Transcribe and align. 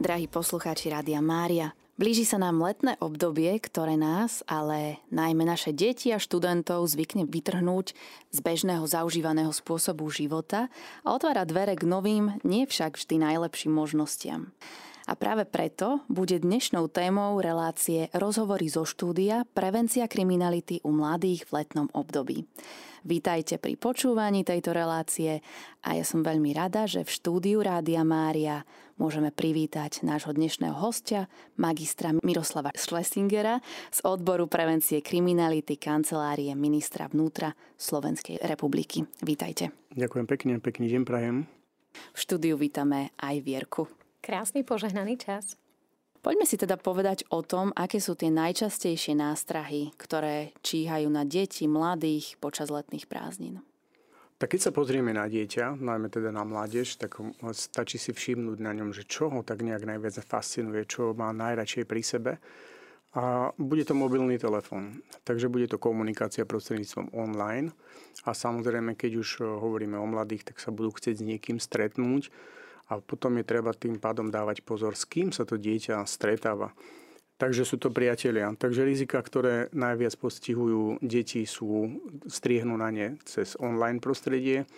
Drahí 0.00 0.32
poslucháči 0.32 0.88
Rádia 0.88 1.20
Mária, 1.20 1.76
blíži 2.00 2.24
sa 2.24 2.40
nám 2.40 2.64
letné 2.64 2.96
obdobie, 3.04 3.52
ktoré 3.60 4.00
nás, 4.00 4.40
ale 4.48 4.96
najmä 5.12 5.44
naše 5.44 5.76
deti 5.76 6.08
a 6.08 6.16
študentov 6.16 6.88
zvykne 6.88 7.28
vytrhnúť 7.28 7.92
z 8.32 8.38
bežného 8.40 8.88
zaužívaného 8.88 9.52
spôsobu 9.52 10.08
života 10.08 10.72
a 11.04 11.12
otvára 11.12 11.44
dvere 11.44 11.76
k 11.76 11.84
novým, 11.84 12.40
nie 12.48 12.64
však 12.64 12.96
vždy 12.96 13.28
najlepším 13.28 13.76
možnostiam. 13.76 14.56
A 15.04 15.12
práve 15.20 15.44
preto 15.44 16.00
bude 16.08 16.40
dnešnou 16.40 16.88
témou 16.88 17.36
relácie 17.36 18.08
Rozhovory 18.16 18.72
zo 18.72 18.88
štúdia 18.88 19.44
Prevencia 19.52 20.08
kriminality 20.08 20.80
u 20.80 20.96
mladých 20.96 21.44
v 21.52 21.60
letnom 21.60 21.92
období. 21.92 22.48
Vítajte 23.04 23.56
pri 23.56 23.80
počúvaní 23.80 24.48
tejto 24.48 24.72
relácie 24.76 25.44
a 25.84 25.96
ja 25.96 26.04
som 26.04 26.24
veľmi 26.24 26.52
rada, 26.52 26.88
že 26.88 27.04
v 27.04 27.10
štúdiu 27.16 27.58
Rádia 27.64 28.04
Mária 28.04 28.64
môžeme 29.00 29.32
privítať 29.32 30.04
nášho 30.04 30.36
dnešného 30.36 30.76
hostia, 30.76 31.32
magistra 31.56 32.12
Miroslava 32.20 32.68
Schlesingera 32.76 33.64
z 33.88 34.04
odboru 34.04 34.44
prevencie 34.44 35.00
kriminality 35.00 35.80
kancelárie 35.80 36.52
ministra 36.52 37.08
vnútra 37.08 37.56
Slovenskej 37.80 38.44
republiky. 38.44 39.08
Vítajte. 39.24 39.72
Ďakujem 39.96 40.26
pekne, 40.28 40.52
pekný 40.60 40.92
deň 40.92 41.02
prajem. 41.08 41.36
V 42.12 42.18
štúdiu 42.20 42.60
vítame 42.60 43.16
aj 43.16 43.40
Vierku. 43.40 43.88
Krásny 44.20 44.60
požehnaný 44.62 45.16
čas. 45.16 45.56
Poďme 46.20 46.44
si 46.44 46.60
teda 46.60 46.76
povedať 46.76 47.24
o 47.32 47.40
tom, 47.40 47.72
aké 47.72 47.96
sú 47.96 48.12
tie 48.12 48.28
najčastejšie 48.28 49.16
nástrahy, 49.16 49.96
ktoré 49.96 50.52
číhajú 50.60 51.08
na 51.08 51.24
deti, 51.24 51.64
mladých 51.64 52.36
počas 52.36 52.68
letných 52.68 53.08
prázdnin. 53.08 53.64
Tak 54.40 54.56
keď 54.56 54.60
sa 54.64 54.72
pozrieme 54.72 55.12
na 55.12 55.28
dieťa, 55.28 55.76
najmä 55.76 56.08
teda 56.08 56.32
na 56.32 56.48
mládež, 56.48 56.96
tak 56.96 57.20
stačí 57.52 58.00
si 58.00 58.16
všimnúť 58.16 58.56
na 58.64 58.72
ňom, 58.72 58.96
že 58.96 59.04
čo 59.04 59.28
ho 59.28 59.44
tak 59.44 59.60
nejak 59.60 59.84
najviac 59.84 60.16
fascinuje, 60.24 60.88
čo 60.88 61.12
má 61.12 61.28
najradšej 61.36 61.84
pri 61.84 62.00
sebe. 62.00 62.32
A 63.12 63.52
bude 63.60 63.84
to 63.84 63.92
mobilný 63.92 64.40
telefón. 64.40 65.04
Takže 65.28 65.52
bude 65.52 65.68
to 65.68 65.76
komunikácia 65.76 66.48
prostredníctvom 66.48 67.12
online. 67.12 67.76
A 68.24 68.32
samozrejme, 68.32 68.96
keď 68.96 69.20
už 69.20 69.44
hovoríme 69.44 70.00
o 70.00 70.08
mladých, 70.08 70.48
tak 70.48 70.56
sa 70.56 70.72
budú 70.72 70.96
chcieť 70.96 71.20
s 71.20 71.26
niekým 71.26 71.60
stretnúť 71.60 72.32
a 72.88 72.96
potom 72.96 73.36
je 73.36 73.44
treba 73.44 73.76
tým 73.76 74.00
pádom 74.00 74.32
dávať 74.32 74.64
pozor, 74.64 74.96
s 74.96 75.04
kým 75.04 75.36
sa 75.36 75.44
to 75.44 75.60
dieťa 75.60 76.00
stretáva. 76.08 76.72
Takže 77.40 77.64
sú 77.64 77.80
to 77.80 77.88
priatelia. 77.88 78.52
Takže 78.52 78.84
rizika, 78.84 79.16
ktoré 79.16 79.72
najviac 79.72 80.12
postihujú 80.20 81.00
deti, 81.00 81.48
sú 81.48 81.88
striehnú 82.28 82.76
na 82.76 82.92
ne 82.92 83.16
cez 83.24 83.56
online 83.56 83.96
prostredie, 83.96 84.68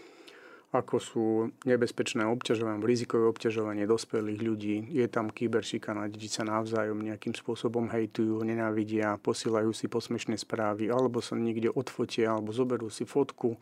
ako 0.71 0.97
sú 1.03 1.27
nebezpečné 1.67 2.23
obťažovanie, 2.23 2.87
rizikové 2.87 3.27
obťažovanie 3.35 3.83
dospelých 3.83 4.41
ľudí. 4.41 4.77
Je 4.95 5.05
tam 5.11 5.35
kyberšikana, 5.35 6.07
deti 6.07 6.31
sa 6.31 6.47
navzájom 6.47 7.03
nejakým 7.03 7.35
spôsobom 7.35 7.91
hejtujú, 7.91 8.47
nenávidia, 8.47 9.19
posielajú 9.19 9.75
si 9.75 9.91
posmešné 9.91 10.39
správy, 10.39 10.87
alebo 10.87 11.19
sa 11.19 11.35
niekde 11.35 11.67
odfotia, 11.67 12.31
alebo 12.31 12.55
zoberú 12.55 12.89
si 12.95 13.03
fotku 13.03 13.59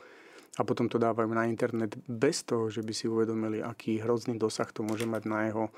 a 0.55 0.62
potom 0.62 0.92
to 0.92 1.01
dávajú 1.01 1.31
na 1.33 1.48
internet 1.48 1.97
bez 2.05 2.45
toho, 2.45 2.69
že 2.69 2.85
by 2.85 2.92
si 2.92 3.09
uvedomili, 3.09 3.64
aký 3.64 3.97
hrozný 3.97 4.37
dosah 4.37 4.69
to 4.69 4.85
môže 4.85 5.09
mať 5.09 5.23
na 5.25 5.48
jeho 5.48 5.73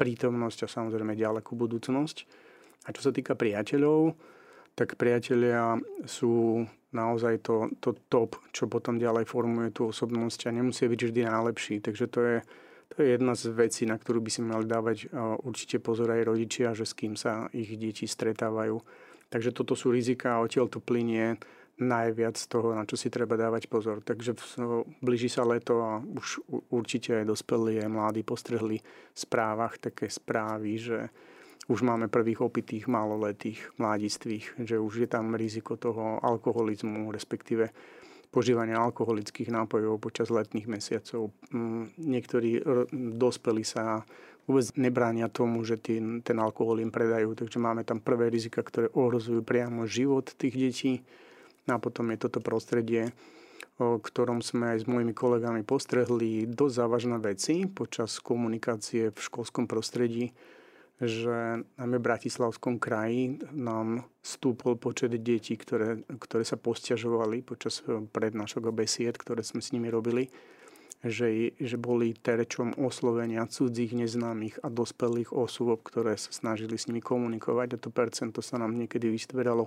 prítomnosť 0.00 0.64
a 0.64 0.72
samozrejme 0.72 1.12
ďalekú 1.12 1.52
budúcnosť. 1.52 2.50
A 2.86 2.90
čo 2.90 3.00
sa 3.08 3.12
týka 3.14 3.38
priateľov, 3.38 4.16
tak 4.74 4.96
priatelia 4.96 5.76
sú 6.08 6.64
naozaj 6.92 7.44
to, 7.44 7.72
to 7.80 7.96
top, 8.08 8.36
čo 8.52 8.68
potom 8.68 9.00
ďalej 9.00 9.24
formuje 9.28 9.72
tú 9.72 9.88
osobnosť 9.92 10.48
a 10.48 10.56
nemusí 10.56 10.84
byť 10.88 11.00
vždy 11.08 11.20
najlepší. 11.24 11.80
Takže 11.80 12.04
to 12.08 12.20
je, 12.20 12.36
to 12.92 12.94
je 13.00 13.06
jedna 13.16 13.32
z 13.32 13.48
vecí, 13.52 13.84
na 13.88 13.96
ktorú 13.96 14.20
by 14.20 14.30
si 14.32 14.40
mali 14.44 14.68
dávať 14.68 15.08
určite 15.44 15.80
pozor 15.80 16.12
aj 16.12 16.28
rodičia, 16.28 16.76
že 16.76 16.84
s 16.84 16.96
kým 16.96 17.16
sa 17.16 17.48
ich 17.56 17.72
deti 17.80 18.04
stretávajú. 18.04 18.80
Takže 19.32 19.56
toto 19.56 19.72
sú 19.72 19.88
rizika 19.88 20.36
a 20.36 20.42
odtiaľ 20.44 20.68
to 20.68 20.84
plinie 20.84 21.40
najviac 21.80 22.36
z 22.36 22.46
toho, 22.52 22.76
na 22.76 22.84
čo 22.84 23.00
si 23.00 23.08
treba 23.08 23.40
dávať 23.40 23.72
pozor. 23.72 24.04
Takže 24.04 24.36
blíži 25.00 25.32
sa 25.32 25.48
leto 25.48 25.80
a 25.80 26.04
už 26.04 26.44
určite 26.68 27.24
aj 27.24 27.32
dospelí, 27.32 27.80
aj 27.80 27.88
mladí 27.88 28.20
postrehli 28.20 28.76
v 28.84 29.16
správach 29.16 29.80
také 29.80 30.12
správy, 30.12 30.76
že 30.76 31.08
už 31.70 31.86
máme 31.86 32.10
prvých 32.10 32.42
opitých 32.42 32.90
maloletých 32.90 33.62
mladistvých, 33.78 34.66
že 34.66 34.82
už 34.82 35.06
je 35.06 35.08
tam 35.08 35.38
riziko 35.38 35.78
toho 35.78 36.18
alkoholizmu, 36.18 37.12
respektíve 37.14 37.70
požívania 38.32 38.80
alkoholických 38.80 39.52
nápojov 39.52 40.00
počas 40.00 40.32
letných 40.32 40.66
mesiacov. 40.66 41.30
Mm, 41.52 41.92
niektorí 42.00 42.64
dospelí 43.14 43.62
sa 43.62 44.02
vôbec 44.48 44.66
nebránia 44.74 45.30
tomu, 45.30 45.62
že 45.62 45.78
ten, 45.78 46.24
ten 46.24 46.40
alkohol 46.42 46.82
im 46.82 46.90
predajú, 46.90 47.36
takže 47.38 47.62
máme 47.62 47.86
tam 47.86 48.02
prvé 48.02 48.32
rizika, 48.32 48.64
ktoré 48.64 48.90
ohrozujú 48.90 49.44
priamo 49.46 49.86
život 49.86 50.34
tých 50.34 50.54
detí 50.58 50.92
a 51.70 51.78
potom 51.78 52.10
je 52.10 52.26
toto 52.26 52.42
prostredie, 52.42 53.14
o 53.78 54.02
ktorom 54.02 54.42
sme 54.42 54.74
aj 54.74 54.78
s 54.82 54.86
mojimi 54.90 55.14
kolegami 55.14 55.62
postrehli 55.62 56.50
dosť 56.50 56.74
závažné 56.74 57.16
veci 57.22 57.70
počas 57.70 58.18
komunikácie 58.18 59.14
v 59.14 59.18
školskom 59.18 59.70
prostredí, 59.70 60.34
že 61.02 61.66
najmä 61.82 61.98
v 61.98 62.06
Bratislavskom 62.06 62.78
kraji 62.78 63.42
nám 63.50 64.06
stúpol 64.22 64.78
počet 64.78 65.10
detí, 65.18 65.58
ktoré, 65.58 66.06
ktoré 66.06 66.46
sa 66.46 66.54
posťažovali 66.54 67.42
počas 67.42 67.82
e, 67.82 68.06
prednášok 68.06 68.70
a 68.70 68.72
besied, 68.72 69.18
ktoré 69.18 69.42
sme 69.42 69.58
s 69.58 69.74
nimi 69.74 69.90
robili, 69.90 70.30
že, 71.02 71.58
že 71.58 71.74
boli 71.74 72.14
terečom 72.14 72.78
oslovenia 72.78 73.50
cudzích 73.50 73.98
neznámych 73.98 74.62
a 74.62 74.70
dospelých 74.70 75.34
osôb, 75.34 75.82
ktoré 75.82 76.14
sa 76.14 76.30
snažili 76.30 76.78
s 76.78 76.86
nimi 76.86 77.02
komunikovať 77.02 77.68
a 77.74 77.82
to 77.82 77.90
percento 77.90 78.38
sa 78.38 78.62
nám 78.62 78.78
niekedy 78.78 79.10
vystvedalo 79.10 79.66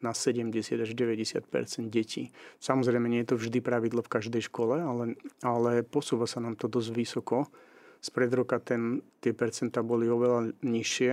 na 0.00 0.16
70 0.16 0.56
až 0.80 0.90
90 0.96 1.44
detí. 1.92 2.32
Samozrejme, 2.56 3.04
nie 3.04 3.20
je 3.20 3.36
to 3.36 3.36
vždy 3.36 3.60
pravidlo 3.60 4.00
v 4.00 4.12
každej 4.16 4.48
škole, 4.48 4.80
ale, 4.80 5.20
ale 5.44 5.84
posúva 5.84 6.24
sa 6.24 6.40
nám 6.40 6.56
to 6.56 6.72
dosť 6.72 6.90
vysoko. 6.96 7.52
Spred 8.00 8.32
roka 8.32 8.56
ten, 8.60 9.04
tie 9.20 9.36
percentá 9.36 9.84
boli 9.84 10.08
oveľa 10.08 10.56
nižšie. 10.64 11.12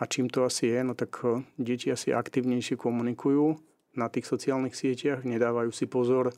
A 0.00 0.02
čím 0.08 0.26
to 0.26 0.42
asi 0.42 0.70
je? 0.74 0.80
No 0.82 0.98
tak 0.98 1.22
eh, 1.22 1.42
deti 1.58 1.90
asi 1.90 2.10
aktívnejšie 2.10 2.74
komunikujú 2.74 3.58
na 3.98 4.06
tých 4.06 4.26
sociálnych 4.26 4.78
sieťach, 4.78 5.26
nedávajú 5.26 5.74
si 5.74 5.90
pozor, 5.90 6.30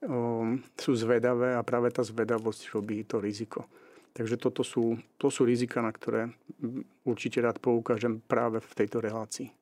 um, 0.00 0.56
sú 0.72 0.96
zvedavé 0.96 1.52
a 1.52 1.60
práve 1.60 1.92
tá 1.92 2.00
zvedavosť 2.00 2.72
robí 2.72 3.04
to 3.04 3.20
riziko. 3.20 3.68
Takže 4.16 4.40
toto 4.40 4.64
sú, 4.64 4.96
to 5.20 5.28
sú 5.28 5.44
rizika, 5.44 5.84
na 5.84 5.92
ktoré 5.92 6.32
určite 7.04 7.44
rád 7.44 7.60
poukážem 7.60 8.18
práve 8.24 8.58
v 8.58 8.72
tejto 8.72 9.04
relácii. 9.04 9.57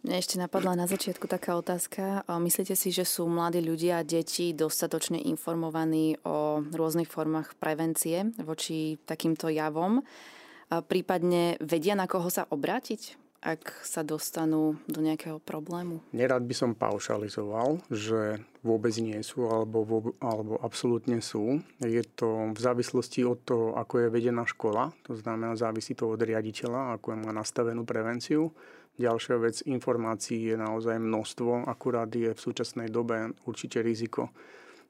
Mne 0.00 0.16
ešte 0.16 0.40
napadla 0.40 0.80
na 0.80 0.88
začiatku 0.88 1.28
taká 1.28 1.60
otázka. 1.60 2.24
Myslíte 2.24 2.72
si, 2.72 2.88
že 2.88 3.04
sú 3.04 3.28
mladí 3.28 3.60
ľudia 3.60 4.00
a 4.00 4.06
deti 4.06 4.56
dostatočne 4.56 5.20
informovaní 5.20 6.16
o 6.24 6.64
rôznych 6.64 7.12
formách 7.12 7.52
prevencie 7.60 8.32
voči 8.40 8.96
takýmto 9.04 9.52
javom? 9.52 10.00
Prípadne 10.72 11.60
vedia, 11.60 11.92
na 11.92 12.08
koho 12.08 12.32
sa 12.32 12.48
obrátiť, 12.48 13.20
ak 13.44 13.84
sa 13.84 14.00
dostanú 14.00 14.80
do 14.88 15.04
nejakého 15.04 15.36
problému? 15.36 16.00
Nerad 16.16 16.48
by 16.48 16.54
som 16.56 16.72
paušalizoval, 16.72 17.84
že 17.92 18.40
vôbec 18.64 18.96
nie 19.04 19.20
sú 19.20 19.52
alebo, 19.52 19.84
alebo 20.16 20.56
absolútne 20.64 21.20
sú. 21.20 21.60
Je 21.84 22.00
to 22.16 22.52
v 22.52 22.60
závislosti 22.60 23.20
od 23.28 23.44
toho, 23.44 23.76
ako 23.76 24.00
je 24.00 24.08
vedená 24.08 24.48
škola. 24.48 24.96
To 25.08 25.12
znamená, 25.12 25.60
závisí 25.60 25.92
to 25.92 26.08
od 26.08 26.24
riaditeľa, 26.24 26.96
ako 26.96 27.20
má 27.20 27.36
nastavenú 27.36 27.84
prevenciu 27.84 28.48
Ďalšia 29.00 29.36
vec, 29.40 29.56
informácií 29.64 30.52
je 30.52 30.56
naozaj 30.60 31.00
množstvo, 31.00 31.64
akurát 31.64 32.12
je 32.12 32.36
v 32.36 32.40
súčasnej 32.40 32.92
dobe 32.92 33.32
určite 33.48 33.80
riziko, 33.80 34.28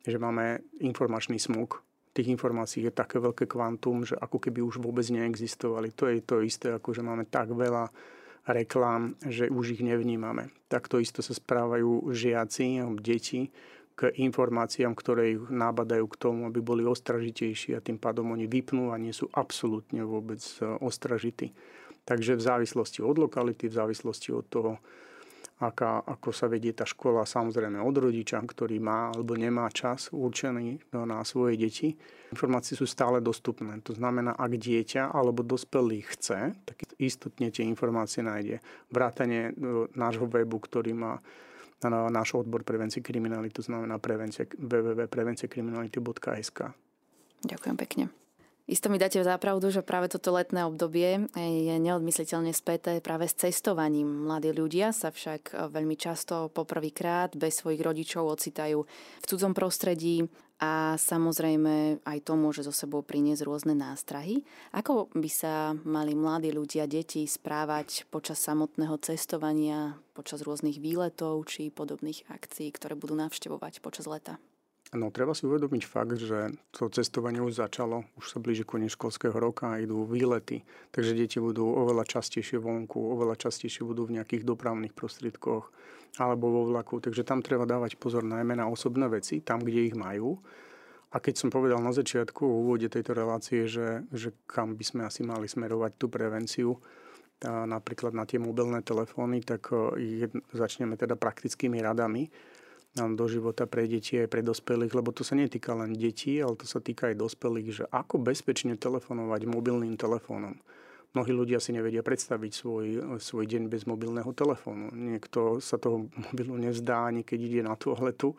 že 0.02 0.18
máme 0.18 0.66
informačný 0.82 1.38
smog. 1.38 1.78
Tých 2.10 2.26
informácií 2.26 2.82
je 2.82 2.90
také 2.90 3.22
veľké 3.22 3.46
kvantum, 3.46 4.02
že 4.02 4.18
ako 4.18 4.42
keby 4.42 4.66
už 4.66 4.82
vôbec 4.82 5.06
neexistovali. 5.06 5.94
To 5.94 6.10
je 6.10 6.26
to 6.26 6.42
isté, 6.42 6.74
ako 6.74 6.90
že 6.90 7.06
máme 7.06 7.30
tak 7.30 7.54
veľa 7.54 7.86
reklám, 8.50 9.14
že 9.30 9.46
už 9.46 9.78
ich 9.78 9.82
nevnímame. 9.86 10.50
Takto 10.66 10.98
isto 10.98 11.22
sa 11.22 11.30
správajú 11.30 12.10
žiaci, 12.10 12.82
deti 12.98 13.54
k 13.94 14.10
informáciám, 14.10 14.96
ktoré 14.96 15.36
ich 15.36 15.40
nábadajú 15.46 16.10
k 16.10 16.16
tomu, 16.18 16.50
aby 16.50 16.58
boli 16.58 16.82
ostražitejší 16.82 17.78
a 17.78 17.84
tým 17.84 18.00
pádom 18.00 18.32
oni 18.34 18.50
vypnú 18.50 18.90
a 18.90 18.98
nie 18.98 19.12
sú 19.12 19.28
absolútne 19.30 20.00
vôbec 20.02 20.40
e, 20.40 20.64
ostražití. 20.80 21.52
Takže 22.10 22.34
v 22.34 22.42
závislosti 22.42 23.06
od 23.06 23.22
lokality, 23.22 23.70
v 23.70 23.78
závislosti 23.78 24.34
od 24.34 24.42
toho, 24.50 24.82
aká, 25.62 26.02
ako 26.02 26.34
sa 26.34 26.50
vedie 26.50 26.74
tá 26.74 26.82
škola, 26.82 27.22
samozrejme 27.22 27.78
od 27.78 27.94
rodiča, 27.94 28.42
ktorý 28.42 28.82
má 28.82 29.14
alebo 29.14 29.38
nemá 29.38 29.70
čas 29.70 30.10
určený 30.10 30.90
na 30.90 31.22
svoje 31.22 31.54
deti. 31.54 31.94
Informácie 32.34 32.74
sú 32.74 32.90
stále 32.90 33.22
dostupné. 33.22 33.78
To 33.86 33.94
znamená, 33.94 34.34
ak 34.34 34.58
dieťa 34.58 35.14
alebo 35.14 35.46
dospelý 35.46 36.02
chce, 36.10 36.50
tak 36.66 36.82
istotne 36.98 37.54
tie 37.54 37.62
informácie 37.62 38.26
nájde. 38.26 38.58
Vrátanie 38.90 39.54
e, 39.54 39.86
nášho 39.94 40.26
webu, 40.26 40.58
ktorý 40.58 40.90
má 40.98 41.22
náš 41.88 42.36
odbor 42.36 42.60
prevencie 42.60 43.00
kriminality, 43.00 43.56
to 43.56 43.64
znamená 43.64 43.96
www.prevenciekriminality.sk. 43.96 46.60
Ďakujem 47.40 47.76
pekne. 47.80 48.12
Isto 48.70 48.86
mi 48.86 49.02
dáte 49.02 49.18
za 49.18 49.34
pravdu, 49.34 49.66
že 49.74 49.82
práve 49.82 50.06
toto 50.06 50.30
letné 50.30 50.62
obdobie 50.62 51.26
je 51.34 51.74
neodmysliteľne 51.82 52.54
späté 52.54 53.02
práve 53.02 53.26
s 53.26 53.34
cestovaním. 53.34 54.30
Mladí 54.30 54.54
ľudia 54.54 54.94
sa 54.94 55.10
však 55.10 55.74
veľmi 55.74 55.98
často 55.98 56.54
poprvýkrát 56.54 57.34
bez 57.34 57.58
svojich 57.58 57.82
rodičov 57.82 58.30
ocitajú 58.30 58.86
v 58.86 59.24
cudzom 59.26 59.58
prostredí 59.58 60.30
a 60.62 60.94
samozrejme 60.94 62.06
aj 62.06 62.18
to 62.22 62.38
môže 62.38 62.62
zo 62.62 62.70
sebou 62.70 63.02
priniesť 63.02 63.42
rôzne 63.42 63.74
nástrahy. 63.74 64.46
Ako 64.70 65.10
by 65.18 65.30
sa 65.32 65.74
mali 65.82 66.14
mladí 66.14 66.54
ľudia, 66.54 66.86
deti 66.86 67.26
správať 67.26 68.06
počas 68.06 68.38
samotného 68.38 68.94
cestovania, 69.02 69.98
počas 70.14 70.46
rôznych 70.46 70.78
výletov 70.78 71.42
či 71.50 71.74
podobných 71.74 72.22
akcií, 72.30 72.70
ktoré 72.70 72.94
budú 72.94 73.18
navštevovať 73.18 73.82
počas 73.82 74.06
leta? 74.06 74.38
No, 74.90 75.14
treba 75.14 75.38
si 75.38 75.46
uvedomiť 75.46 75.86
fakt, 75.86 76.18
že 76.18 76.50
to 76.74 76.90
cestovanie 76.90 77.38
už 77.38 77.62
začalo, 77.62 78.10
už 78.18 78.26
sa 78.26 78.42
blíži 78.42 78.66
koniec 78.66 78.98
školského 78.98 79.38
roka 79.38 79.70
a 79.70 79.78
idú 79.78 80.02
výlety, 80.02 80.66
takže 80.90 81.14
deti 81.14 81.38
budú 81.38 81.62
oveľa 81.62 82.02
častejšie 82.10 82.58
vonku, 82.58 82.98
oveľa 82.98 83.38
častejšie 83.38 83.86
budú 83.86 84.10
v 84.10 84.18
nejakých 84.18 84.42
dopravných 84.42 84.90
prostriedkoch 84.90 85.70
alebo 86.18 86.50
vo 86.50 86.62
vlaku, 86.74 86.98
takže 86.98 87.22
tam 87.22 87.38
treba 87.38 87.70
dávať 87.70 88.02
pozor 88.02 88.26
najmä 88.26 88.58
na 88.58 88.66
osobné 88.66 89.06
veci, 89.06 89.38
tam, 89.46 89.62
kde 89.62 89.94
ich 89.94 89.94
majú. 89.94 90.42
A 91.14 91.22
keď 91.22 91.38
som 91.38 91.54
povedal 91.54 91.78
na 91.78 91.94
začiatku 91.94 92.42
v 92.42 92.58
úvode 92.66 92.90
tejto 92.90 93.14
relácie, 93.14 93.70
že, 93.70 94.02
že 94.10 94.34
kam 94.50 94.74
by 94.74 94.82
sme 94.82 95.02
asi 95.06 95.22
mali 95.22 95.46
smerovať 95.46 96.02
tú 96.02 96.10
prevenciu, 96.10 96.82
napríklad 97.46 98.10
na 98.10 98.26
tie 98.26 98.42
mobilné 98.42 98.82
telefóny, 98.82 99.40
tak 99.46 99.70
je, 99.96 100.28
začneme 100.50 100.98
teda 100.98 101.14
praktickými 101.14 101.78
radami 101.78 102.26
do 102.94 103.24
života 103.30 103.70
pre 103.70 103.86
deti 103.86 104.18
aj 104.18 104.26
pre 104.26 104.42
dospelých, 104.42 104.92
lebo 104.98 105.14
to 105.14 105.22
sa 105.22 105.38
netýka 105.38 105.78
len 105.78 105.94
detí, 105.94 106.42
ale 106.42 106.58
to 106.58 106.66
sa 106.66 106.82
týka 106.82 107.14
aj 107.14 107.22
dospelých, 107.22 107.68
že 107.70 107.84
ako 107.86 108.18
bezpečne 108.18 108.74
telefonovať 108.74 109.46
mobilným 109.46 109.94
telefónom. 109.94 110.58
Mnohí 111.10 111.34
ľudia 111.34 111.58
si 111.58 111.74
nevedia 111.74 112.06
predstaviť 112.06 112.52
svoj, 112.54 112.86
svoj 113.18 113.44
deň 113.46 113.66
bez 113.66 113.82
mobilného 113.86 114.30
telefónu. 114.30 114.94
Niekto 114.94 115.58
sa 115.58 115.78
toho 115.78 116.06
mobilu 116.30 116.54
nevzdá 116.58 117.06
ani 117.06 117.22
keď 117.22 117.38
ide 117.38 117.60
na 117.66 117.74
toaletu. 117.78 118.34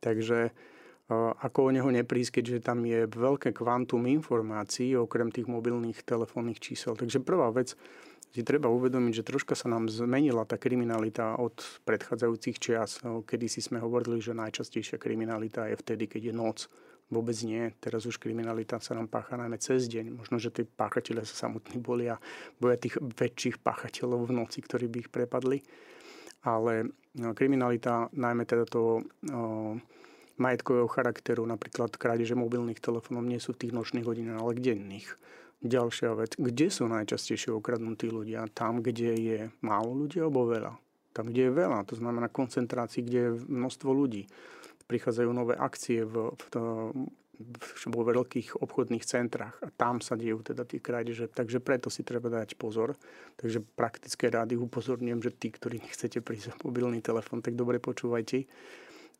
Takže 0.00 0.52
ako 1.42 1.58
o 1.68 1.74
neho 1.74 1.90
neprísť, 1.90 2.38
keďže 2.38 2.70
tam 2.70 2.86
je 2.86 3.04
veľké 3.10 3.50
kvantum 3.50 4.06
informácií 4.06 4.94
okrem 4.94 5.34
tých 5.34 5.50
mobilných 5.50 6.06
telefónnych 6.06 6.62
čísel. 6.62 6.94
Takže 6.94 7.18
prvá 7.18 7.50
vec, 7.50 7.74
si 8.30 8.46
treba 8.46 8.70
uvedomiť, 8.70 9.22
že 9.22 9.26
troška 9.26 9.58
sa 9.58 9.66
nám 9.66 9.90
zmenila 9.90 10.46
tá 10.46 10.54
kriminalita 10.54 11.34
od 11.34 11.58
predchádzajúcich 11.82 12.56
čias. 12.62 13.02
No, 13.02 13.26
kedy 13.26 13.50
si 13.50 13.58
sme 13.58 13.82
hovorili, 13.82 14.22
že 14.22 14.38
najčastejšia 14.38 15.02
kriminalita 15.02 15.66
je 15.66 15.74
vtedy, 15.74 16.06
keď 16.06 16.30
je 16.30 16.34
noc. 16.34 16.58
Vôbec 17.10 17.34
nie. 17.42 17.74
Teraz 17.82 18.06
už 18.06 18.22
kriminalita 18.22 18.78
sa 18.78 18.94
nám 18.94 19.10
pácha 19.10 19.34
najmä 19.34 19.58
cez 19.58 19.90
deň. 19.90 20.14
Možno, 20.14 20.38
že 20.38 20.54
tí 20.54 20.62
páchatelia 20.62 21.26
sa 21.26 21.50
samotní 21.50 21.82
bolia, 21.82 22.22
boja 22.62 22.78
tých 22.78 23.02
väčších 23.02 23.58
páchateľov 23.66 24.30
v 24.30 24.36
noci, 24.38 24.62
ktorí 24.62 24.86
by 24.86 24.96
ich 25.02 25.10
prepadli. 25.10 25.58
Ale 26.46 26.86
no, 27.18 27.34
kriminalita, 27.34 28.14
najmä 28.14 28.46
teda 28.46 28.62
to 28.62 29.02
no, 29.26 29.82
majetkového 30.38 30.86
charakteru, 30.86 31.42
napríklad 31.50 31.98
krádeže 31.98 32.38
mobilných 32.38 32.78
telefónov, 32.78 33.26
nie 33.26 33.42
sú 33.42 33.58
v 33.58 33.66
tých 33.66 33.76
nočných 33.76 34.06
hodinách, 34.06 34.38
ale 34.38 34.54
denných. 34.56 35.10
Ďalšia 35.60 36.16
vec, 36.16 36.40
kde 36.40 36.72
sú 36.72 36.88
najčastejšie 36.88 37.52
okradnutí 37.52 38.08
ľudia? 38.08 38.48
Tam, 38.56 38.80
kde 38.80 39.12
je 39.12 39.38
málo 39.60 39.92
ľudí 39.92 40.16
alebo 40.16 40.48
veľa? 40.48 40.72
Tam, 41.12 41.28
kde 41.28 41.50
je 41.50 41.52
veľa, 41.52 41.84
to 41.84 42.00
znamená 42.00 42.32
koncentrácii, 42.32 43.04
kde 43.04 43.18
je 43.20 43.30
množstvo 43.44 43.90
ľudí. 43.92 44.24
Prichádzajú 44.88 45.30
nové 45.36 45.60
akcie 45.60 46.08
v, 46.08 46.32
v, 46.32 46.54
vo 47.92 48.02
veľkých 48.08 48.56
obchodných 48.56 49.04
centrách 49.04 49.60
a 49.60 49.68
tam 49.68 50.00
sa 50.00 50.16
dejú 50.16 50.40
teda 50.40 50.64
tie 50.64 50.80
krádeže. 50.80 51.28
Takže 51.28 51.60
preto 51.60 51.92
si 51.92 52.08
treba 52.08 52.32
dať 52.32 52.56
pozor. 52.56 52.96
Takže 53.36 53.60
praktické 53.60 54.32
rády 54.32 54.56
upozorňujem, 54.56 55.20
že 55.20 55.32
tí, 55.36 55.52
ktorí 55.52 55.84
nechcete 55.84 56.24
prísť 56.24 56.56
mobilný 56.64 57.04
telefón, 57.04 57.44
tak 57.44 57.52
dobre 57.52 57.80
počúvajte. 57.80 58.48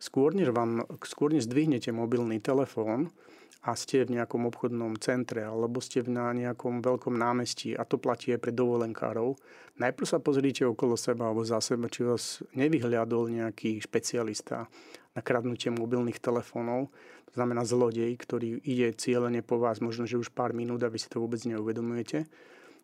Skôr 0.00 0.32
než, 0.32 0.56
vám, 0.56 0.88
skôr 1.04 1.28
než 1.28 1.44
zdvihnete 1.44 1.92
mobilný 1.92 2.40
telefón, 2.40 3.12
a 3.60 3.76
ste 3.76 4.08
v 4.08 4.16
nejakom 4.16 4.48
obchodnom 4.48 4.96
centre 4.96 5.44
alebo 5.44 5.84
ste 5.84 6.00
na 6.08 6.32
nejakom 6.32 6.80
veľkom 6.80 7.12
námestí 7.12 7.76
a 7.76 7.84
to 7.84 8.00
platí 8.00 8.32
aj 8.32 8.40
pre 8.40 8.52
dovolenkárov, 8.56 9.36
najprv 9.76 10.06
sa 10.08 10.22
pozrite 10.22 10.64
okolo 10.64 10.96
seba 10.96 11.28
alebo 11.28 11.44
za 11.44 11.60
seba, 11.60 11.92
či 11.92 12.08
vás 12.08 12.40
nevyhľadol 12.56 13.28
nejaký 13.28 13.80
špecialista 13.84 14.70
na 15.12 15.20
kradnutie 15.20 15.68
mobilných 15.68 16.22
telefónov, 16.22 16.88
to 17.30 17.38
znamená 17.38 17.62
zlodej, 17.62 18.10
ktorý 18.18 18.58
ide 18.66 18.90
cieľene 18.90 19.46
po 19.46 19.62
vás, 19.62 19.78
možno, 19.78 20.02
že 20.02 20.18
už 20.18 20.34
pár 20.34 20.50
minút 20.50 20.82
a 20.82 20.90
vy 20.90 20.98
si 20.98 21.06
to 21.06 21.22
vôbec 21.22 21.38
neuvedomujete. 21.46 22.26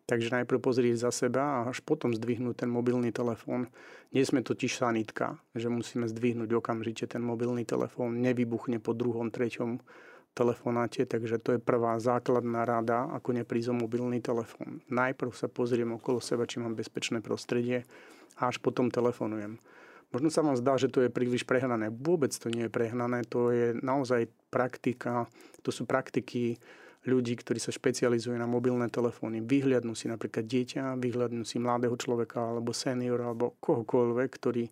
Takže 0.07 0.31
najprv 0.31 0.63
pozrieť 0.63 1.03
za 1.03 1.11
seba 1.11 1.43
a 1.43 1.57
až 1.67 1.83
potom 1.83 2.15
zdvihnúť 2.15 2.63
ten 2.63 2.71
mobilný 2.71 3.11
telefón. 3.11 3.67
Nie 4.15 4.23
sme 4.23 4.39
totiž 4.39 4.79
sanitka, 4.79 5.35
že 5.51 5.67
musíme 5.67 6.07
zdvihnúť 6.07 6.47
okamžite 6.63 7.11
ten 7.11 7.19
mobilný 7.19 7.67
telefón, 7.67 8.23
nevybuchne 8.23 8.79
po 8.79 8.95
druhom, 8.95 9.27
treťom 9.27 9.83
telefonáte, 10.37 11.09
takže 11.09 11.41
to 11.41 11.57
je 11.57 11.59
prvá 11.59 11.97
základná 11.97 12.61
rada, 12.61 13.09
ako 13.09 13.33
neprísť 13.33 13.73
mobilný 13.73 14.21
telefón. 14.21 14.85
Najprv 14.93 15.33
sa 15.33 15.49
pozriem 15.49 15.97
okolo 15.97 16.21
seba, 16.21 16.45
či 16.45 16.61
mám 16.61 16.77
bezpečné 16.77 17.25
prostredie 17.25 17.89
a 18.37 18.53
až 18.53 18.61
potom 18.61 18.93
telefonujem. 18.93 19.57
Možno 20.13 20.29
sa 20.29 20.45
vám 20.45 20.55
zdá, 20.55 20.77
že 20.77 20.87
to 20.87 21.03
je 21.03 21.11
príliš 21.11 21.43
prehnané. 21.43 21.89
Vôbec 21.91 22.31
to 22.31 22.47
nie 22.47 22.69
je 22.69 22.71
prehnané, 22.71 23.25
to 23.25 23.49
je 23.51 23.75
naozaj 23.81 24.29
praktika, 24.53 25.25
to 25.65 25.73
sú 25.73 25.83
praktiky 25.83 26.55
ľudí, 27.03 27.35
ktorí 27.35 27.59
sa 27.59 27.75
špecializujú 27.75 28.35
na 28.35 28.47
mobilné 28.47 28.87
telefóny. 28.87 29.43
Vyhľadnú 29.43 29.95
si 29.95 30.07
napríklad 30.07 30.47
dieťa, 30.47 30.99
vyhľadnú 30.99 31.43
si 31.43 31.59
mladého 31.59 31.95
človeka 31.99 32.55
alebo 32.55 32.71
seniora 32.71 33.31
alebo 33.31 33.55
kohokoľvek, 33.59 34.29
ktorý 34.31 34.63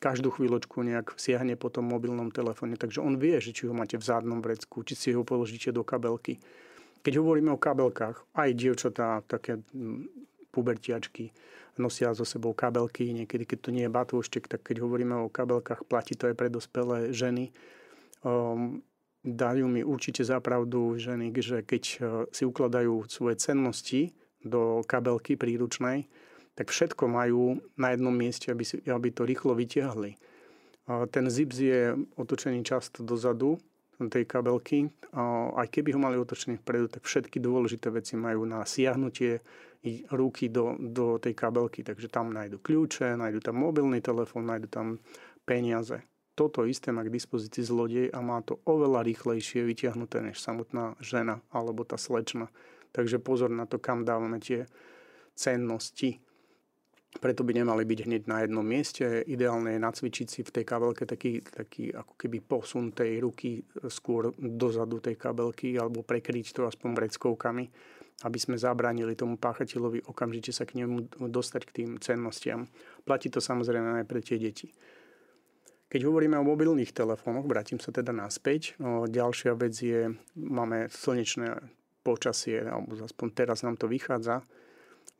každú 0.00 0.32
chvíľočku 0.32 0.80
nejak 0.80 1.14
siahne 1.20 1.60
po 1.60 1.68
tom 1.68 1.92
mobilnom 1.92 2.32
telefóne. 2.32 2.80
Takže 2.80 3.04
on 3.04 3.20
vie, 3.20 3.36
že 3.36 3.52
či 3.52 3.68
ho 3.68 3.76
máte 3.76 4.00
v 4.00 4.08
zádnom 4.08 4.40
vrecku, 4.40 4.80
či 4.80 4.96
si 4.96 5.08
ho 5.12 5.22
položíte 5.22 5.70
do 5.76 5.84
kabelky. 5.84 6.40
Keď 7.04 7.20
hovoríme 7.20 7.52
o 7.52 7.60
kabelkách, 7.60 8.24
aj 8.32 8.50
dievčatá, 8.56 9.20
také 9.28 9.60
mm, 9.60 10.08
pubertiačky, 10.50 11.32
nosia 11.76 12.12
so 12.16 12.24
sebou 12.24 12.56
kabelky, 12.56 13.12
niekedy 13.12 13.44
keď 13.44 13.58
to 13.60 13.70
nie 13.70 13.84
je 13.86 13.92
batôštek, 13.92 14.48
tak 14.48 14.60
keď 14.64 14.84
hovoríme 14.84 15.16
o 15.20 15.32
kabelkách, 15.32 15.84
platí 15.88 16.16
to 16.16 16.32
aj 16.32 16.34
pre 16.36 16.48
dospelé 16.52 17.12
ženy. 17.12 17.52
Um, 18.20 18.84
dajú 19.24 19.68
mi 19.68 19.80
určite 19.84 20.24
zapravdu 20.24 20.96
ženy, 20.96 21.32
že 21.40 21.64
keď 21.64 21.82
uh, 21.84 22.00
si 22.32 22.44
ukladajú 22.44 23.08
svoje 23.08 23.40
cennosti 23.40 24.12
do 24.40 24.84
kabelky 24.84 25.36
príručnej, 25.36 26.08
tak 26.60 26.68
všetko 26.68 27.08
majú 27.08 27.56
na 27.80 27.96
jednom 27.96 28.12
mieste, 28.12 28.52
aby, 28.52 28.68
si, 28.68 28.84
aby 28.84 29.08
to 29.08 29.24
rýchlo 29.24 29.56
vytiahli. 29.56 30.12
Ten 31.08 31.24
zips 31.32 31.56
je 31.56 31.96
otočený 32.20 32.60
často 32.68 33.00
dozadu 33.00 33.56
tej 33.96 34.28
kabelky. 34.28 34.92
Aj 35.56 35.64
keby 35.64 35.96
ho 35.96 36.00
mali 36.04 36.20
otočený 36.20 36.60
vpredu, 36.60 36.92
tak 36.92 37.08
všetky 37.08 37.40
dôležité 37.40 37.88
veci 37.88 38.12
majú 38.20 38.44
na 38.44 38.68
siahnutie 38.68 39.40
ruky 40.12 40.52
do, 40.52 40.76
do 40.76 41.16
tej 41.16 41.32
kabelky. 41.32 41.80
Takže 41.80 42.12
tam 42.12 42.28
nájdu 42.28 42.60
kľúče, 42.60 43.16
nájdu 43.16 43.40
tam 43.40 43.56
mobilný 43.56 44.04
telefón, 44.04 44.44
nájdu 44.44 44.68
tam 44.68 44.86
peniaze. 45.48 46.04
Toto 46.36 46.68
isté 46.68 46.92
má 46.92 47.08
k 47.08 47.12
dispozícii 47.16 47.64
zlodej 47.64 48.12
a 48.12 48.20
má 48.20 48.44
to 48.44 48.60
oveľa 48.68 49.00
rýchlejšie 49.08 49.64
vytiahnuté 49.64 50.20
než 50.20 50.36
samotná 50.36 50.92
žena 51.00 51.40
alebo 51.56 51.88
tá 51.88 51.96
slečna. 51.96 52.52
Takže 52.92 53.16
pozor 53.16 53.48
na 53.48 53.64
to, 53.64 53.80
kam 53.80 54.04
dávame 54.04 54.44
tie 54.44 54.68
cennosti 55.32 56.20
preto 57.18 57.42
by 57.42 57.58
nemali 57.58 57.82
byť 57.82 58.00
hneď 58.06 58.22
na 58.30 58.46
jednom 58.46 58.62
mieste. 58.62 59.02
Ideálne 59.26 59.74
je 59.74 59.80
nacvičiť 59.82 60.26
si 60.30 60.40
v 60.46 60.54
tej 60.54 60.62
kabelke 60.62 61.02
taký, 61.02 61.42
taký 61.42 61.90
ako 61.90 62.14
keby 62.14 62.38
posun 62.38 62.94
tej 62.94 63.18
ruky 63.18 63.66
skôr 63.90 64.30
dozadu 64.38 65.02
tej 65.02 65.18
kabelky 65.18 65.74
alebo 65.74 66.06
prekryť 66.06 66.54
to 66.54 66.70
aspoň 66.70 66.94
vreckovkami, 66.94 67.64
aby 68.22 68.38
sme 68.38 68.54
zabránili 68.54 69.18
tomu 69.18 69.34
páchateľovi 69.42 70.06
okamžite 70.06 70.54
sa 70.54 70.62
k 70.62 70.86
nemu 70.86 71.26
dostať 71.26 71.62
k 71.66 71.74
tým 71.82 71.90
cennostiam. 71.98 72.70
Platí 73.02 73.26
to 73.26 73.42
samozrejme 73.42 73.98
aj 73.98 74.06
pre 74.06 74.22
tie 74.22 74.38
deti. 74.38 74.70
Keď 75.90 76.06
hovoríme 76.06 76.38
o 76.38 76.46
mobilných 76.46 76.94
telefónoch, 76.94 77.50
vrátim 77.50 77.82
sa 77.82 77.90
teda 77.90 78.14
naspäť. 78.14 78.78
No, 78.78 79.10
ďalšia 79.10 79.58
vec 79.58 79.74
je, 79.74 80.14
máme 80.38 80.86
slnečné 80.86 81.58
počasie, 82.06 82.62
alebo 82.62 82.94
aspoň 82.94 83.28
teraz 83.34 83.66
nám 83.66 83.74
to 83.74 83.90
vychádza 83.90 84.46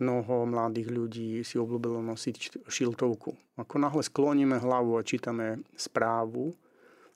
mnoho 0.01 0.49
mladých 0.49 0.89
ľudí 0.89 1.31
si 1.45 1.61
obľúbilo 1.61 2.01
nosiť 2.01 2.65
šiltovku. 2.67 3.37
Ako 3.61 3.77
náhle 3.77 4.01
skloníme 4.01 4.57
hlavu 4.59 4.97
a 4.97 5.07
čítame 5.07 5.61
správu, 5.77 6.57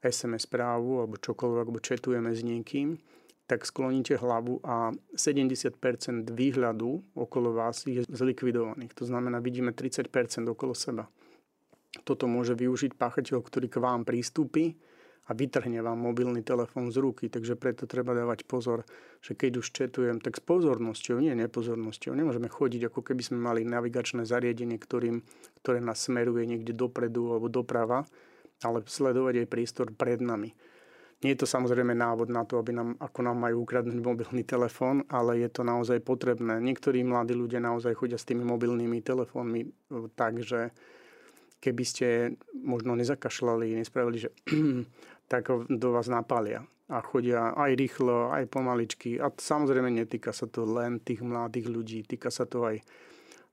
SMS 0.05 0.45
správu 0.45 1.01
alebo 1.01 1.17
čokoľvek, 1.17 1.65
alebo 1.65 1.81
četujeme 1.81 2.31
s 2.37 2.45
niekým, 2.45 3.01
tak 3.45 3.65
skloníte 3.65 4.17
hlavu 4.17 4.61
a 4.65 4.93
70% 5.17 5.81
výhľadu 6.33 7.17
okolo 7.17 7.57
vás 7.57 7.85
je 7.85 8.05
zlikvidovaných. 8.09 8.93
To 8.97 9.05
znamená, 9.05 9.41
vidíme 9.41 9.73
30% 9.73 10.09
okolo 10.49 10.73
seba. 10.73 11.09
Toto 12.05 12.25
môže 12.29 12.57
využiť 12.57 12.97
páchateľ, 12.97 13.39
ktorý 13.45 13.67
k 13.69 13.81
vám 13.81 14.05
prístupí 14.09 14.77
a 15.25 15.31
vytrhne 15.33 15.81
vám 15.81 15.97
mobilný 15.97 16.45
telefón 16.45 16.93
z 16.93 17.01
ruky. 17.01 17.33
Takže 17.33 17.57
preto 17.57 17.89
treba 17.89 18.13
dávať 18.13 18.45
pozor, 18.45 18.85
že 19.25 19.33
keď 19.33 19.65
už 19.65 19.73
četujem, 19.73 20.21
tak 20.21 20.37
s 20.37 20.43
pozornosťou, 20.45 21.17
nie 21.17 21.33
nepozornosťou. 21.33 22.13
Nemôžeme 22.13 22.53
chodiť, 22.53 22.93
ako 22.93 23.01
keby 23.01 23.23
sme 23.25 23.39
mali 23.41 23.65
navigačné 23.65 24.29
zariadenie, 24.29 24.77
ktorým, 24.77 25.25
ktoré 25.65 25.81
nás 25.81 26.05
smeruje 26.05 26.45
niekde 26.45 26.77
dopredu 26.77 27.33
alebo 27.33 27.49
doprava, 27.49 28.05
ale 28.61 28.85
sledovať 28.85 29.45
aj 29.45 29.51
priestor 29.51 29.89
pred 29.97 30.21
nami. 30.21 30.53
Nie 31.25 31.33
je 31.33 31.41
to 31.41 31.49
samozrejme 31.49 31.97
návod 31.97 32.29
na 32.29 32.45
to, 32.45 32.61
aby 32.61 32.77
nám, 32.77 33.01
ako 33.01 33.25
nám 33.25 33.41
majú 33.41 33.65
ukradnúť 33.65 33.97
mobilný 33.97 34.45
telefón, 34.45 35.09
ale 35.09 35.41
je 35.41 35.49
to 35.49 35.65
naozaj 35.65 35.97
potrebné. 36.05 36.61
Niektorí 36.61 37.01
mladí 37.01 37.33
ľudia 37.33 37.65
naozaj 37.65 37.97
chodia 37.97 38.21
s 38.21 38.29
tými 38.29 38.45
mobilnými 38.45 39.01
telefónmi 39.01 39.61
e, 39.65 39.69
tak, 40.13 40.45
že 40.45 40.69
keby 41.65 41.85
ste 41.89 42.37
možno 42.53 42.93
nezakašľali, 42.93 43.81
nespravili, 43.81 44.21
že 44.21 44.37
tak 45.29 45.49
do 45.69 45.89
vás 45.93 46.07
napália 46.07 46.65
a 46.89 47.01
chodia 47.01 47.57
aj 47.57 47.73
rýchlo, 47.81 48.29
aj 48.29 48.45
pomaličky. 48.53 49.17
A 49.17 49.33
samozrejme 49.33 49.89
netýka 49.89 50.37
sa 50.37 50.45
to 50.45 50.69
len 50.69 51.01
tých 51.01 51.25
mladých 51.25 51.67
ľudí, 51.73 51.99
týka 52.05 52.29
sa 52.29 52.45
to 52.45 52.69
aj 52.69 52.85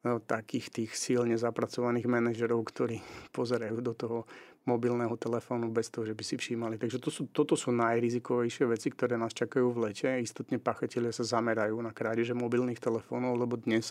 no, 0.04 0.20
takých 0.20 0.68
tých 0.68 0.92
silne 1.00 1.40
zapracovaných 1.40 2.12
manažerov, 2.12 2.60
ktorí 2.68 3.00
pozerajú 3.38 3.78
do 3.80 3.94
toho 3.96 4.20
mobilného 4.62 5.18
telefónu 5.18 5.74
bez 5.74 5.90
toho, 5.90 6.06
že 6.06 6.14
by 6.14 6.22
si 6.22 6.36
všímali. 6.38 6.78
Takže 6.78 7.02
to 7.02 7.10
sú, 7.10 7.34
toto 7.34 7.58
sú 7.58 7.74
najrizikovejšie 7.74 8.70
veci, 8.70 8.94
ktoré 8.94 9.18
nás 9.18 9.34
čakajú 9.34 9.74
v 9.74 9.90
lete. 9.90 10.06
Istotne 10.22 10.62
pachatelia 10.62 11.10
sa 11.10 11.26
zamerajú 11.26 11.82
na 11.82 11.90
krádeže 11.90 12.38
mobilných 12.38 12.78
telefónov, 12.78 13.42
lebo 13.42 13.58
dnes 13.58 13.90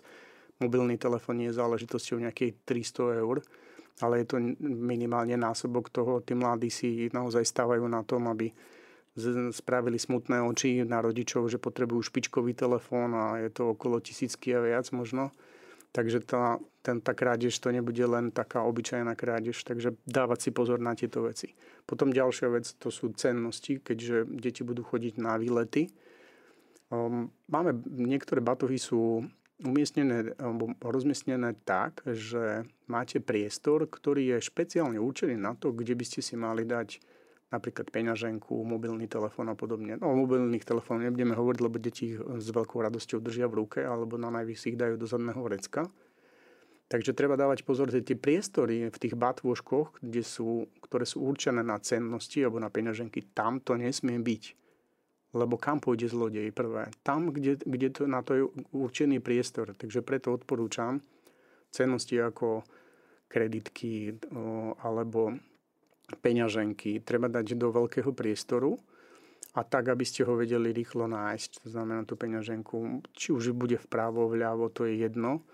mobilný 0.62 0.94
telefón 0.94 1.42
je 1.42 1.50
záležitosťou 1.50 2.22
nejakej 2.22 2.62
300 2.62 3.18
eur, 3.18 3.42
ale 3.98 4.22
je 4.22 4.26
to 4.30 4.36
minimálne 4.62 5.34
násobok 5.34 5.90
toho. 5.90 6.22
Tí 6.22 6.38
mladí 6.38 6.70
si 6.70 7.10
naozaj 7.10 7.42
stávajú 7.42 7.84
na 7.90 8.06
tom, 8.06 8.30
aby 8.30 8.54
spravili 9.50 9.98
smutné 9.98 10.38
oči 10.40 10.86
na 10.86 11.02
rodičov, 11.02 11.50
že 11.50 11.58
potrebujú 11.58 12.08
špičkový 12.08 12.54
telefón 12.54 13.12
a 13.18 13.42
je 13.42 13.50
to 13.50 13.74
okolo 13.74 13.98
tisícky 13.98 14.54
a 14.54 14.62
viac 14.62 14.86
možno. 14.94 15.34
Takže 15.90 16.22
tá, 16.22 16.62
ten, 16.86 17.02
tá 17.02 17.10
krádež 17.18 17.58
to 17.58 17.74
nebude 17.74 17.98
len 18.06 18.30
taká 18.30 18.62
obyčajná 18.62 19.18
krádež, 19.18 19.66
takže 19.66 19.98
dávať 20.06 20.38
si 20.46 20.50
pozor 20.54 20.78
na 20.78 20.94
tieto 20.94 21.26
veci. 21.26 21.58
Potom 21.82 22.14
ďalšia 22.14 22.46
vec, 22.46 22.70
to 22.78 22.94
sú 22.94 23.10
cennosti, 23.18 23.82
keďže 23.82 24.30
deti 24.30 24.62
budú 24.62 24.86
chodiť 24.86 25.18
na 25.18 25.34
výlety. 25.34 25.90
Um, 26.94 27.34
máme, 27.50 27.74
niektoré 27.90 28.38
batohy 28.38 28.78
sú 28.78 29.26
umiestnené 29.64 30.32
alebo 30.40 30.72
rozmiestnené 30.80 31.56
tak, 31.64 32.00
že 32.06 32.64
máte 32.88 33.20
priestor, 33.20 33.86
ktorý 33.86 34.36
je 34.36 34.46
špeciálne 34.48 34.96
určený 34.96 35.36
na 35.36 35.56
to, 35.56 35.72
kde 35.72 35.94
by 35.96 36.04
ste 36.04 36.20
si 36.24 36.34
mali 36.34 36.64
dať 36.64 37.00
napríklad 37.50 37.90
peňaženku, 37.90 38.62
mobilný 38.62 39.10
telefón 39.10 39.50
a 39.50 39.58
podobne. 39.58 39.98
No 39.98 40.14
o 40.14 40.20
mobilných 40.22 40.62
telefónoch 40.62 41.10
nebudeme 41.10 41.34
hovoriť, 41.34 41.60
lebo 41.60 41.76
deti 41.82 42.14
ich 42.14 42.18
s 42.18 42.48
veľkou 42.54 42.78
radosťou 42.78 43.18
držia 43.18 43.50
v 43.50 43.66
ruke 43.66 43.82
alebo 43.82 44.14
na 44.14 44.30
najvyššie 44.30 44.70
ich 44.74 44.78
dajú 44.78 44.94
do 44.94 45.06
zadného 45.10 45.42
vrecka. 45.42 45.90
Takže 46.90 47.14
treba 47.14 47.38
dávať 47.38 47.62
pozor, 47.62 47.86
že 47.86 48.02
tie 48.02 48.18
priestory 48.18 48.90
v 48.90 48.98
tých 48.98 49.14
batôžkoch, 49.14 50.02
kde 50.02 50.26
sú, 50.26 50.66
ktoré 50.82 51.06
sú 51.06 51.22
určené 51.22 51.62
na 51.62 51.78
cennosti 51.78 52.42
alebo 52.42 52.58
na 52.58 52.66
peňaženky, 52.66 53.30
tam 53.30 53.62
to 53.62 53.78
nesmie 53.78 54.18
byť. 54.18 54.59
Lebo 55.30 55.54
kam 55.54 55.78
pôjde 55.78 56.10
zlodej 56.10 56.50
prvé? 56.50 56.90
Tam, 57.06 57.30
kde, 57.30 57.62
kde 57.62 57.88
to, 57.94 58.02
na 58.10 58.20
to 58.26 58.30
je 58.34 58.42
určený 58.74 59.22
priestor. 59.22 59.78
Takže 59.78 60.02
preto 60.02 60.34
odporúčam 60.34 60.98
cennosti 61.70 62.18
ako 62.18 62.66
kreditky 63.30 64.18
alebo 64.82 65.38
peňaženky 66.18 67.06
treba 67.06 67.30
dať 67.30 67.54
do 67.54 67.70
veľkého 67.70 68.10
priestoru 68.10 68.74
a 69.54 69.62
tak, 69.62 69.94
aby 69.94 70.02
ste 70.02 70.26
ho 70.26 70.34
vedeli 70.34 70.74
rýchlo 70.74 71.06
nájsť. 71.06 71.62
To 71.62 71.68
znamená 71.70 72.02
tú 72.02 72.18
peňaženku, 72.18 73.06
či 73.14 73.30
už 73.30 73.54
bude 73.54 73.78
vpravo, 73.78 74.26
vľavo, 74.26 74.70
to 74.74 74.86
je 74.90 74.98
jedno. 74.98 75.46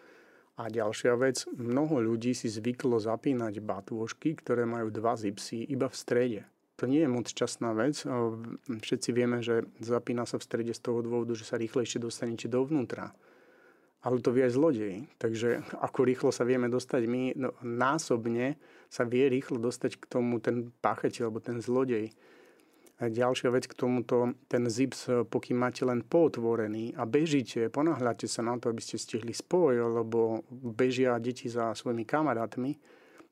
A 0.57 0.73
ďalšia 0.73 1.13
vec, 1.21 1.45
mnoho 1.53 2.01
ľudí 2.01 2.33
si 2.33 2.49
zvyklo 2.49 2.97
zapínať 2.97 3.61
batôžky, 3.61 4.33
ktoré 4.41 4.65
majú 4.65 4.89
dva 4.89 5.13
zipsy 5.13 5.69
iba 5.69 5.93
v 5.93 5.97
strede. 5.97 6.41
To 6.77 6.85
nie 6.85 7.01
je 7.05 7.09
moc 7.09 7.27
časná 7.29 7.73
vec. 7.73 8.05
Všetci 8.69 9.11
vieme, 9.17 9.41
že 9.41 9.65
zapína 9.81 10.29
sa 10.29 10.37
v 10.37 10.45
strede 10.45 10.73
z 10.77 10.81
toho 10.85 11.01
dôvodu, 11.01 11.33
že 11.33 11.49
sa 11.49 11.57
rýchlejšie 11.57 12.01
dostanete 12.01 12.53
dovnútra 12.53 13.17
ale 14.07 14.23
to 14.23 14.31
vie 14.31 14.47
aj 14.47 14.55
zlodej. 14.55 14.95
Takže 15.19 15.67
ako 15.83 16.07
rýchlo 16.07 16.31
sa 16.31 16.47
vieme 16.47 16.71
dostať 16.71 17.03
my, 17.11 17.23
no, 17.35 17.51
násobne 17.67 18.55
sa 18.87 19.03
vie 19.03 19.27
rýchlo 19.27 19.59
dostať 19.59 19.99
k 19.99 20.05
tomu 20.07 20.39
ten 20.39 20.71
páchateľ 20.79 21.27
alebo 21.27 21.43
ten 21.43 21.59
zlodej. 21.59 22.15
A 22.97 23.13
ďalšia 23.13 23.53
vec 23.53 23.69
k 23.69 23.77
tomuto, 23.77 24.33
ten 24.49 24.71
zips, 24.71 25.11
pokým 25.29 25.59
máte 25.59 25.85
len 25.85 26.01
pootvorený 26.01 26.97
a 26.97 27.05
bežíte, 27.05 27.69
ponáhľate 27.69 28.25
sa 28.25 28.41
na 28.41 28.57
to, 28.57 28.73
aby 28.73 28.81
ste 28.81 28.97
stihli 28.97 29.37
spoj, 29.37 30.01
lebo 30.01 30.47
bežia 30.49 31.19
deti 31.21 31.51
za 31.51 31.77
svojimi 31.77 32.09
kamarátmi, 32.09 32.73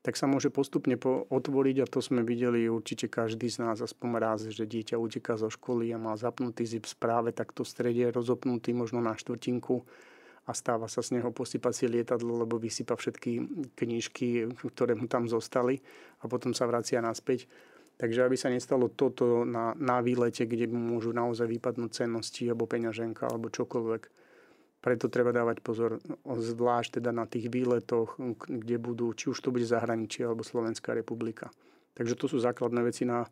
tak 0.05 0.21
sa 0.21 0.29
môže 0.29 0.53
postupne 0.53 1.01
po- 1.01 1.25
otvoriť 1.33 1.81
a 1.81 1.89
to 1.89 1.97
sme 1.97 2.21
videli 2.21 2.69
určite 2.69 3.09
každý 3.09 3.49
z 3.49 3.65
nás 3.65 3.81
aspoň 3.81 4.09
raz, 4.21 4.45
že 4.45 4.69
dieťa 4.69 5.01
uteká 5.01 5.33
zo 5.33 5.49
školy 5.49 5.89
a 5.89 5.97
má 5.97 6.13
zapnutý 6.13 6.61
zips 6.61 6.93
práve 6.93 7.33
takto 7.33 7.65
v 7.65 7.73
strede, 7.73 8.13
rozopnutý 8.13 8.69
možno 8.77 9.01
na 9.01 9.17
štvrtinku 9.17 9.81
a 10.45 10.53
stáva 10.53 10.85
sa 10.85 11.01
z 11.01 11.17
neho 11.17 11.33
posypacie 11.33 11.89
lietadlo, 11.89 12.45
lebo 12.45 12.61
vysypa 12.61 12.93
všetky 12.93 13.31
knižky, 13.73 14.53
ktoré 14.61 14.93
mu 14.93 15.09
tam 15.09 15.25
zostali 15.25 15.81
a 16.21 16.29
potom 16.29 16.53
sa 16.53 16.69
vracia 16.69 17.01
naspäť. 17.01 17.49
Takže 17.97 18.29
aby 18.29 18.37
sa 18.37 18.53
nestalo 18.53 18.93
toto 18.93 19.41
na, 19.41 19.73
na 19.73 20.05
výlete, 20.05 20.45
kde 20.45 20.69
môžu 20.69 21.17
naozaj 21.17 21.49
vypadnúť 21.49 22.05
cennosti 22.05 22.45
alebo 22.45 22.69
peňaženka 22.69 23.25
alebo 23.25 23.49
čokoľvek. 23.49 24.03
Preto 24.85 25.09
treba 25.09 25.33
dávať 25.33 25.65
pozor, 25.65 25.97
zvlášť 26.29 27.01
teda 27.01 27.09
na 27.09 27.25
tých 27.25 27.49
výletoch, 27.49 28.21
kde 28.45 28.77
budú, 28.77 29.09
či 29.17 29.33
už 29.33 29.41
to 29.41 29.49
bude 29.49 29.65
zahraničie 29.65 30.29
alebo 30.29 30.45
Slovenská 30.45 30.93
republika. 30.93 31.49
Takže 31.97 32.13
to 32.13 32.29
sú 32.29 32.37
základné 32.37 32.85
veci 32.85 33.01
na, 33.01 33.25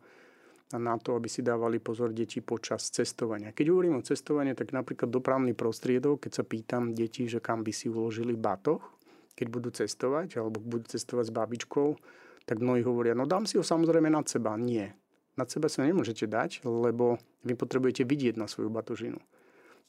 na 0.74 0.98
to, 0.98 1.14
aby 1.14 1.30
si 1.30 1.46
dávali 1.46 1.78
pozor 1.78 2.10
deti 2.10 2.42
počas 2.42 2.90
cestovania. 2.90 3.54
Keď 3.54 3.70
hovorím 3.70 4.02
o 4.02 4.02
cestovaní, 4.02 4.50
tak 4.58 4.74
napríklad 4.74 5.06
dopravný 5.06 5.54
prostriedok, 5.54 6.26
keď 6.26 6.42
sa 6.42 6.42
pýtam 6.42 6.90
detí, 6.90 7.30
že 7.30 7.38
kam 7.38 7.62
by 7.62 7.70
si 7.70 7.86
uložili 7.86 8.34
batoh, 8.34 8.82
keď 9.38 9.46
budú 9.46 9.70
cestovať, 9.70 10.42
alebo 10.42 10.58
budú 10.58 10.90
cestovať 10.90 11.30
s 11.30 11.36
babičkou, 11.38 11.88
tak 12.50 12.58
mnohí 12.58 12.82
hovoria, 12.82 13.14
no 13.14 13.30
dám 13.30 13.46
si 13.46 13.62
ho 13.62 13.64
samozrejme 13.64 14.10
nad 14.10 14.26
seba. 14.26 14.58
Nie. 14.58 14.90
Nad 15.38 15.54
seba 15.54 15.70
sa 15.70 15.86
nemôžete 15.86 16.26
dať, 16.26 16.66
lebo 16.66 17.22
vy 17.46 17.54
potrebujete 17.54 18.02
vidieť 18.02 18.34
na 18.34 18.50
svoju 18.50 18.74
batožinu. 18.74 19.22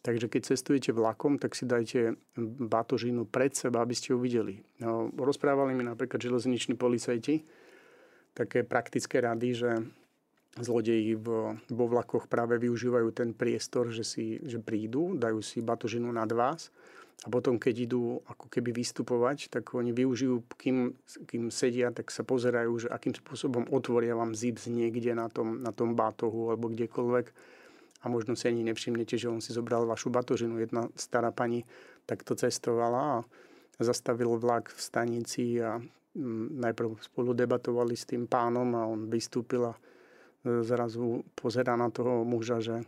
Takže 0.06 0.30
keď 0.30 0.42
cestujete 0.54 0.94
vlakom, 0.94 1.42
tak 1.42 1.58
si 1.58 1.66
dajte 1.66 2.14
batožinu 2.62 3.26
pred 3.26 3.58
seba, 3.58 3.82
aby 3.82 3.98
ste 3.98 4.14
ju 4.14 4.22
videli. 4.22 4.62
No, 4.78 5.10
rozprávali 5.10 5.74
mi 5.74 5.82
napríklad 5.82 6.22
železniční 6.22 6.78
policajti 6.78 7.42
také 8.38 8.62
praktické 8.62 9.18
rady, 9.18 9.50
že 9.58 9.72
zlodeji 10.62 11.18
v, 11.18 11.58
vo 11.58 11.86
vlakoch 11.90 12.30
práve 12.30 12.62
využívajú 12.62 13.10
ten 13.18 13.34
priestor, 13.34 13.90
že, 13.90 14.06
si, 14.06 14.38
že 14.46 14.62
prídu, 14.62 15.18
dajú 15.18 15.42
si 15.42 15.66
batožinu 15.66 16.14
nad 16.14 16.30
vás 16.30 16.70
a 17.24 17.28
potom, 17.32 17.58
keď 17.58 17.76
idú 17.90 18.22
ako 18.28 18.46
keby 18.52 18.76
vystupovať, 18.76 19.50
tak 19.50 19.74
oni 19.74 19.96
využijú, 19.96 20.46
kým, 20.60 20.94
kým 21.26 21.50
sedia, 21.50 21.90
tak 21.90 22.12
sa 22.14 22.22
pozerajú, 22.22 22.86
že 22.86 22.88
akým 22.92 23.16
spôsobom 23.16 23.66
otvoria 23.72 24.14
vám 24.14 24.36
zips 24.38 24.68
niekde 24.70 25.16
na 25.16 25.32
tom, 25.32 25.64
na 25.64 25.74
tom 25.74 25.96
batohu 25.96 26.54
alebo 26.54 26.70
kdekoľvek 26.70 27.55
a 28.06 28.10
možno 28.10 28.38
si 28.38 28.46
ani 28.46 28.62
nevšimnete, 28.70 29.18
že 29.18 29.34
on 29.34 29.42
si 29.42 29.50
zobral 29.50 29.90
vašu 29.90 30.14
batožinu. 30.14 30.62
Jedna 30.62 30.86
stará 30.94 31.34
pani 31.34 31.66
takto 32.06 32.38
cestovala 32.38 33.26
a 33.26 33.26
zastavil 33.82 34.38
vlak 34.38 34.70
v 34.70 34.80
stanici 34.80 35.58
a 35.58 35.82
mm, 35.82 36.62
najprv 36.62 37.02
spolu 37.02 37.34
debatovali 37.34 37.98
s 37.98 38.06
tým 38.06 38.30
pánom 38.30 38.70
a 38.78 38.86
on 38.86 39.10
vystúpil 39.10 39.66
a 39.66 39.74
zrazu 40.46 41.26
pozera 41.34 41.74
na 41.74 41.90
toho 41.90 42.22
muža, 42.22 42.62
že 42.62 42.86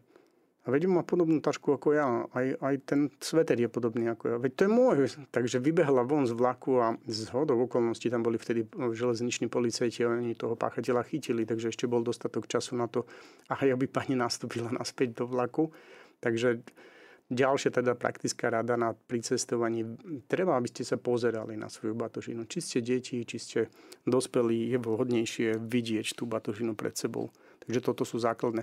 a 0.67 0.71
veď 0.71 0.91
má 0.91 0.99
podobnú 0.99 1.39
tašku 1.39 1.71
ako 1.71 1.95
ja, 1.95 2.27
aj, 2.35 2.59
aj 2.59 2.75
ten 2.83 3.07
sveter 3.23 3.55
je 3.55 3.71
podobný 3.71 4.11
ako 4.11 4.23
ja. 4.27 4.35
Veď 4.35 4.51
to 4.51 4.61
je 4.67 4.71
môj. 4.71 4.97
Takže 5.31 5.63
vybehla 5.63 6.03
von 6.03 6.27
z 6.27 6.35
vlaku 6.35 6.83
a 6.83 6.99
z 7.07 7.31
hodou 7.31 7.55
okolností 7.63 8.11
tam 8.11 8.19
boli 8.19 8.35
vtedy 8.35 8.67
železniční 8.91 9.47
policajti 9.47 10.03
a 10.03 10.11
oni 10.11 10.35
toho 10.35 10.59
páchateľa 10.59 11.07
chytili, 11.07 11.47
takže 11.47 11.71
ešte 11.71 11.87
bol 11.87 12.03
dostatok 12.03 12.51
času 12.51 12.75
na 12.75 12.91
to, 12.91 13.07
a 13.47 13.55
aby 13.63 13.87
pani 13.87 14.19
nastúpila 14.19 14.67
naspäť 14.75 15.23
do 15.23 15.25
vlaku. 15.31 15.71
Takže 16.19 16.59
ďalšia 17.31 17.71
teda 17.71 17.95
praktická 17.95 18.51
rada 18.51 18.75
na 18.75 18.91
pricestovaní. 18.91 19.87
Treba, 20.27 20.59
aby 20.59 20.67
ste 20.67 20.83
sa 20.83 20.99
pozerali 20.99 21.55
na 21.55 21.71
svoju 21.71 21.95
batožinu. 21.95 22.43
Či 22.43 22.59
ste 22.59 22.77
deti, 22.83 23.23
či 23.23 23.37
ste 23.39 23.59
dospelí, 24.03 24.71
je 24.71 24.77
vhodnejšie 24.79 25.63
vidieť 25.63 26.11
tú 26.11 26.27
batožinu 26.27 26.75
pred 26.75 26.95
sebou. 26.95 27.31
Takže 27.63 27.79
toto 27.81 28.03
sú 28.05 28.21
základné 28.21 28.61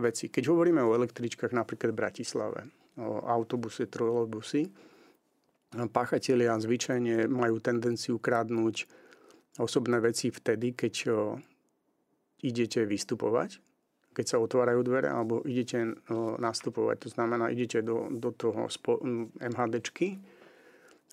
veci. 0.00 0.28
Keď 0.28 0.44
hovoríme 0.50 0.82
o 0.82 0.96
električkách 0.98 1.54
napríklad 1.54 1.94
v 1.94 2.00
Bratislave, 2.00 2.60
o 2.98 3.22
autobusy, 3.26 3.90
trolejbusy, 3.90 4.70
páchatelia 5.90 6.54
zvyčajne 6.54 7.26
majú 7.26 7.58
tendenciu 7.58 8.22
kradnúť 8.22 8.86
osobné 9.58 9.98
veci 9.98 10.30
vtedy, 10.30 10.74
keď 10.74 10.94
idete 12.42 12.86
vystupovať, 12.86 13.58
keď 14.14 14.26
sa 14.30 14.38
otvárajú 14.38 14.86
dvere, 14.86 15.10
alebo 15.10 15.42
idete 15.42 15.98
nastupovať. 16.38 16.96
To 17.06 17.08
znamená, 17.10 17.50
idete 17.50 17.82
do, 17.82 18.06
do 18.14 18.30
toho 18.30 18.70
spo, 18.70 19.02
MHDčky 19.42 20.22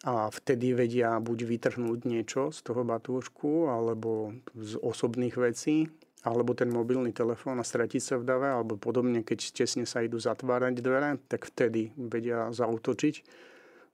a 0.06 0.30
vtedy 0.30 0.78
vedia 0.78 1.18
buď 1.18 1.46
vytrhnúť 1.46 2.00
niečo 2.06 2.54
z 2.54 2.60
toho 2.62 2.86
batúšku, 2.86 3.70
alebo 3.70 4.38
z 4.54 4.78
osobných 4.82 5.34
vecí, 5.38 5.90
alebo 6.22 6.54
ten 6.54 6.70
mobilný 6.70 7.10
telefón 7.14 7.58
a 7.58 7.66
stratiť 7.66 8.02
sa 8.02 8.16
v 8.22 8.28
dave, 8.30 8.50
alebo 8.54 8.78
podobne, 8.78 9.26
keď 9.26 9.58
tesne 9.58 9.90
sa 9.90 10.06
idú 10.06 10.22
zatvárať 10.22 10.78
dvere, 10.78 11.18
tak 11.26 11.50
vtedy 11.50 11.90
vedia 11.98 12.54
zautočiť. 12.54 13.16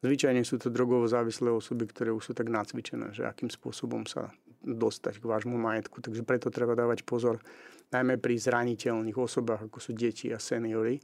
Zvyčajne 0.04 0.44
sú 0.44 0.62
to 0.62 0.70
drogovo 0.70 1.08
závislé 1.10 1.50
osoby, 1.50 1.90
ktoré 1.90 2.12
už 2.14 2.30
sú 2.30 2.34
tak 2.36 2.52
nacvičené, 2.52 3.16
že 3.16 3.26
akým 3.26 3.50
spôsobom 3.50 4.06
sa 4.06 4.30
dostať 4.62 5.24
k 5.24 5.26
vášmu 5.26 5.56
majetku. 5.58 6.04
Takže 6.04 6.22
preto 6.28 6.52
treba 6.52 6.78
dávať 6.78 7.08
pozor 7.08 7.42
najmä 7.90 8.20
pri 8.20 8.36
zraniteľných 8.36 9.18
osobách, 9.18 9.72
ako 9.72 9.80
sú 9.80 9.92
deti 9.96 10.30
a 10.30 10.38
seniory. 10.38 11.00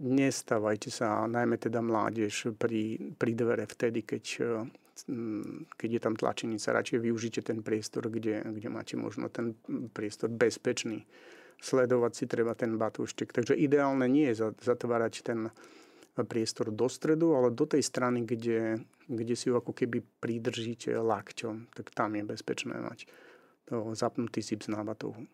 Nestávajte 0.00 0.90
sa, 0.92 1.28
najmä 1.28 1.60
teda 1.60 1.84
mládež, 1.84 2.56
pri, 2.56 3.12
pri 3.16 3.32
dvere 3.36 3.64
vtedy, 3.68 4.04
keď, 4.04 4.24
keď 5.76 5.90
je 5.92 6.00
tam 6.02 6.14
tlačenica. 6.18 6.74
Radšej 6.74 6.98
využite 6.98 7.40
ten 7.44 7.62
priestor, 7.62 8.10
kde, 8.10 8.42
kde 8.42 8.68
máte 8.72 8.98
možno 8.98 9.28
ten 9.30 9.54
priestor 9.94 10.32
bezpečný. 10.32 11.06
Sledovať 11.58 12.12
si 12.14 12.24
treba 12.30 12.54
ten 12.54 12.78
batúštek. 12.78 13.34
Takže 13.34 13.58
ideálne 13.58 14.06
nie 14.06 14.30
je 14.30 14.54
zatvárať 14.58 15.14
ten 15.26 15.50
priestor 16.18 16.74
do 16.74 16.90
stredu, 16.90 17.34
ale 17.34 17.54
do 17.54 17.66
tej 17.66 17.82
strany, 17.82 18.26
kde, 18.26 18.82
kde 19.06 19.34
si 19.38 19.50
ho 19.50 19.62
ako 19.62 19.70
keby 19.70 20.02
pridržíte 20.18 20.90
lakťom, 20.90 21.70
tak 21.74 21.94
tam 21.94 22.18
je 22.18 22.22
bezpečné 22.26 22.74
mať 22.74 23.06
zapnutý 23.94 24.42
zip 24.42 24.64
z 24.64 24.72
nábatohu 24.74 25.28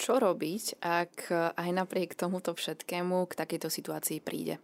čo 0.00 0.16
robiť, 0.16 0.80
ak 0.80 1.28
aj 1.60 1.70
napriek 1.76 2.16
tomuto 2.16 2.56
všetkému 2.56 3.28
k 3.28 3.36
takejto 3.36 3.68
situácii 3.68 4.24
príde? 4.24 4.56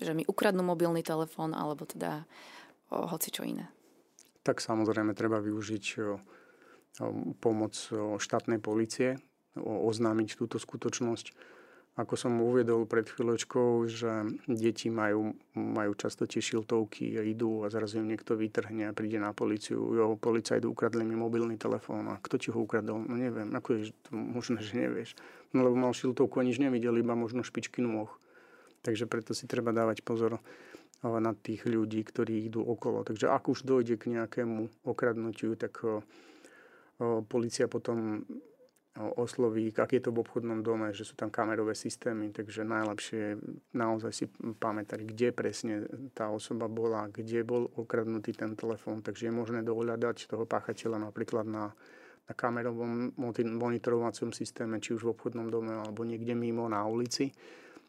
Že 0.00 0.16
mi 0.16 0.24
ukradnú 0.24 0.64
mobilný 0.64 1.04
telefón 1.04 1.52
alebo 1.52 1.84
teda 1.84 2.24
hoci 2.92 3.32
čo 3.32 3.42
iné. 3.42 3.72
Tak 4.44 4.60
samozrejme 4.60 5.16
treba 5.16 5.40
využiť 5.40 5.84
pomoc 7.40 7.74
štátnej 8.20 8.60
policie, 8.60 9.16
oznámiť 9.56 10.36
túto 10.36 10.60
skutočnosť 10.60 11.32
ako 11.92 12.16
som 12.16 12.40
uviedol 12.40 12.88
pred 12.88 13.04
chvíľočkou, 13.04 13.84
že 13.84 14.24
deti 14.48 14.88
majú, 14.88 15.36
majú 15.52 15.92
často 15.92 16.24
tie 16.24 16.40
šiltovky 16.40 17.20
idú 17.20 17.60
a 17.60 17.66
zrazu 17.68 18.00
im 18.00 18.08
niekto 18.08 18.32
vytrhne 18.32 18.88
a 18.88 18.96
príde 18.96 19.20
na 19.20 19.36
policiu. 19.36 19.92
Jo, 19.92 20.16
policajt 20.16 20.64
ukradli 20.64 21.04
mi 21.04 21.12
mobilný 21.12 21.60
telefón 21.60 22.08
a 22.08 22.16
kto 22.16 22.40
ti 22.40 22.48
ho 22.48 22.64
ukradol? 22.64 23.04
No 23.04 23.20
neviem, 23.20 23.52
ako 23.52 23.68
je 23.76 23.92
to 24.08 24.10
možné, 24.16 24.64
že 24.64 24.72
nevieš. 24.72 25.12
No 25.52 25.68
lebo 25.68 25.76
mal 25.76 25.92
šiltovku 25.92 26.40
a 26.40 26.48
nič 26.48 26.56
nevidel, 26.56 26.96
iba 26.96 27.12
možno 27.12 27.44
špičky 27.44 27.84
nôh. 27.84 28.08
Takže 28.80 29.04
preto 29.04 29.36
si 29.36 29.44
treba 29.44 29.76
dávať 29.76 30.00
pozor 30.00 30.40
na 31.02 31.34
tých 31.34 31.66
ľudí, 31.66 32.06
ktorí 32.06 32.46
idú 32.46 32.62
okolo. 32.62 33.02
Takže 33.02 33.26
ak 33.26 33.50
už 33.50 33.66
dojde 33.66 33.98
k 33.98 34.14
nejakému 34.14 34.86
okradnutiu, 34.86 35.58
tak 35.58 35.82
policia 37.26 37.66
potom 37.66 38.22
osloví, 38.94 39.72
ak 39.72 39.96
je 39.96 40.02
to 40.04 40.12
v 40.12 40.20
obchodnom 40.20 40.60
dome, 40.60 40.92
že 40.92 41.08
sú 41.08 41.16
tam 41.16 41.32
kamerové 41.32 41.72
systémy, 41.72 42.28
takže 42.28 42.60
najlepšie 42.60 43.16
je 43.16 43.32
naozaj 43.72 44.12
si 44.12 44.24
pamätať, 44.60 45.08
kde 45.08 45.32
presne 45.32 45.74
tá 46.12 46.28
osoba 46.28 46.68
bola, 46.68 47.08
kde 47.08 47.40
bol 47.40 47.72
okradnutý 47.72 48.36
ten 48.36 48.52
telefón, 48.52 49.00
takže 49.00 49.32
je 49.32 49.34
možné 49.34 49.64
dohľadať 49.64 50.28
toho 50.28 50.44
páchateľa 50.44 51.08
napríklad 51.08 51.48
na, 51.48 51.72
na 52.28 52.32
kamerovom 52.36 53.16
monitorovacom 53.56 54.36
systéme, 54.36 54.76
či 54.76 54.92
už 54.92 55.08
v 55.08 55.12
obchodnom 55.16 55.48
dome 55.48 55.72
alebo 55.72 56.04
niekde 56.04 56.36
mimo 56.36 56.68
na 56.68 56.84
ulici. 56.84 57.32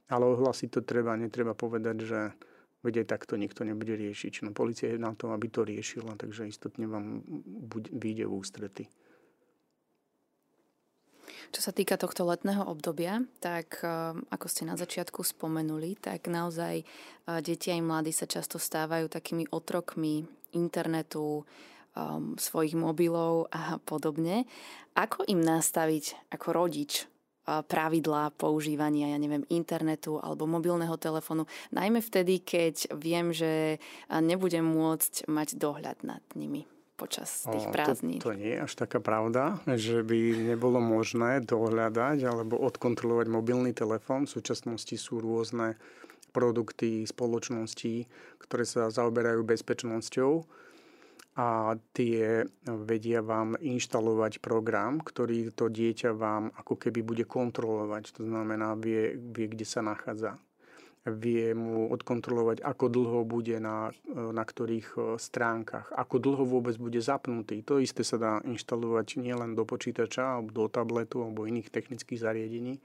Ale 0.08 0.24
ohlasiť 0.24 0.70
to 0.72 0.82
treba, 0.88 1.20
netreba 1.20 1.52
povedať, 1.52 1.98
že 2.08 2.20
veď 2.84 3.04
aj 3.04 3.08
takto 3.10 3.40
nikto 3.40 3.64
nebude 3.64 3.96
riešiť. 3.96 4.46
No 4.46 4.52
policia 4.52 4.92
je 4.94 5.00
na 5.00 5.16
to, 5.16 5.32
aby 5.32 5.48
to 5.50 5.64
riešila, 5.64 6.20
takže 6.20 6.52
istotne 6.52 6.86
vám 6.86 7.24
vyjde 7.92 8.28
v 8.28 8.34
ústrety. 8.36 8.84
Čo 11.54 11.70
sa 11.70 11.72
týka 11.72 12.02
tohto 12.02 12.26
letného 12.26 12.66
obdobia, 12.66 13.24
tak 13.38 13.82
eh, 13.86 14.14
ako 14.14 14.46
ste 14.50 14.68
na 14.68 14.74
začiatku 14.76 15.22
spomenuli, 15.22 15.96
tak 15.98 16.28
naozaj 16.28 16.82
eh, 16.82 16.86
deti 17.40 17.72
aj 17.72 17.82
mladí 17.82 18.12
sa 18.12 18.28
často 18.28 18.58
stávajú 18.58 19.08
takými 19.08 19.50
otrokmi 19.54 20.26
internetu, 20.54 21.46
um, 21.96 22.38
svojich 22.38 22.78
mobilov 22.78 23.50
a 23.54 23.78
podobne. 23.82 24.46
Ako 24.94 25.26
im 25.26 25.42
nastaviť 25.42 26.30
ako 26.30 26.48
rodič 26.54 27.10
pravidlá 27.44 28.32
používania, 28.36 29.12
ja 29.12 29.20
neviem, 29.20 29.44
internetu 29.52 30.18
alebo 30.20 30.48
mobilného 30.48 30.96
telefónu, 30.96 31.44
najmä 31.76 32.00
vtedy, 32.00 32.40
keď 32.40 32.96
viem, 32.96 33.36
že 33.36 33.84
nebudem 34.10 34.64
môcť 34.64 35.28
mať 35.28 35.60
dohľad 35.60 36.08
nad 36.08 36.24
nimi 36.40 36.64
počas 36.94 37.44
tých 37.50 37.68
prázdnin. 37.74 38.22
To, 38.22 38.32
to 38.32 38.38
nie 38.40 38.56
je 38.56 38.64
až 38.64 38.74
taká 38.80 39.04
pravda, 39.04 39.60
že 39.66 40.06
by 40.06 40.54
nebolo 40.56 40.80
možné 40.80 41.44
dohľadať 41.44 42.24
alebo 42.24 42.56
odkontrolovať 42.64 43.28
mobilný 43.28 43.74
telefón. 43.76 44.30
V 44.30 44.40
súčasnosti 44.40 44.94
sú 44.96 45.20
rôzne 45.20 45.76
produkty 46.32 47.04
spoločností, 47.04 48.08
ktoré 48.40 48.64
sa 48.64 48.88
zaoberajú 48.94 49.42
bezpečnosťou 49.44 50.32
a 51.34 51.74
tie 51.98 52.46
vedia 52.64 53.26
vám 53.26 53.58
inštalovať 53.58 54.38
program, 54.38 55.02
ktorý 55.02 55.50
to 55.50 55.66
dieťa 55.66 56.14
vám 56.14 56.54
ako 56.54 56.78
keby 56.78 57.02
bude 57.02 57.26
kontrolovať. 57.26 58.22
To 58.22 58.30
znamená, 58.30 58.78
vie, 58.78 59.18
vie 59.18 59.48
kde 59.50 59.66
sa 59.66 59.82
nachádza 59.82 60.38
vie 61.04 61.52
mu 61.52 61.92
odkontrolovať, 61.92 62.64
ako 62.64 62.88
dlho 62.88 63.28
bude 63.28 63.60
na, 63.60 63.92
na 64.08 64.44
ktorých 64.48 64.90
e, 64.96 65.00
stránkach, 65.20 65.92
ako 65.92 66.16
dlho 66.16 66.48
vôbec 66.48 66.80
bude 66.80 67.04
zapnutý. 67.04 67.60
To 67.68 67.84
isté 67.84 68.08
sa 68.08 68.16
dá 68.16 68.34
inštalovať 68.48 69.20
nielen 69.20 69.52
do 69.52 69.68
počítača, 69.68 70.40
do 70.48 70.72
tabletu, 70.72 71.20
alebo 71.20 71.44
iných 71.44 71.68
technických 71.68 72.24
zariadení, 72.24 72.80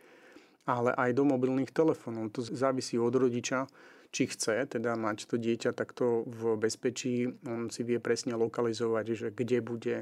ale 0.67 0.91
aj 0.99 1.15
do 1.15 1.23
mobilných 1.31 1.71
telefónov. 1.71 2.35
To 2.35 2.43
závisí 2.43 2.99
od 2.99 3.15
rodiča, 3.15 3.71
či 4.09 4.25
chce 4.29 4.65
teda 4.67 4.97
mať 4.97 5.29
to 5.29 5.37
dieťa 5.37 5.77
takto 5.77 6.25
v 6.25 6.57
bezpečí. 6.57 7.29
On 7.45 7.69
si 7.69 7.85
vie 7.85 8.01
presne 8.01 8.35
lokalizovať, 8.35 9.07
že 9.13 9.29
kde 9.33 9.59
bude 9.61 9.97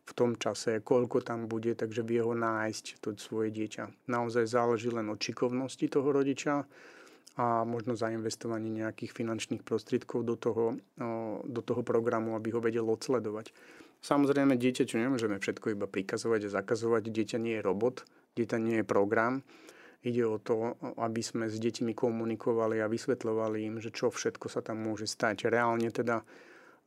v 0.00 0.12
tom 0.16 0.34
čase, 0.34 0.80
koľko 0.80 1.20
tam 1.20 1.46
bude, 1.46 1.76
takže 1.76 2.02
vie 2.02 2.24
ho 2.24 2.32
nájsť, 2.32 3.04
to 3.04 3.14
svoje 3.20 3.52
dieťa. 3.52 4.08
Naozaj 4.08 4.48
záleží 4.48 4.88
len 4.90 5.06
od 5.12 5.20
šikovnosti 5.20 5.86
toho 5.86 6.08
rodiča, 6.10 6.66
a 7.38 7.62
možno 7.62 7.94
zainvestovanie 7.94 8.68
nejakých 8.68 9.14
finančných 9.14 9.62
prostriedkov 9.62 10.26
do 10.26 10.34
toho, 10.34 10.64
do 11.46 11.62
toho 11.62 11.80
programu, 11.86 12.34
aby 12.34 12.52
ho 12.52 12.60
vedel 12.60 12.84
odsledovať. 12.90 13.54
Samozrejme, 14.02 14.58
dieťaťu 14.58 14.98
nemôžeme 14.98 15.38
všetko 15.38 15.72
iba 15.72 15.86
prikazovať 15.86 16.50
a 16.50 16.54
zakazovať. 16.60 17.08
Dieťa 17.08 17.38
nie 17.40 17.56
je 17.56 17.62
robot, 17.64 18.04
dieťa 18.34 18.56
nie 18.60 18.82
je 18.82 18.84
program. 18.84 19.46
Ide 20.00 20.24
o 20.24 20.40
to, 20.40 20.80
aby 20.96 21.20
sme 21.20 21.52
s 21.52 21.60
deťmi 21.60 21.92
komunikovali 21.92 22.80
a 22.80 22.88
vysvetľovali 22.88 23.68
im, 23.68 23.76
že 23.84 23.92
čo 23.92 24.08
všetko 24.08 24.48
sa 24.48 24.64
tam 24.64 24.80
môže 24.80 25.04
stať. 25.04 25.52
Reálne 25.52 25.92
teda 25.92 26.24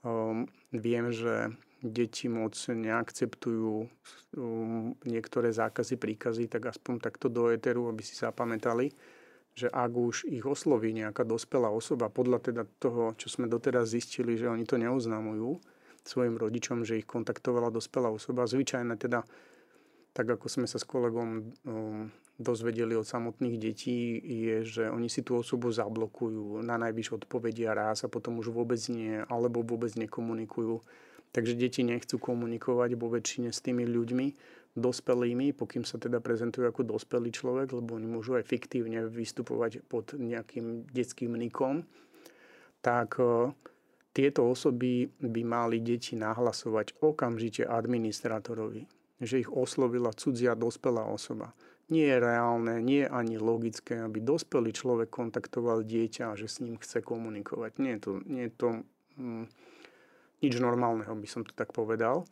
um, 0.02 0.50
viem, 0.74 1.14
že 1.14 1.54
deti 1.86 2.26
moc 2.26 2.58
neakceptujú 2.58 3.74
um, 3.86 4.98
niektoré 5.06 5.54
zákazy, 5.54 6.02
príkazy, 6.02 6.50
tak 6.50 6.74
aspoň 6.74 7.06
takto 7.06 7.30
do 7.30 7.54
éteru, 7.54 7.86
aby 7.92 8.02
si 8.02 8.18
zapamätali 8.18 8.90
že 9.54 9.70
ak 9.70 9.92
už 9.94 10.16
ich 10.34 10.42
osloví 10.42 10.98
nejaká 10.98 11.22
dospelá 11.22 11.70
osoba, 11.70 12.10
podľa 12.10 12.42
teda 12.42 12.64
toho, 12.82 13.14
čo 13.14 13.30
sme 13.30 13.46
doteraz 13.46 13.94
zistili, 13.94 14.34
že 14.34 14.50
oni 14.50 14.66
to 14.66 14.82
neoznamujú 14.82 15.62
svojim 16.04 16.36
rodičom, 16.36 16.84
že 16.84 17.00
ich 17.00 17.08
kontaktovala 17.08 17.72
dospelá 17.72 18.12
osoba, 18.12 18.50
zvyčajne 18.50 18.98
teda, 18.98 19.24
tak 20.12 20.26
ako 20.28 20.46
sme 20.50 20.68
sa 20.68 20.82
s 20.82 20.86
kolegom 20.86 21.54
um, 21.64 22.10
dozvedeli 22.44 22.94
od 23.00 23.08
samotných 23.08 23.56
detí, 23.56 24.20
je, 24.20 24.68
že 24.68 24.84
oni 24.92 25.08
si 25.08 25.24
tú 25.24 25.40
osobu 25.40 25.72
zablokujú, 25.72 26.60
na 26.62 26.76
najvyš 26.76 27.24
odpovedia 27.24 27.72
raz 27.72 28.04
a 28.04 28.12
potom 28.12 28.44
už 28.44 28.52
vôbec 28.52 28.80
nie, 28.92 29.24
alebo 29.32 29.64
vôbec 29.64 29.96
nekomunikujú. 29.96 30.84
Takže 31.34 31.58
deti 31.58 31.82
nechcú 31.82 32.22
komunikovať 32.22 32.94
vo 33.00 33.10
väčšine 33.10 33.50
s 33.50 33.64
tými 33.64 33.88
ľuďmi, 33.90 34.28
dospelými, 34.74 35.54
pokým 35.54 35.86
sa 35.86 36.02
teda 36.02 36.18
prezentujú 36.18 36.66
ako 36.66 36.98
dospelý 36.98 37.30
človek, 37.30 37.78
lebo 37.78 37.94
oni 37.94 38.10
môžu 38.10 38.38
aj 38.38 38.50
fiktívne 38.50 39.06
vystupovať 39.06 39.86
pod 39.86 40.18
nejakým 40.18 40.90
detským 40.90 41.38
nikom, 41.38 41.86
tak 42.82 43.22
e, 43.22 43.54
tieto 44.14 44.50
osoby 44.50 45.10
by 45.22 45.42
mali 45.46 45.78
deti 45.82 46.18
nahlasovať 46.18 46.98
okamžite 47.06 47.70
administratorovi, 47.70 48.90
že 49.22 49.46
ich 49.46 49.50
oslovila 49.50 50.10
cudzia 50.14 50.58
dospelá 50.58 51.06
osoba. 51.06 51.54
Nie 51.94 52.18
je 52.18 52.18
reálne, 52.18 52.82
nie 52.82 53.06
je 53.06 53.14
ani 53.14 53.38
logické, 53.38 54.02
aby 54.02 54.18
dospelý 54.18 54.74
človek 54.74 55.14
kontaktoval 55.14 55.86
dieťa 55.86 56.34
a 56.34 56.38
že 56.40 56.50
s 56.50 56.66
ním 56.66 56.82
chce 56.82 57.06
komunikovať. 57.06 57.78
Nie 57.78 57.96
je 57.96 58.02
to, 58.02 58.12
nie 58.26 58.44
je 58.50 58.54
to 58.58 58.68
hm, 59.22 59.46
nič 60.42 60.54
normálneho, 60.58 61.14
by 61.14 61.28
som 61.30 61.46
to 61.46 61.54
tak 61.54 61.70
povedal. 61.70 62.26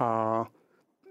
A 0.00 0.48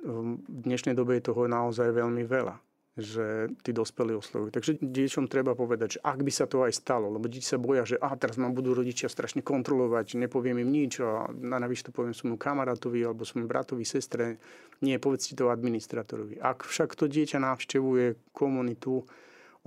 v 0.02 0.40
dnešnej 0.50 0.98
dobe 0.98 1.22
je 1.22 1.30
toho 1.30 1.46
naozaj 1.46 1.94
veľmi 1.94 2.26
veľa 2.26 2.58
že 3.02 3.50
tí 3.66 3.72
dospelí 3.74 4.16
oslovujú. 4.16 4.52
Takže 4.54 4.80
deťom 4.80 5.26
treba 5.32 5.56
povedať, 5.58 5.98
že 5.98 6.00
ak 6.04 6.20
by 6.24 6.32
sa 6.32 6.46
to 6.46 6.64
aj 6.64 6.76
stalo, 6.76 7.10
lebo 7.10 7.26
deti 7.26 7.48
sa 7.48 7.58
boja, 7.60 7.84
že 7.88 7.98
a 8.00 8.14
teraz 8.20 8.38
ma 8.38 8.52
budú 8.52 8.76
rodičia 8.76 9.10
strašne 9.10 9.44
kontrolovať, 9.44 10.20
nepoviem 10.20 10.62
im 10.64 10.70
nič 10.70 11.04
a 11.04 11.28
navyše 11.34 11.90
to 11.90 11.96
poviem 11.96 12.14
svojmu 12.14 12.38
kamarátovi 12.38 13.04
alebo 13.04 13.26
svojmu 13.28 13.48
bratovi, 13.50 13.84
sestre. 13.88 14.38
Nie, 14.80 15.02
povedzte 15.02 15.36
to 15.36 15.52
administratorovi. 15.52 16.40
Ak 16.40 16.64
však 16.64 16.96
to 16.96 17.12
dieťa 17.12 17.44
navštevuje 17.44 18.32
komunitu, 18.32 19.04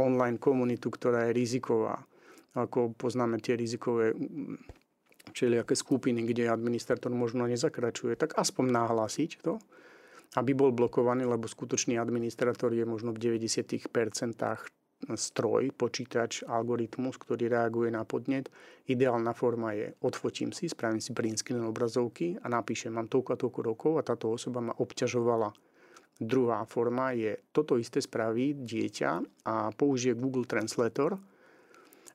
online 0.01 0.41
komunitu, 0.41 0.89
ktorá 0.89 1.29
je 1.29 1.37
riziková, 1.37 2.01
ako 2.57 2.97
poznáme 2.97 3.41
tie 3.41 3.57
rizikové 3.57 4.13
všelijaké 5.33 5.73
skupiny, 5.73 6.27
kde 6.29 6.53
administrator 6.53 7.13
možno 7.13 7.49
nezakračuje, 7.49 8.17
tak 8.17 8.37
aspoň 8.37 8.65
nahlásiť 8.73 9.31
to, 9.41 9.57
aby 10.37 10.57
bol 10.57 10.73
blokovaný, 10.73 11.29
lebo 11.29 11.45
skutočný 11.45 12.01
administrator 12.01 12.73
je 12.73 12.89
možno 12.89 13.13
v 13.13 13.37
90% 13.37 13.91
stroj, 15.19 15.75
počítač, 15.75 16.47
algoritmus, 16.47 17.19
ktorý 17.19 17.51
reaguje 17.51 17.91
na 17.91 18.07
podnet. 18.07 18.47
Ideálna 18.87 19.35
forma 19.35 19.75
je 19.75 19.99
odfotím 20.07 20.55
si, 20.55 20.71
spravím 20.71 21.03
si 21.03 21.11
print 21.11 21.43
obrazovky 21.59 22.39
a 22.39 22.47
napíšem, 22.47 22.95
mám 22.95 23.11
toľko 23.11 23.31
a 23.35 23.41
toľko 23.41 23.61
rokov 23.67 23.93
a 23.99 24.07
táto 24.07 24.31
osoba 24.31 24.63
ma 24.63 24.75
obťažovala. 24.79 25.51
Druhá 26.23 26.63
forma 26.71 27.11
je, 27.19 27.35
toto 27.51 27.75
isté 27.81 27.99
spraví 27.99 28.63
dieťa 28.63 29.11
a 29.49 29.75
použije 29.75 30.15
Google 30.15 30.47
Translator 30.47 31.19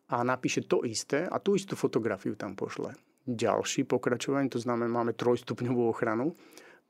a 0.07 0.17
napíše 0.23 0.63
to 0.63 0.87
isté 0.87 1.27
a 1.27 1.43
tú 1.43 1.59
istú 1.59 1.75
fotografiu 1.75 2.39
tam 2.39 2.55
pošle. 2.55 2.95
Ďalší 3.27 3.83
pokračovanie, 3.83 4.47
to 4.47 4.63
znamená, 4.63 4.87
máme 4.87 5.11
trojstupňovú 5.11 5.91
ochranu, 5.91 6.31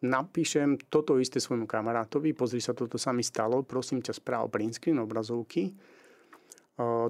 napíšem 0.04 0.78
toto 0.92 1.18
isté 1.18 1.42
svojmu 1.42 1.66
kamarátovi, 1.66 2.38
pozri 2.38 2.62
sa, 2.62 2.78
toto 2.78 3.02
sa 3.02 3.10
mi 3.16 3.26
stalo, 3.26 3.66
prosím 3.66 4.06
ťa 4.06 4.14
správ 4.14 4.50
print 4.54 4.78
screen 4.78 5.02
obrazovky 5.02 5.74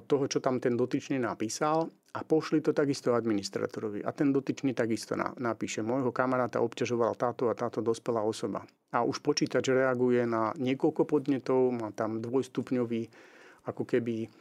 toho, 0.08 0.26
čo 0.32 0.40
tam 0.40 0.64
ten 0.64 0.80
dotyčný 0.80 1.20
napísal 1.20 1.92
a 2.16 2.24
pošli 2.24 2.64
to 2.64 2.72
takisto 2.72 3.12
administratorovi. 3.12 4.00
A 4.00 4.16
ten 4.16 4.32
dotyčný 4.32 4.72
takisto 4.72 5.20
napíše, 5.20 5.84
môjho 5.84 6.16
kamaráta 6.16 6.64
obťažovala 6.64 7.20
táto 7.20 7.52
a 7.52 7.54
táto 7.54 7.84
dospelá 7.84 8.24
osoba. 8.24 8.64
A 8.96 9.04
už 9.04 9.20
počítač 9.20 9.68
reaguje 9.68 10.24
na 10.24 10.56
niekoľko 10.56 11.04
podnetov, 11.04 11.76
má 11.76 11.92
tam 11.92 12.24
dvojstupňový 12.24 13.12
ako 13.68 13.84
keby 13.84 14.32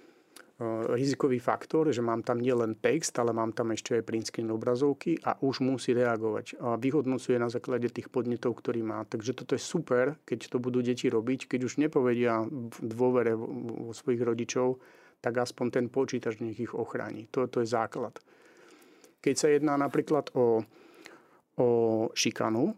rizikový 0.97 1.37
faktor, 1.37 1.93
že 1.93 2.01
mám 2.01 2.25
tam 2.25 2.41
nielen 2.41 2.81
text, 2.81 3.13
ale 3.21 3.37
mám 3.37 3.53
tam 3.53 3.77
ešte 3.77 4.01
aj 4.01 4.07
print 4.09 4.27
screen 4.33 4.49
obrazovky 4.49 5.21
a 5.21 5.37
už 5.45 5.61
musí 5.61 5.93
reagovať. 5.93 6.57
A 6.65 6.81
vyhodnocuje 6.81 7.37
na 7.37 7.53
základe 7.53 7.93
tých 7.93 8.09
podnetov, 8.09 8.57
ktorý 8.65 8.81
má. 8.81 9.05
Takže 9.05 9.37
toto 9.37 9.53
je 9.53 9.61
super, 9.61 10.17
keď 10.25 10.49
to 10.49 10.57
budú 10.57 10.81
deti 10.81 11.13
robiť. 11.13 11.53
Keď 11.53 11.61
už 11.61 11.77
nepovedia 11.77 12.41
v 12.49 12.79
dôvere 12.81 13.37
vo 13.37 13.93
svojich 13.93 14.25
rodičov, 14.25 14.81
tak 15.21 15.37
aspoň 15.37 15.67
ten 15.69 15.87
počítač 15.93 16.41
nech 16.41 16.57
ich 16.57 16.73
ochráni. 16.73 17.29
To, 17.37 17.45
to 17.53 17.61
je 17.61 17.69
základ. 17.69 18.17
Keď 19.21 19.35
sa 19.37 19.53
jedná 19.53 19.77
napríklad 19.77 20.33
o, 20.33 20.65
o 21.61 21.69
šikanu, 22.17 22.73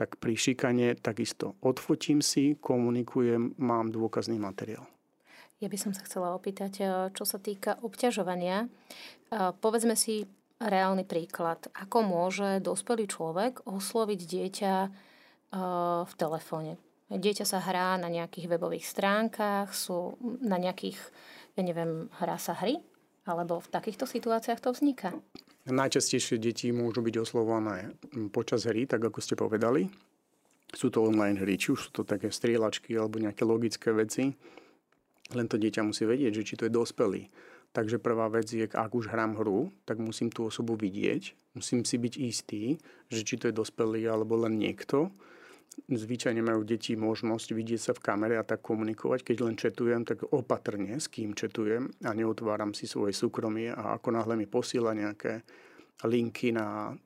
tak 0.00 0.16
pri 0.16 0.32
šikane 0.32 0.96
takisto 0.96 1.60
odfotím 1.60 2.24
si, 2.24 2.56
komunikujem, 2.56 3.60
mám 3.60 3.92
dôkazný 3.92 4.40
materiál. 4.40 4.88
Ja 5.58 5.66
by 5.66 5.78
som 5.78 5.90
sa 5.90 6.06
chcela 6.06 6.38
opýtať, 6.38 6.72
eh, 6.80 6.88
čo 7.10 7.26
sa 7.26 7.42
týka 7.42 7.82
obťažovania. 7.82 8.66
Eh, 8.66 9.50
povedzme 9.58 9.98
si 9.98 10.22
reálny 10.62 11.02
príklad. 11.02 11.66
Ako 11.74 12.02
môže 12.06 12.62
dospelý 12.62 13.10
človek 13.10 13.66
osloviť 13.66 14.20
dieťa 14.22 14.74
eh, 14.86 14.90
v 16.06 16.12
telefóne? 16.14 16.78
Dieťa 17.10 17.44
sa 17.48 17.58
hrá 17.58 17.96
na 17.96 18.06
nejakých 18.12 18.52
webových 18.52 18.84
stránkach, 18.84 19.72
sú 19.72 20.20
na 20.44 20.60
nejakých, 20.60 21.00
ja 21.56 21.62
neviem, 21.64 22.12
hrá 22.20 22.36
sa 22.36 22.52
hry? 22.52 22.78
Alebo 23.24 23.64
v 23.64 23.72
takýchto 23.72 24.04
situáciách 24.04 24.60
to 24.60 24.76
vzniká? 24.76 25.16
Najčastejšie 25.64 26.36
deti 26.36 26.68
môžu 26.68 27.00
byť 27.00 27.14
oslovované 27.16 27.96
počas 28.28 28.68
hry, 28.68 28.84
tak 28.84 29.08
ako 29.08 29.24
ste 29.24 29.40
povedali. 29.40 29.88
Sú 30.68 30.92
to 30.92 31.00
online 31.00 31.40
hry, 31.40 31.56
či 31.56 31.72
už 31.72 31.88
sú 31.88 31.90
to 31.96 32.02
také 32.04 32.28
strieľačky 32.28 32.92
alebo 32.92 33.16
nejaké 33.16 33.48
logické 33.48 33.88
veci 33.96 34.36
len 35.36 35.46
to 35.48 35.60
dieťa 35.60 35.84
musí 35.84 36.08
vedieť, 36.08 36.40
že 36.40 36.46
či 36.46 36.54
to 36.56 36.64
je 36.68 36.72
dospelý. 36.72 37.28
Takže 37.76 38.00
prvá 38.00 38.32
vec 38.32 38.48
je, 38.48 38.64
ak 38.64 38.92
už 38.96 39.12
hrám 39.12 39.36
hru, 39.36 39.68
tak 39.84 40.00
musím 40.00 40.32
tú 40.32 40.48
osobu 40.48 40.72
vidieť, 40.72 41.52
musím 41.52 41.84
si 41.84 42.00
byť 42.00 42.14
istý, 42.16 42.80
že 43.12 43.20
či 43.20 43.36
to 43.36 43.52
je 43.52 43.54
dospelý 43.54 44.08
alebo 44.08 44.40
len 44.40 44.56
niekto. 44.56 45.12
Zvyčajne 45.86 46.42
majú 46.42 46.64
deti 46.64 46.96
možnosť 46.98 47.54
vidieť 47.54 47.80
sa 47.80 47.92
v 47.94 48.02
kamere 48.02 48.34
a 48.40 48.42
tak 48.42 48.64
komunikovať. 48.64 49.20
Keď 49.22 49.36
len 49.44 49.54
četujem, 49.54 50.02
tak 50.02 50.26
opatrne 50.32 50.96
s 50.96 51.06
kým 51.12 51.36
četujem 51.36 51.92
a 52.02 52.10
neotváram 52.16 52.72
si 52.72 52.88
svoje 52.88 53.12
súkromie 53.12 53.70
a 53.70 54.00
ako 54.00 54.16
náhle 54.16 54.34
mi 54.34 54.48
posiela 54.48 54.96
nejaké 54.96 55.44
linky 56.08 56.56
na 56.56 56.96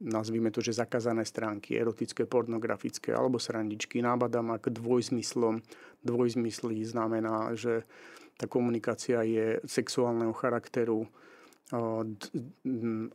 nazvime 0.00 0.50
to, 0.50 0.60
že 0.60 0.76
zakázané 0.76 1.24
stránky, 1.24 1.76
erotické, 1.76 2.28
pornografické 2.28 3.16
alebo 3.16 3.40
srandičky, 3.40 4.04
nábada 4.04 4.44
ma 4.44 4.60
k 4.60 4.68
dvojzmyslom. 4.68 5.62
Dvojzmyslí 6.04 6.84
znamená, 6.84 7.56
že 7.56 7.88
tá 8.36 8.44
komunikácia 8.44 9.24
je 9.24 9.60
sexuálneho 9.64 10.36
charakteru, 10.36 11.08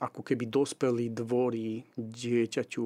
ako 0.01 0.21
keby 0.25 0.49
dospelý 0.49 1.13
dvorí 1.13 1.87
dieťaťu 1.95 2.85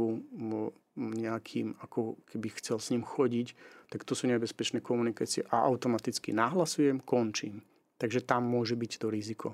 nejakým, 0.96 1.76
ako 1.82 2.22
keby 2.30 2.48
chcel 2.62 2.78
s 2.78 2.92
ním 2.94 3.02
chodiť, 3.02 3.48
tak 3.90 4.06
to 4.06 4.14
sú 4.14 4.30
nebezpečné 4.30 4.84
komunikácie 4.84 5.42
a 5.50 5.66
automaticky 5.66 6.36
nahlasujem, 6.36 7.02
končím. 7.02 7.66
Takže 7.96 8.28
tam 8.28 8.46
môže 8.46 8.76
byť 8.76 8.92
to 9.00 9.08
riziko 9.08 9.50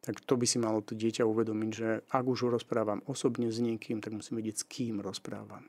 tak 0.00 0.20
to 0.24 0.34
by 0.40 0.46
si 0.48 0.56
malo 0.56 0.80
to 0.80 0.96
dieťa 0.96 1.28
uvedomiť, 1.28 1.70
že 1.70 1.88
ak 2.08 2.24
už 2.24 2.48
rozprávam 2.48 3.04
osobne 3.04 3.52
s 3.52 3.60
niekým, 3.60 4.00
tak 4.00 4.16
musím 4.16 4.40
vedieť, 4.40 4.64
s 4.64 4.68
kým 4.68 5.04
rozprávam. 5.04 5.68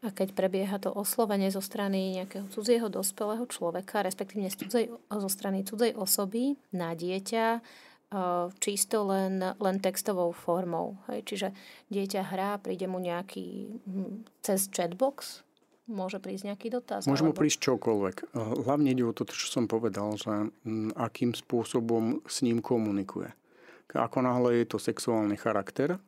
A 0.00 0.08
keď 0.16 0.32
prebieha 0.32 0.80
to 0.80 0.88
oslovenie 0.88 1.52
zo 1.52 1.60
strany 1.60 2.16
nejakého 2.16 2.48
cudzieho 2.48 2.88
dospelého 2.88 3.44
človeka, 3.44 4.00
respektíve 4.00 4.48
z 4.48 4.56
cudzej, 4.56 4.84
zo 4.96 5.28
strany 5.28 5.60
cudzej 5.60 5.92
osoby 5.92 6.56
na 6.72 6.96
dieťa, 6.96 7.46
e, 7.52 7.60
čisto 8.64 9.04
len, 9.04 9.44
len 9.60 9.76
textovou 9.76 10.32
formou. 10.32 10.96
Hej, 11.12 11.20
čiže 11.28 11.48
dieťa 11.92 12.32
hrá, 12.32 12.56
príde 12.56 12.88
mu 12.88 12.96
nejaký 12.96 13.76
hm, 13.84 14.24
cez 14.40 14.72
chatbox, 14.72 15.44
môže 15.84 16.16
prísť 16.16 16.48
nejaký 16.48 16.72
dotaz? 16.72 17.04
Môže 17.04 17.28
mu 17.28 17.36
prísť 17.36 17.68
čokoľvek. 17.68 18.32
Hlavne 18.64 18.96
ide 18.96 19.04
o 19.04 19.12
to, 19.12 19.28
čo 19.28 19.52
som 19.52 19.68
povedal, 19.68 20.16
že 20.16 20.48
hm, 20.64 20.96
akým 20.96 21.36
spôsobom 21.36 22.24
s 22.24 22.40
ním 22.40 22.64
komunikuje. 22.64 23.36
Ako 23.94 24.22
náhle 24.22 24.62
je 24.62 24.64
to 24.70 24.78
sexuálny 24.78 25.34
charakter, 25.34 25.98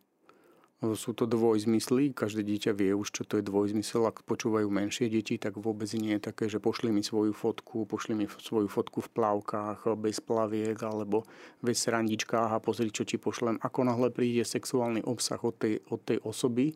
sú 0.82 1.14
to 1.14 1.30
dvojzmysly, 1.30 2.10
každé 2.10 2.42
dieťa 2.42 2.74
vie 2.74 2.90
už, 2.90 3.14
čo 3.14 3.22
to 3.22 3.38
je 3.38 3.46
dvojzmysel. 3.46 4.02
Ak 4.02 4.26
počúvajú 4.26 4.66
menšie 4.66 5.06
deti, 5.06 5.38
tak 5.38 5.54
vôbec 5.54 5.86
nie 5.94 6.18
je 6.18 6.26
také, 6.26 6.50
že 6.50 6.58
pošli 6.58 6.90
mi 6.90 7.06
svoju 7.06 7.30
fotku, 7.30 7.86
pošli 7.86 8.18
mi 8.18 8.26
svoju 8.26 8.66
fotku 8.66 8.98
v 8.98 9.12
plavkách, 9.14 9.94
bez 9.94 10.18
plaviek 10.18 10.74
alebo 10.82 11.22
bez 11.62 11.86
srandičkách 11.86 12.50
a 12.50 12.58
pozri, 12.58 12.90
čo 12.90 13.06
ti 13.06 13.14
pošlem. 13.14 13.62
Ako 13.62 13.86
náhle 13.86 14.10
príde 14.10 14.42
sexuálny 14.42 15.06
obsah 15.06 15.38
od 15.38 15.54
tej, 15.54 15.86
od 15.86 16.02
tej 16.02 16.18
osoby, 16.26 16.74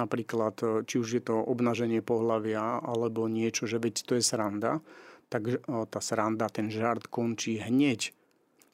napríklad 0.00 0.88
či 0.88 0.96
už 0.96 1.08
je 1.20 1.22
to 1.28 1.36
obnaženie 1.36 2.00
pohľavia 2.00 2.80
alebo 2.80 3.28
niečo, 3.28 3.68
že 3.68 3.76
veď 3.76 4.08
to 4.08 4.12
je 4.16 4.24
sranda, 4.24 4.80
tak 5.28 5.60
tá 5.92 6.00
sranda, 6.00 6.48
ten 6.48 6.72
žart 6.72 7.12
končí 7.12 7.60
hneď 7.60 8.08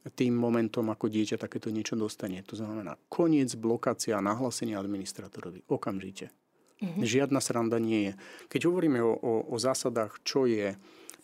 tým 0.09 0.33
momentom, 0.33 0.89
ako 0.89 1.13
dieťa 1.13 1.37
takéto 1.37 1.69
niečo 1.69 1.93
dostane. 1.93 2.41
To 2.49 2.57
znamená 2.57 2.97
koniec, 3.13 3.53
blokácia 3.61 4.17
a 4.17 4.25
nahlásenie 4.25 4.73
administratorovi. 4.73 5.69
Okamžite. 5.69 6.33
Mm-hmm. 6.81 7.05
Žiadna 7.05 7.41
sranda 7.45 7.77
nie 7.77 8.09
je. 8.09 8.13
Keď 8.49 8.61
hovoríme 8.65 9.05
o, 9.05 9.13
o, 9.13 9.33
o 9.53 9.57
zásadách, 9.61 10.25
čo 10.25 10.49
je, 10.49 10.73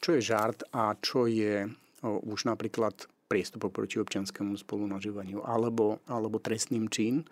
čo 0.05 0.13
je 0.13 0.21
žart 0.21 0.69
a 0.77 0.93
čo 1.01 1.25
je 1.25 1.65
o, 2.05 2.21
už 2.29 2.45
napríklad 2.45 2.93
priestupok 3.27 3.73
proti 3.73 3.97
občianskému 3.97 4.53
spolunažívaniu 4.61 5.41
alebo, 5.41 6.05
alebo 6.05 6.37
trestným 6.37 6.93
čin, 6.93 7.25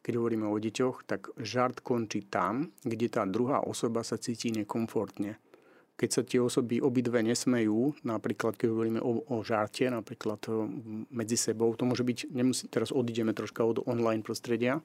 keď 0.00 0.22
hovoríme 0.22 0.46
o 0.46 0.56
deťoch, 0.56 1.04
tak 1.04 1.34
žart 1.36 1.82
končí 1.82 2.24
tam, 2.30 2.72
kde 2.86 3.10
tá 3.10 3.26
druhá 3.28 3.60
osoba 3.60 4.00
sa 4.06 4.16
cíti 4.16 4.54
nekomfortne 4.54 5.36
keď 5.96 6.10
sa 6.12 6.22
tie 6.22 6.40
osoby 6.40 6.78
obidve 6.84 7.24
nesmejú, 7.24 7.96
napríklad 8.04 8.54
keď 8.60 8.68
hovoríme 8.68 9.00
o, 9.00 9.24
o 9.24 9.36
žarte, 9.40 9.88
napríklad 9.88 10.40
e, 10.44 10.52
medzi 11.08 11.40
sebou, 11.40 11.72
to 11.72 11.88
môže 11.88 12.04
byť, 12.04 12.18
nemusí, 12.36 12.68
teraz 12.68 12.92
odídeme 12.92 13.32
troška 13.32 13.64
od 13.64 13.80
online 13.88 14.20
prostredia, 14.20 14.84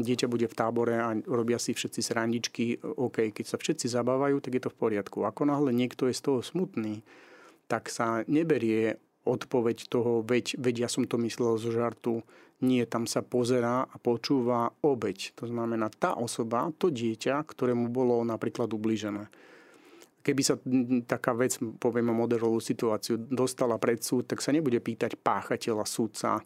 dieťa 0.00 0.24
bude 0.24 0.48
v 0.48 0.56
tábore 0.56 0.96
a 0.96 1.12
robia 1.28 1.60
si 1.60 1.76
všetci 1.76 2.00
srandičky, 2.00 2.64
OK, 2.80 3.28
keď 3.34 3.44
sa 3.44 3.60
všetci 3.60 3.92
zabávajú, 3.92 4.40
tak 4.40 4.56
je 4.56 4.62
to 4.64 4.72
v 4.72 4.80
poriadku. 4.80 5.26
Ako 5.28 5.44
náhle 5.44 5.74
niekto 5.74 6.08
je 6.08 6.16
z 6.16 6.22
toho 6.24 6.40
smutný, 6.40 7.04
tak 7.68 7.92
sa 7.92 8.24
neberie 8.24 8.96
odpoveď 9.28 9.92
toho, 9.92 10.24
veď, 10.24 10.56
veď 10.56 10.86
ja 10.86 10.88
som 10.88 11.04
to 11.04 11.20
myslel 11.20 11.60
zo 11.60 11.68
žartu, 11.68 12.24
Nie, 12.58 12.90
tam 12.90 13.06
sa 13.06 13.22
pozerá 13.22 13.86
a 13.86 13.96
počúva 14.02 14.74
obeď. 14.82 15.30
To 15.38 15.46
znamená 15.46 15.94
tá 15.94 16.18
osoba, 16.18 16.74
to 16.74 16.90
dieťa, 16.90 17.46
ktorému 17.46 17.86
bolo 17.86 18.18
napríklad 18.26 18.66
ublížené. 18.74 19.30
Keby 20.28 20.42
sa 20.44 20.60
taká 21.08 21.32
vec, 21.32 21.56
poviem 21.80 22.12
modelovú 22.12 22.60
situáciu, 22.60 23.16
dostala 23.16 23.80
pred 23.80 24.04
súd, 24.04 24.28
tak 24.28 24.44
sa 24.44 24.52
nebude 24.52 24.76
pýtať 24.76 25.16
páchateľa, 25.16 25.88
súdca, 25.88 26.44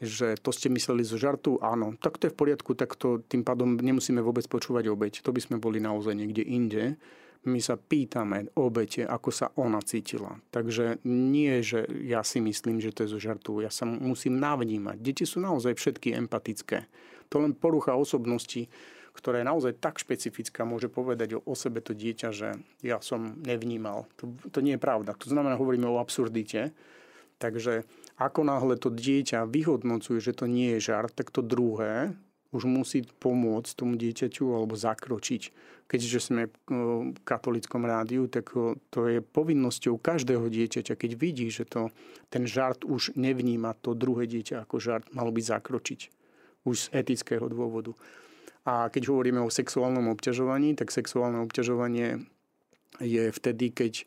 že 0.00 0.40
to 0.40 0.48
ste 0.48 0.72
mysleli 0.72 1.04
zo 1.04 1.20
žartu, 1.20 1.60
áno, 1.60 2.00
tak 2.00 2.16
to 2.16 2.24
je 2.24 2.32
v 2.32 2.38
poriadku, 2.40 2.72
tak 2.72 2.96
to 2.96 3.20
tým 3.28 3.44
pádom 3.44 3.76
nemusíme 3.76 4.24
vôbec 4.24 4.48
počúvať 4.48 4.88
obeď. 4.88 5.20
To 5.20 5.36
by 5.36 5.40
sme 5.44 5.60
boli 5.60 5.84
naozaj 5.84 6.16
niekde 6.16 6.40
inde 6.40 6.96
my 7.40 7.56
sa 7.56 7.80
pýtame 7.80 8.52
obete, 8.60 9.00
ako 9.08 9.30
sa 9.32 9.48
ona 9.56 9.80
cítila. 9.80 10.36
Takže 10.52 11.00
nie, 11.08 11.64
že 11.64 11.88
ja 12.04 12.20
si 12.20 12.36
myslím, 12.36 12.84
že 12.84 12.92
to 12.92 13.08
je 13.08 13.16
zo 13.16 13.20
žartu. 13.20 13.64
Ja 13.64 13.72
sa 13.72 13.88
musím 13.88 14.36
navnímať. 14.36 15.00
Deti 15.00 15.24
sú 15.24 15.40
naozaj 15.40 15.72
všetky 15.80 16.12
empatické. 16.20 16.84
To 17.32 17.40
len 17.40 17.56
porucha 17.56 17.96
osobnosti, 17.96 18.68
ktorá 19.12 19.42
je 19.42 19.50
naozaj 19.50 19.72
tak 19.82 19.98
špecifická, 20.00 20.62
môže 20.64 20.88
povedať 20.88 21.38
o, 21.38 21.54
sebe 21.58 21.82
to 21.82 21.92
dieťa, 21.92 22.28
že 22.30 22.56
ja 22.80 22.98
som 23.02 23.36
nevnímal. 23.42 24.06
To, 24.22 24.30
to 24.50 24.60
nie 24.62 24.76
je 24.76 24.82
pravda. 24.82 25.12
To 25.18 25.26
znamená, 25.28 25.58
hovoríme 25.58 25.88
o 25.88 26.00
absurdite. 26.00 26.72
Takže 27.40 27.88
ako 28.20 28.40
náhle 28.44 28.76
to 28.76 28.92
dieťa 28.92 29.48
vyhodnocuje, 29.48 30.20
že 30.20 30.36
to 30.36 30.44
nie 30.44 30.76
je 30.76 30.92
žart, 30.92 31.16
tak 31.16 31.32
to 31.32 31.40
druhé 31.40 32.12
už 32.50 32.66
musí 32.66 33.06
pomôcť 33.06 33.70
tomu 33.78 33.94
dieťaťu 33.94 34.44
alebo 34.52 34.74
zakročiť. 34.74 35.42
Keďže 35.86 36.18
sme 36.22 36.42
v 36.70 37.20
katolickom 37.26 37.82
rádiu, 37.82 38.26
tak 38.30 38.50
to 38.90 39.00
je 39.06 39.22
povinnosťou 39.22 39.98
každého 39.98 40.46
dieťaťa, 40.50 40.94
keď 40.94 41.10
vidí, 41.18 41.50
že 41.50 41.66
to, 41.66 41.94
ten 42.30 42.46
žart 42.46 42.86
už 42.86 43.14
nevníma 43.18 43.74
to 43.78 43.94
druhé 43.94 44.26
dieťa 44.26 44.66
ako 44.66 44.82
žart, 44.82 45.06
malo 45.14 45.34
by 45.34 45.42
zakročiť. 45.42 46.10
Už 46.66 46.90
z 46.90 47.06
etického 47.06 47.46
dôvodu. 47.48 47.96
A 48.70 48.86
keď 48.86 49.10
hovoríme 49.10 49.42
o 49.42 49.50
sexuálnom 49.50 50.14
obťažovaní, 50.14 50.78
tak 50.78 50.94
sexuálne 50.94 51.42
obťažovanie 51.42 52.22
je 53.02 53.34
vtedy, 53.34 53.74
keď 53.74 54.06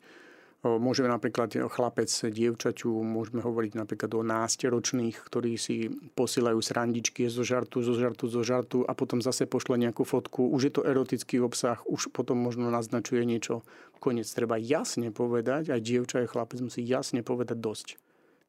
Môžeme 0.64 1.12
napríklad 1.12 1.52
chlapec 1.68 2.08
dievčaťu, 2.08 2.88
môžeme 3.04 3.44
hovoriť 3.44 3.76
napríklad 3.76 4.16
o 4.16 4.24
násteročných, 4.24 5.12
ktorí 5.12 5.60
si 5.60 5.92
posielajú 6.16 6.56
srandičky 6.56 7.28
zo 7.28 7.44
žartu, 7.44 7.84
zo 7.84 7.92
žartu, 7.92 8.32
zo 8.32 8.40
žartu 8.40 8.80
a 8.88 8.96
potom 8.96 9.20
zase 9.20 9.44
pošle 9.44 9.76
nejakú 9.76 10.08
fotku. 10.08 10.48
Už 10.48 10.60
je 10.64 10.72
to 10.72 10.88
erotický 10.88 11.36
obsah, 11.44 11.76
už 11.84 12.08
potom 12.16 12.40
možno 12.40 12.72
naznačuje 12.72 13.28
niečo. 13.28 13.60
Konec 14.00 14.24
treba 14.24 14.56
jasne 14.56 15.12
povedať, 15.12 15.68
aj 15.68 15.84
dievča, 15.84 16.24
aj 16.24 16.32
chlapec 16.32 16.64
musí 16.64 16.80
jasne 16.80 17.20
povedať 17.20 17.60
dosť. 17.60 18.00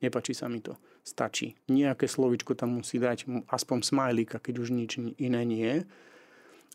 Nepačí 0.05 0.37
sa 0.37 0.45
mi 0.45 0.61
to. 0.61 0.77
Stačí. 1.01 1.57
Nejaké 1.65 2.05
slovičko 2.05 2.53
tam 2.53 2.77
musí 2.77 3.01
dať, 3.01 3.25
aspoň 3.49 3.77
smajlíka, 3.81 4.37
keď 4.37 4.55
už 4.61 4.69
nič 4.69 5.01
iné 5.17 5.41
nie 5.41 5.81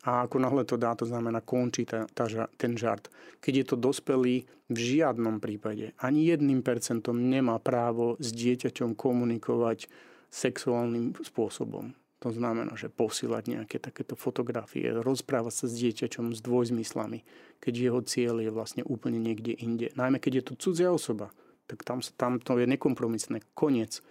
a 0.01 0.25
ako 0.25 0.37
náhle 0.41 0.65
to 0.65 0.81
dá, 0.81 0.97
to 0.97 1.05
znamená 1.05 1.45
končí 1.45 1.85
tá, 1.85 2.09
tá, 2.11 2.25
ten 2.57 2.73
žart. 2.75 3.13
Keď 3.45 3.55
je 3.55 3.65
to 3.69 3.77
dospelý, 3.77 4.49
v 4.71 4.79
žiadnom 4.79 5.43
prípade 5.43 5.93
ani 5.99 6.31
jedným 6.31 6.63
percentom 6.63 7.19
nemá 7.19 7.59
právo 7.59 8.15
s 8.23 8.31
dieťaťom 8.33 8.95
komunikovať 8.95 9.91
sexuálnym 10.31 11.19
spôsobom. 11.21 11.93
To 12.21 12.31
znamená, 12.31 12.77
že 12.77 12.93
posílať 12.93 13.49
nejaké 13.49 13.81
takéto 13.81 14.13
fotografie, 14.13 14.93
rozprávať 14.93 15.65
sa 15.65 15.67
s 15.67 15.75
dieťaťom 15.81 16.37
s 16.37 16.41
dvojzmyslami, 16.45 17.25
keď 17.59 17.75
jeho 17.75 18.01
cieľ 18.05 18.45
je 18.45 18.53
vlastne 18.53 18.83
úplne 18.85 19.17
niekde 19.17 19.57
inde. 19.57 19.89
Najmä 19.97 20.21
keď 20.21 20.33
je 20.37 20.45
to 20.45 20.55
cudzia 20.61 20.93
osoba, 20.93 21.33
tak 21.71 21.87
tam, 21.87 22.03
tam 22.19 22.43
to 22.43 22.59
je 22.59 22.67
nekompromisné. 22.67 23.47
Koniec. 23.55 24.03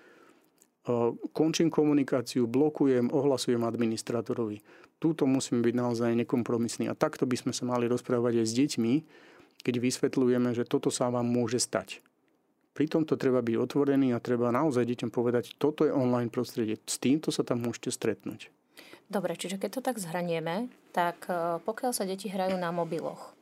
Končím 1.35 1.67
komunikáciu, 1.67 2.47
blokujem, 2.47 3.11
ohlasujem 3.11 3.67
administratorovi 3.67 4.87
túto 4.99 5.23
musíme 5.23 5.63
byť 5.63 5.75
naozaj 5.79 6.11
nekompromisní. 6.27 6.91
A 6.91 6.93
takto 6.93 7.23
by 7.23 7.39
sme 7.39 7.53
sa 7.55 7.63
mali 7.63 7.87
rozprávať 7.87 8.43
aj 8.43 8.45
s 8.45 8.53
deťmi, 8.53 8.93
keď 9.63 9.75
vysvetľujeme, 9.79 10.51
že 10.51 10.67
toto 10.67 10.91
sa 10.91 11.07
vám 11.07 11.25
môže 11.25 11.57
stať. 11.57 12.03
Pri 12.75 12.87
tomto 12.87 13.19
treba 13.19 13.43
byť 13.43 13.55
otvorený 13.59 14.15
a 14.15 14.23
treba 14.23 14.51
naozaj 14.55 14.87
deťom 14.87 15.11
povedať, 15.11 15.55
toto 15.59 15.83
je 15.83 15.91
online 15.91 16.31
prostredie, 16.31 16.79
s 16.83 16.95
týmto 16.99 17.31
sa 17.33 17.43
tam 17.43 17.63
môžete 17.63 17.91
stretnúť. 17.91 18.51
Dobre, 19.09 19.33
čiže 19.35 19.57
keď 19.57 19.69
to 19.73 19.81
tak 19.81 19.97
zhranieme, 19.97 20.69
tak 20.93 21.25
pokiaľ 21.65 21.91
sa 21.91 22.05
deti 22.05 22.29
hrajú 22.29 22.55
na 22.55 22.69
mobiloch, 22.69 23.33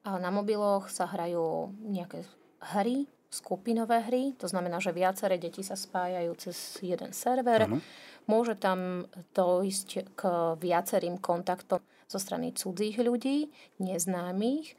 a 0.00 0.16
na 0.16 0.32
mobiloch 0.32 0.88
sa 0.88 1.04
hrajú 1.04 1.76
nejaké 1.84 2.24
hry, 2.72 3.04
skupinové 3.30 4.02
hry, 4.10 4.34
to 4.34 4.50
znamená, 4.50 4.82
že 4.82 4.90
viaceré 4.90 5.38
deti 5.38 5.62
sa 5.62 5.78
spájajú 5.78 6.34
cez 6.34 6.82
jeden 6.82 7.14
server. 7.14 7.70
Ano. 7.70 7.78
Môže 8.26 8.58
tam 8.58 9.06
dojsť 9.34 10.18
k 10.18 10.20
viacerým 10.58 11.22
kontaktom 11.22 11.78
zo 12.10 12.18
strany 12.18 12.50
cudzích 12.50 12.98
ľudí, 12.98 13.46
neznámych. 13.78 14.74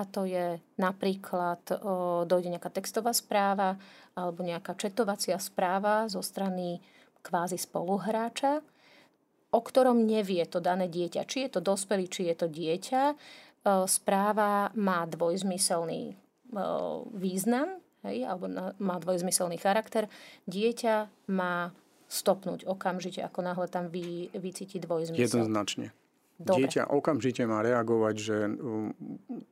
A 0.00 0.08
to 0.08 0.24
je 0.24 0.56
napríklad, 0.80 1.60
o, 1.76 2.24
dojde 2.24 2.56
nejaká 2.56 2.72
textová 2.72 3.12
správa 3.12 3.76
alebo 4.16 4.40
nejaká 4.40 4.72
četovacia 4.80 5.36
správa 5.36 6.08
zo 6.08 6.24
strany 6.24 6.80
kvázi 7.20 7.60
spoluhráča, 7.60 8.64
o 9.50 9.60
ktorom 9.60 10.08
nevie 10.08 10.40
to 10.48 10.56
dané 10.62 10.88
dieťa. 10.88 11.28
Či 11.28 11.38
je 11.46 11.50
to 11.52 11.60
dospelý, 11.60 12.08
či 12.08 12.32
je 12.32 12.34
to 12.38 12.48
dieťa. 12.48 13.02
Správa 13.84 14.72
má 14.72 15.04
dvojzmyselný 15.04 16.16
význam, 17.12 17.82
hej, 18.06 18.24
alebo 18.24 18.48
má 18.80 18.96
dvojzmyselný 19.00 19.60
charakter, 19.60 20.08
dieťa 20.48 21.28
má 21.32 21.74
stopnúť 22.10 22.66
okamžite, 22.66 23.22
ako 23.22 23.40
náhle 23.46 23.66
tam 23.70 23.86
vy, 23.86 24.34
vycíti 24.34 24.82
dvojzmysel. 24.82 25.22
Jednoznačne. 25.22 25.94
Dobre. 26.40 26.64
Dieťa 26.64 26.88
okamžite 26.88 27.44
má 27.44 27.60
reagovať, 27.60 28.14
že 28.16 28.36
um, 28.48 28.96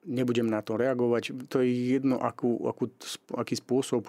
nebudem 0.08 0.48
na 0.48 0.64
to 0.64 0.80
reagovať. 0.80 1.36
To 1.52 1.60
je 1.60 1.68
jedno, 1.68 2.16
akú, 2.16 2.64
akú, 2.64 2.88
aký 3.36 3.60
spôsob 3.60 4.08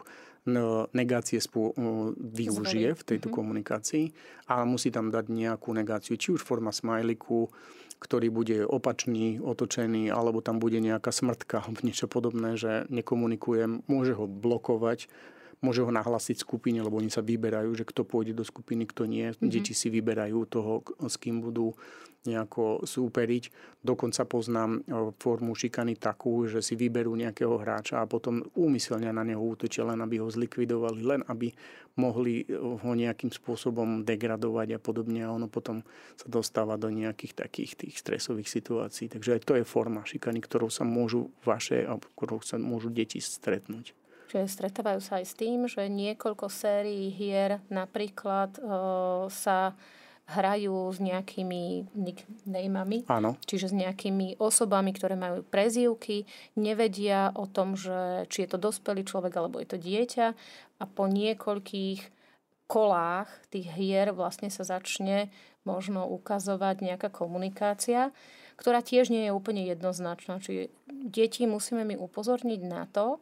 negácie 0.95 1.38
spô, 1.38 1.75
využije 2.17 2.95
v 2.95 3.03
tejto 3.05 3.27
mm-hmm. 3.29 3.38
komunikácii, 3.38 4.05
ale 4.49 4.63
musí 4.65 4.89
tam 4.89 5.13
dať 5.13 5.29
nejakú 5.29 5.69
negáciu, 5.75 6.17
či 6.17 6.33
už 6.33 6.41
forma 6.41 6.73
smajliku, 6.73 7.51
ktorý 7.99 8.31
bude 8.31 8.63
opačný, 8.63 9.43
otočený, 9.43 10.07
alebo 10.07 10.39
tam 10.39 10.57
bude 10.57 10.79
nejaká 10.79 11.12
smrtka 11.12 11.67
alebo 11.67 11.83
niečo 11.83 12.07
podobné, 12.07 12.55
že 12.55 12.88
nekomunikujem, 12.88 13.83
môže 13.91 14.15
ho 14.15 14.25
blokovať, 14.25 15.12
môže 15.59 15.83
ho 15.83 15.91
nahlasiť 15.91 16.39
skupine, 16.39 16.79
lebo 16.79 16.99
oni 16.99 17.11
sa 17.11 17.19
vyberajú, 17.19 17.71
že 17.75 17.87
kto 17.87 18.07
pôjde 18.07 18.33
do 18.35 18.47
skupiny, 18.47 18.87
kto 18.87 19.05
nie. 19.05 19.27
Mm-hmm. 19.31 19.51
Deti 19.51 19.75
si 19.75 19.91
vyberajú 19.91 20.39
toho, 20.47 20.83
s 21.03 21.15
kým 21.19 21.43
budú 21.43 21.75
nejako 22.27 22.83
súperiť. 22.83 23.43
Dokonca 23.79 24.27
poznám 24.27 24.83
e, 24.83 25.07
formu 25.15 25.55
šikany 25.55 25.95
takú, 25.95 26.43
že 26.51 26.59
si 26.59 26.75
vyberú 26.75 27.15
nejakého 27.15 27.55
hráča 27.55 28.03
a 28.03 28.09
potom 28.11 28.43
úmyselne 28.59 29.07
na 29.07 29.23
neho 29.23 29.39
útočia, 29.39 29.87
len 29.87 30.03
aby 30.03 30.19
ho 30.19 30.27
zlikvidovali, 30.27 30.99
len 30.99 31.21
aby 31.31 31.55
mohli 31.95 32.43
e, 32.43 32.59
ho 32.59 32.91
nejakým 32.91 33.31
spôsobom 33.31 34.03
degradovať 34.03 34.75
a 34.75 34.79
podobne. 34.83 35.23
A 35.23 35.31
ono 35.31 35.47
potom 35.47 35.79
sa 36.19 36.27
dostáva 36.27 36.75
do 36.75 36.91
nejakých 36.91 37.39
takých 37.39 37.87
tých 37.87 37.95
stresových 37.95 38.51
situácií. 38.51 39.07
Takže 39.07 39.39
aj 39.39 39.41
to 39.47 39.53
je 39.55 39.63
forma 39.63 40.03
šikany, 40.03 40.43
ktorou 40.43 40.67
sa 40.67 40.83
môžu 40.83 41.31
vaše, 41.47 41.87
a 41.87 41.95
ktorou 41.95 42.43
sa 42.43 42.59
môžu 42.59 42.91
deti 42.91 43.23
stretnúť. 43.23 43.95
Čiže 44.29 44.45
stretávajú 44.45 45.01
sa 45.01 45.17
aj 45.17 45.25
s 45.25 45.33
tým, 45.33 45.65
že 45.65 45.89
niekoľko 45.89 46.53
sérií 46.53 47.09
hier 47.09 47.57
napríklad 47.73 48.61
e, 48.61 48.61
sa 49.33 49.73
hrajú 50.29 50.93
s 50.93 51.01
nejakými 51.01 51.89
nicknameami, 51.97 53.09
Áno. 53.09 53.33
čiže 53.49 53.73
s 53.73 53.75
nejakými 53.75 54.37
osobami, 54.37 54.93
ktoré 54.93 55.17
majú 55.17 55.41
prezývky, 55.41 56.29
nevedia 56.53 57.33
o 57.33 57.49
tom, 57.49 57.73
že 57.73 58.29
či 58.29 58.45
je 58.45 58.49
to 58.53 58.61
dospelý 58.61 59.01
človek 59.01 59.33
alebo 59.33 59.57
je 59.57 59.73
to 59.73 59.81
dieťa 59.81 60.27
a 60.77 60.83
po 60.85 61.09
niekoľkých 61.09 62.01
kolách 62.69 63.29
tých 63.49 63.73
hier 63.73 64.13
vlastne 64.13 64.53
sa 64.53 64.61
začne 64.61 65.33
možno 65.65 66.05
ukazovať 66.05 66.85
nejaká 66.85 67.09
komunikácia, 67.09 68.13
ktorá 68.61 68.85
tiež 68.85 69.09
nie 69.09 69.25
je 69.25 69.33
úplne 69.33 69.65
jednoznačná. 69.65 70.37
Čiže 70.37 70.69
deti 70.87 71.49
musíme 71.49 71.81
mi 71.81 71.97
upozorniť 71.97 72.61
na 72.69 72.85
to, 72.85 73.17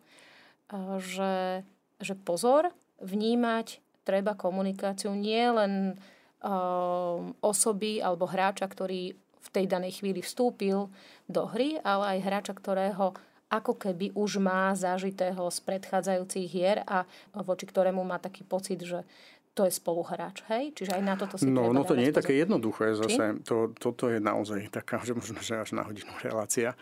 že, 1.00 1.64
že 2.02 2.14
pozor, 2.16 2.72
vnímať 3.00 3.80
treba 4.08 4.34
komunikáciu 4.40 5.12
nie 5.14 5.44
len 5.52 6.00
uh, 6.42 7.20
osoby 7.44 8.00
alebo 8.00 8.24
hráča, 8.24 8.68
ktorý 8.68 9.14
v 9.18 9.50
tej 9.52 9.66
danej 9.68 10.04
chvíli 10.04 10.20
vstúpil 10.20 10.92
do 11.28 11.44
hry, 11.48 11.80
ale 11.84 12.18
aj 12.18 12.26
hráča, 12.26 12.54
ktorého 12.56 13.16
ako 13.48 13.80
keby 13.80 14.12
už 14.12 14.44
má 14.44 14.76
zažitého 14.76 15.48
z 15.48 15.60
predchádzajúcich 15.64 16.48
hier 16.52 16.84
a 16.84 17.08
voči 17.32 17.64
ktorému 17.64 18.04
má 18.04 18.20
taký 18.20 18.44
pocit, 18.44 18.84
že 18.84 19.08
to 19.58 19.66
je 19.66 19.74
spoluhráč, 19.74 20.46
hej? 20.54 20.70
Čiže 20.78 20.94
aj 20.94 21.02
na 21.02 21.18
toto 21.18 21.42
si 21.42 21.50
No, 21.50 21.74
no 21.74 21.82
to 21.82 21.98
nie 21.98 22.14
je 22.14 22.22
také 22.22 22.38
jednoduché 22.38 22.94
zase. 22.94 23.42
To, 23.50 23.74
toto 23.74 24.14
je 24.14 24.22
naozaj 24.22 24.70
taká, 24.70 25.02
že 25.02 25.18
možno, 25.18 25.42
že 25.42 25.58
až 25.58 25.74
na 25.74 25.82
hodinu 25.82 26.14
relácia 26.22 26.78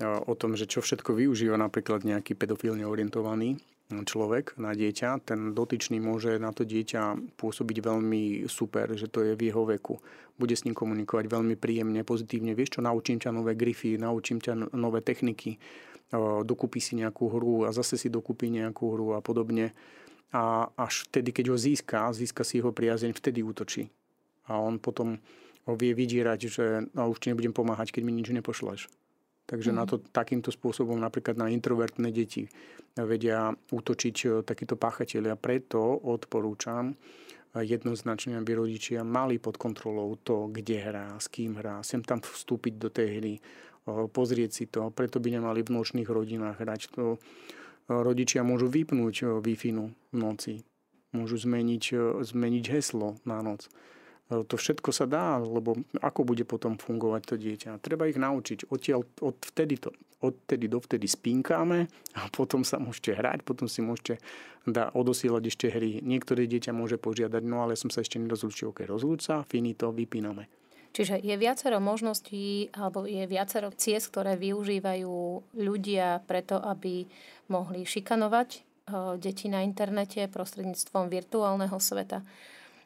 o 0.00 0.32
tom, 0.38 0.54
že 0.54 0.70
čo 0.70 0.78
všetko 0.80 1.12
využíva 1.12 1.58
napríklad 1.58 2.06
nejaký 2.06 2.38
pedofilne 2.38 2.86
orientovaný 2.86 3.58
človek 3.90 4.54
na 4.54 4.70
dieťa, 4.70 5.26
ten 5.26 5.50
dotyčný 5.50 5.98
môže 5.98 6.38
na 6.38 6.54
to 6.54 6.62
dieťa 6.62 7.34
pôsobiť 7.34 7.82
veľmi 7.82 8.46
super, 8.46 8.94
že 8.94 9.10
to 9.10 9.26
je 9.26 9.34
v 9.34 9.50
jeho 9.50 9.66
veku. 9.66 9.98
Bude 10.38 10.54
s 10.54 10.62
ním 10.62 10.78
komunikovať 10.78 11.26
veľmi 11.26 11.58
príjemne, 11.58 12.06
pozitívne. 12.06 12.54
Vieš 12.54 12.78
čo, 12.78 12.86
naučím 12.86 13.18
ťa 13.18 13.34
nové 13.34 13.58
grify, 13.58 13.98
naučím 13.98 14.38
ťa 14.38 14.72
nové 14.78 15.02
techniky, 15.02 15.58
dokúpi 16.46 16.78
si 16.78 17.02
nejakú 17.02 17.34
hru 17.34 17.66
a 17.66 17.74
zase 17.74 17.98
si 17.98 18.06
dokúpi 18.06 18.46
nejakú 18.48 18.94
hru 18.94 19.18
a 19.18 19.20
podobne. 19.20 19.74
A 20.30 20.70
až 20.78 21.10
vtedy, 21.10 21.34
keď 21.34 21.50
ho 21.50 21.56
získa, 21.58 22.14
získa 22.14 22.46
si 22.46 22.62
jeho 22.62 22.70
priazeň, 22.70 23.10
vtedy 23.10 23.42
útočí. 23.42 23.90
A 24.46 24.62
on 24.62 24.78
potom 24.78 25.18
ho 25.66 25.74
vie 25.74 25.94
vydierať, 25.94 26.40
že 26.46 26.64
no, 26.94 27.10
už 27.10 27.18
ti 27.18 27.30
nebudem 27.30 27.54
pomáhať, 27.54 27.90
keď 27.90 28.02
mi 28.06 28.14
nič 28.14 28.30
nepošleš. 28.30 28.86
Takže 29.50 29.74
mm. 29.74 29.76
na 29.76 29.84
to 29.86 29.98
takýmto 29.98 30.54
spôsobom 30.54 30.94
napríklad 30.94 31.34
na 31.34 31.50
introvertné 31.50 32.14
deti 32.14 32.46
vedia 32.94 33.50
útočiť 33.50 34.16
e, 34.22 34.26
takíto 34.46 34.78
páchatelia. 34.78 35.34
Preto 35.34 35.82
odporúčam 35.82 36.94
e, 36.94 36.94
jednoznačne, 37.66 38.38
aby 38.38 38.54
rodičia 38.54 39.02
mali 39.02 39.42
pod 39.42 39.58
kontrolou 39.58 40.14
to, 40.22 40.46
kde 40.54 40.76
hrá, 40.78 41.08
s 41.18 41.26
kým 41.26 41.58
hrá, 41.58 41.82
sem 41.82 41.98
tam 42.02 42.22
vstúpiť 42.22 42.74
do 42.78 42.88
tej 42.94 43.08
hry, 43.18 43.34
e, 43.38 43.40
pozrieť 44.06 44.50
si 44.54 44.64
to. 44.70 44.94
Preto 44.94 45.18
by 45.18 45.42
nemali 45.42 45.66
v 45.66 45.74
nočných 45.74 46.06
rodinách 46.06 46.62
hrať. 46.62 46.80
To 46.94 47.18
rodičia 47.90 48.46
môžu 48.46 48.70
vypnúť 48.70 49.42
Wi-Fi 49.42 49.70
v 50.14 50.16
noci. 50.16 50.62
Môžu 51.10 51.42
zmeniť, 51.42 51.84
zmeniť 52.22 52.64
heslo 52.70 53.18
na 53.26 53.42
noc. 53.42 53.66
E, 54.30 54.46
to 54.46 54.54
všetko 54.54 54.94
sa 54.94 55.10
dá, 55.10 55.42
lebo 55.42 55.74
ako 55.98 56.22
bude 56.22 56.46
potom 56.46 56.78
fungovať 56.78 57.22
to 57.26 57.34
dieťa. 57.34 57.82
Treba 57.82 58.06
ich 58.06 58.14
naučiť. 58.14 58.70
Odtiaľ, 58.70 59.02
od 59.26 59.36
vtedy 59.42 59.82
to, 59.82 59.90
odtedy 60.22 60.70
dovtedy 60.70 61.10
spínkáme 61.10 61.90
a 62.14 62.20
potom 62.38 62.62
sa 62.62 62.78
môžete 62.78 63.18
hrať, 63.18 63.42
potom 63.42 63.66
si 63.66 63.82
môžete 63.82 64.22
dá, 64.70 64.94
odosielať 64.94 65.50
ešte 65.50 65.66
hry. 65.74 65.98
Niektoré 66.06 66.46
dieťa 66.46 66.70
môže 66.70 66.96
požiadať, 66.96 67.42
no 67.42 67.66
ale 67.66 67.74
som 67.74 67.90
sa 67.90 68.06
ešte 68.06 68.22
nerozlúčil, 68.22 68.70
ok, 68.70 68.86
rozlúč 68.86 69.26
sa, 69.26 69.42
finito, 69.42 69.90
vypíname. 69.90 70.59
Čiže 70.90 71.22
je 71.22 71.34
viacero 71.38 71.78
možností 71.78 72.66
alebo 72.74 73.06
je 73.06 73.22
viacero 73.30 73.70
ciest, 73.70 74.10
ktoré 74.10 74.34
využívajú 74.34 75.16
ľudia 75.54 76.18
preto, 76.26 76.58
aby 76.58 77.06
mohli 77.46 77.86
šikanovať 77.86 78.48
e, 78.50 78.60
deti 79.22 79.46
na 79.46 79.62
internete 79.62 80.26
prostredníctvom 80.26 81.06
virtuálneho 81.06 81.78
sveta. 81.78 82.26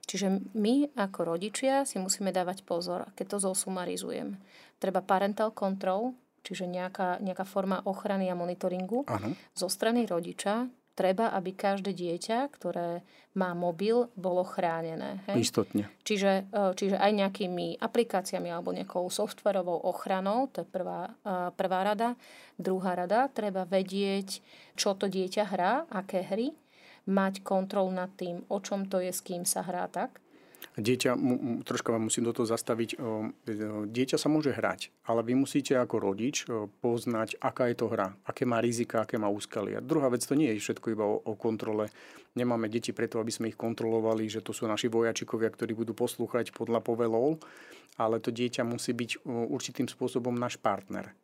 Čiže 0.05 0.53
my 0.53 0.93
ako 0.93 1.37
rodičia 1.37 1.89
si 1.89 1.97
musíme 1.97 2.29
dávať 2.29 2.61
pozor, 2.69 3.09
keď 3.17 3.37
to 3.37 3.39
zosumarizujem. 3.53 4.37
Treba 4.77 5.01
parental 5.01 5.57
control, 5.57 6.13
čiže 6.45 6.69
nejaká, 6.69 7.25
nejaká 7.25 7.49
forma 7.49 7.81
ochrany 7.89 8.29
a 8.29 8.37
monitoringu 8.37 9.09
ano. 9.09 9.33
zo 9.57 9.69
strany 9.73 10.05
rodiča. 10.05 10.69
Treba, 10.95 11.35
aby 11.35 11.51
každé 11.51 11.91
dieťa, 11.91 12.55
ktoré 12.55 13.03
má 13.35 13.51
mobil, 13.51 14.07
bolo 14.15 14.47
chránené. 14.47 15.27
Hej? 15.27 15.51
Istotne. 15.51 15.91
Čiže, 16.07 16.47
e, 16.55 16.73
čiže 16.79 16.97
aj 16.97 17.11
nejakými 17.11 17.83
aplikáciami 17.83 18.47
alebo 18.47 18.71
nejakou 18.71 19.11
softverovou 19.11 19.91
ochranou, 19.91 20.47
to 20.55 20.63
je 20.63 20.69
prvá, 20.71 21.11
e, 21.27 21.51
prvá 21.59 21.81
rada. 21.83 22.15
Druhá 22.55 22.95
rada, 22.95 23.27
treba 23.27 23.67
vedieť, 23.67 24.39
čo 24.79 24.95
to 24.95 25.11
dieťa 25.11 25.45
hrá, 25.51 25.91
aké 25.91 26.23
hry 26.23 26.55
mať 27.05 27.45
kontrol 27.45 27.93
nad 27.93 28.09
tým, 28.17 28.47
o 28.49 28.59
čom 28.65 28.89
to 28.89 28.97
je, 29.03 29.13
s 29.13 29.21
kým 29.21 29.45
sa 29.45 29.61
hrá 29.61 29.91
tak? 29.93 30.24
Dieťa, 30.75 31.15
troška 31.63 31.95
vám 31.95 32.11
musím 32.11 32.27
do 32.27 32.35
toho 32.35 32.51
zastaviť, 32.51 32.99
dieťa 33.87 34.19
sa 34.19 34.27
môže 34.27 34.51
hrať, 34.51 34.91
ale 35.07 35.23
vy 35.23 35.39
musíte 35.39 35.79
ako 35.79 36.03
rodič 36.03 36.51
poznať, 36.83 37.39
aká 37.39 37.71
je 37.71 37.79
to 37.79 37.87
hra, 37.87 38.19
aké 38.27 38.43
má 38.43 38.59
rizika, 38.59 39.07
aké 39.07 39.15
má 39.15 39.31
úskalia. 39.31 39.79
Druhá 39.79 40.11
vec, 40.11 40.27
to 40.27 40.35
nie 40.35 40.51
je 40.51 40.59
všetko 40.59 40.87
iba 40.91 41.07
o, 41.07 41.23
o 41.23 41.39
kontrole. 41.39 41.95
Nemáme 42.35 42.67
deti 42.67 42.91
preto, 42.91 43.23
aby 43.23 43.31
sme 43.31 43.55
ich 43.55 43.59
kontrolovali, 43.59 44.27
že 44.27 44.43
to 44.43 44.51
sú 44.51 44.67
naši 44.67 44.91
vojačikovia, 44.91 45.47
ktorí 45.55 45.79
budú 45.79 45.95
poslúchať 45.95 46.51
podľa 46.51 46.83
povelov, 46.83 47.39
ale 47.95 48.19
to 48.19 48.35
dieťa 48.35 48.67
musí 48.67 48.91
byť 48.91 49.23
určitým 49.31 49.87
spôsobom 49.87 50.35
náš 50.35 50.59
partner 50.59 51.15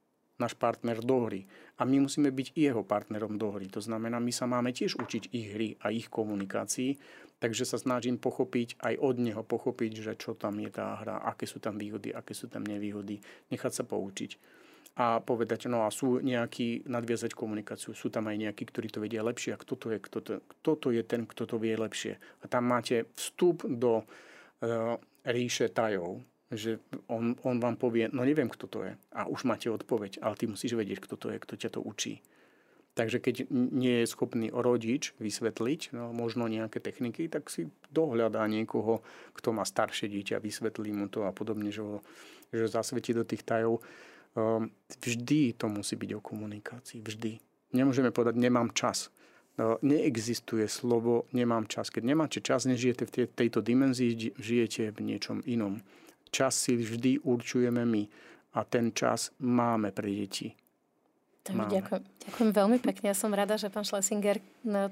náš 0.41 0.57
partner 0.57 0.99
do 1.05 1.29
hry. 1.29 1.45
A 1.79 1.85
my 1.85 2.09
musíme 2.09 2.33
byť 2.33 2.57
jeho 2.57 2.83
partnerom 2.83 3.37
do 3.37 3.53
hry. 3.53 3.69
To 3.77 3.85
znamená, 3.85 4.19
my 4.19 4.33
sa 4.33 4.49
máme 4.49 4.73
tiež 4.73 4.97
učiť 4.97 5.31
ich 5.31 5.47
hry 5.53 5.69
a 5.85 5.93
ich 5.93 6.09
komunikácií, 6.09 6.97
takže 7.41 7.69
sa 7.69 7.77
snažím 7.77 8.17
pochopiť 8.17 8.81
aj 8.81 8.95
od 9.01 9.17
neho, 9.21 9.43
pochopiť, 9.45 9.93
že 10.01 10.13
čo 10.17 10.33
tam 10.37 10.61
je 10.61 10.73
tá 10.73 10.97
hra, 11.01 11.21
aké 11.25 11.45
sú 11.45 11.61
tam 11.61 11.77
výhody, 11.77 12.13
aké 12.13 12.33
sú 12.33 12.49
tam 12.49 12.65
nevýhody, 12.65 13.21
nechať 13.53 13.73
sa 13.73 13.85
poučiť 13.85 14.61
a 14.99 15.23
povedať, 15.23 15.71
no 15.71 15.87
a 15.87 15.89
sú 15.89 16.19
nejakí, 16.19 16.85
nadviazať 16.85 17.33
komunikáciu, 17.33 17.95
sú 17.95 18.11
tam 18.11 18.27
aj 18.27 18.37
nejakí, 18.37 18.67
ktorí 18.67 18.91
to 18.91 19.01
vedia 19.01 19.23
lepšie 19.23 19.55
a 19.55 19.61
kto 19.61 19.75
to 19.79 19.87
je, 19.95 19.99
kto 20.03 20.19
to, 20.21 20.33
kto 20.43 20.71
to 20.77 20.89
je 20.91 21.03
ten, 21.07 21.23
kto 21.25 21.43
to 21.47 21.57
vie 21.63 21.73
lepšie. 21.79 22.19
A 22.43 22.45
tam 22.51 22.67
máte 22.67 23.07
vstup 23.15 23.65
do 23.65 24.03
uh, 24.03 24.99
ríše 25.23 25.71
tajov, 25.71 26.21
že 26.51 26.83
on, 27.07 27.39
on 27.47 27.57
vám 27.63 27.79
povie, 27.79 28.11
no 28.11 28.27
neviem, 28.27 28.51
kto 28.51 28.67
to 28.67 28.79
je. 28.83 28.93
A 29.15 29.31
už 29.31 29.47
máte 29.47 29.71
odpoveď, 29.71 30.19
ale 30.23 30.35
ty 30.35 30.51
musíš 30.51 30.75
vedieť, 30.75 30.99
kto 31.07 31.15
to 31.17 31.27
je, 31.31 31.39
kto 31.39 31.55
ťa 31.57 31.71
to 31.79 31.81
učí. 31.81 32.23
Takže 32.99 33.23
keď 33.23 33.47
nie 33.55 34.03
je 34.03 34.11
schopný 34.11 34.51
rodič 34.51 35.15
vysvetliť 35.23 35.95
no, 35.95 36.11
možno 36.11 36.51
nejaké 36.51 36.83
techniky, 36.83 37.31
tak 37.31 37.47
si 37.47 37.71
dohľadá 37.95 38.43
niekoho, 38.51 39.07
kto 39.39 39.55
má 39.55 39.63
staršie 39.63 40.11
dieťa, 40.11 40.43
vysvetlí 40.43 40.91
mu 40.91 41.07
to 41.07 41.23
a 41.23 41.31
podobne, 41.31 41.71
že 41.71 41.87
ho 41.87 42.03
že 42.51 42.67
zasvetí 42.67 43.15
do 43.15 43.23
tých 43.23 43.47
tajov. 43.47 43.79
Um, 44.35 44.75
vždy 44.99 45.55
to 45.55 45.71
musí 45.71 45.95
byť 45.95 46.11
o 46.19 46.21
komunikácii. 46.23 46.99
Vždy. 47.03 47.39
Nemôžeme 47.75 48.11
povedať, 48.11 48.43
nemám 48.43 48.75
čas. 48.75 49.15
No, 49.59 49.79
neexistuje 49.83 50.67
slovo 50.67 51.31
nemám 51.31 51.67
čas. 51.71 51.91
Keď 51.91 52.03
nemáte 52.03 52.39
čas, 52.43 52.67
nežijete 52.67 53.07
v 53.07 53.31
tejto 53.31 53.63
dimenzii, 53.63 54.35
žijete 54.39 54.91
v 54.95 54.99
niečom 55.05 55.43
inom. 55.47 55.83
Čas 56.31 56.55
si 56.57 56.79
vždy 56.79 57.27
určujeme 57.27 57.83
my 57.83 58.03
a 58.55 58.67
ten 58.67 58.95
čas 58.95 59.35
máme 59.43 59.91
pre 59.91 60.11
deti. 60.11 60.55
ďakujem, 61.67 62.05
ďakujem 62.05 62.51
veľmi 62.53 62.79
pekne. 62.85 63.11
Ja 63.11 63.17
som 63.17 63.33
rada, 63.33 63.57
že 63.57 63.73
pán 63.73 63.83
Schlesinger 63.83 64.39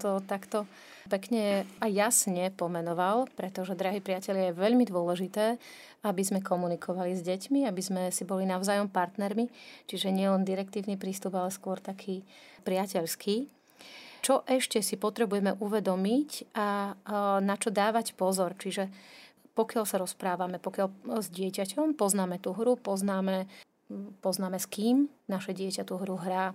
to 0.00 0.18
takto 0.24 0.64
pekne 1.06 1.68
a 1.78 1.86
jasne 1.86 2.48
pomenoval, 2.50 3.28
pretože, 3.36 3.76
drahí 3.76 4.00
priatelia, 4.00 4.50
je 4.50 4.60
veľmi 4.60 4.88
dôležité, 4.88 5.60
aby 6.08 6.22
sme 6.24 6.40
komunikovali 6.40 7.12
s 7.12 7.22
deťmi, 7.22 7.68
aby 7.68 7.82
sme 7.84 8.02
si 8.08 8.24
boli 8.24 8.48
navzájom 8.48 8.88
partnermi, 8.88 9.52
čiže 9.86 10.08
nie 10.08 10.24
len 10.24 10.42
direktívny 10.42 10.96
prístup, 10.96 11.36
ale 11.36 11.52
skôr 11.52 11.78
taký 11.78 12.24
priateľský. 12.64 13.46
Čo 14.24 14.42
ešte 14.48 14.82
si 14.82 14.98
potrebujeme 14.98 15.54
uvedomiť 15.62 16.56
a 16.56 16.96
na 17.38 17.54
čo 17.60 17.70
dávať 17.70 18.18
pozor? 18.18 18.56
Čiže 18.58 18.90
pokiaľ 19.58 19.84
sa 19.90 19.98
rozprávame, 19.98 20.62
pokiaľ 20.62 21.18
s 21.18 21.34
dieťaťom 21.34 21.98
poznáme 21.98 22.38
tú 22.38 22.54
hru, 22.54 22.78
poznáme, 22.78 23.50
poznáme 24.22 24.62
s 24.62 24.70
kým 24.70 25.10
naše 25.26 25.50
dieťa 25.50 25.82
tú 25.82 25.98
hru 25.98 26.14
hrá, 26.14 26.54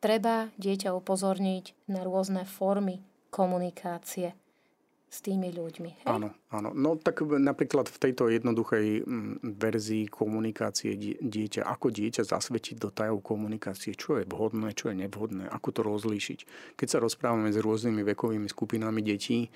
treba 0.00 0.48
dieťa 0.56 0.96
upozorniť 0.96 1.92
na 1.92 2.00
rôzne 2.08 2.48
formy 2.48 3.04
komunikácie 3.28 4.32
s 5.08 5.24
tými 5.24 5.48
ľuďmi. 5.52 6.04
Hej? 6.04 6.08
Áno, 6.08 6.36
áno. 6.52 6.76
No 6.76 6.96
tak 7.00 7.24
napríklad 7.24 7.88
v 7.88 7.96
tejto 7.96 8.28
jednoduchej 8.28 9.08
verzii 9.40 10.04
komunikácie 10.08 11.16
dieťa, 11.20 11.64
ako 11.64 11.88
dieťa 11.88 12.28
zasvetiť 12.28 12.76
do 12.76 12.92
tajov 12.92 13.24
komunikácie, 13.24 13.96
čo 13.96 14.20
je 14.20 14.28
vhodné, 14.28 14.76
čo 14.76 14.92
je 14.92 15.00
nevhodné, 15.00 15.48
ako 15.48 15.68
to 15.72 15.80
rozlíšiť. 15.80 16.38
Keď 16.76 16.88
sa 16.88 16.98
rozprávame 17.00 17.48
s 17.48 17.60
rôznymi 17.60 18.04
vekovými 18.04 18.48
skupinami 18.52 19.00
detí, 19.00 19.48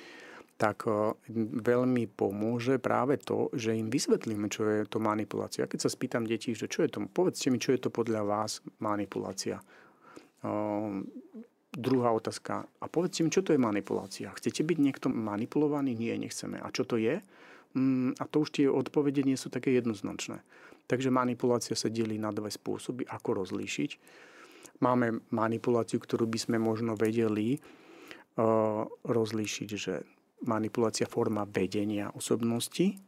tak 0.63 0.87
e, 0.87 1.19
veľmi 1.59 2.07
pomôže 2.15 2.79
práve 2.79 3.19
to, 3.19 3.51
že 3.51 3.75
im 3.75 3.91
vysvetlíme, 3.91 4.47
čo 4.47 4.63
je 4.63 4.87
to 4.87 5.03
manipulácia. 5.03 5.67
Keď 5.67 5.81
sa 5.83 5.91
spýtam 5.91 6.23
detí, 6.23 6.55
že 6.55 6.71
čo 6.71 6.87
je 6.87 6.91
to, 6.95 7.03
povedzte 7.11 7.51
mi, 7.51 7.59
čo 7.59 7.75
je 7.75 7.83
to 7.83 7.91
podľa 7.91 8.23
vás 8.23 8.63
manipulácia. 8.79 9.59
Uh, 10.43 11.07
druhá 11.71 12.11
otázka. 12.11 12.67
A 12.83 12.87
povedzte 12.87 13.23
mi, 13.23 13.31
čo 13.31 13.43
to 13.43 13.55
je 13.55 13.63
manipulácia. 13.63 14.35
Chcete 14.35 14.67
byť 14.67 14.79
niekto 14.79 15.07
manipulovaný? 15.11 15.95
Nie, 15.95 16.19
nechceme. 16.19 16.59
A 16.59 16.71
čo 16.75 16.83
to 16.83 16.99
je? 16.99 17.23
Mm, 17.79 18.19
a 18.19 18.25
to 18.27 18.43
už 18.43 18.55
tie 18.55 18.67
odpovede 18.67 19.23
nie 19.27 19.39
sú 19.39 19.51
také 19.51 19.75
jednoznačné. 19.75 20.43
Takže 20.87 21.15
manipulácia 21.15 21.79
sa 21.79 21.91
delí 21.91 22.19
na 22.19 22.35
dve 22.35 22.51
spôsoby, 22.51 23.07
ako 23.07 23.47
rozlíšiť. 23.47 23.91
Máme 24.83 25.23
manipuláciu, 25.31 26.03
ktorú 26.03 26.27
by 26.27 26.39
sme 26.39 26.57
možno 26.59 26.99
vedeli 26.99 27.59
uh, 27.59 28.83
rozlíšiť, 29.07 29.69
že 29.75 30.03
manipulácia 30.47 31.07
forma 31.07 31.47
vedenia 31.47 32.11
osobnosti 32.15 32.99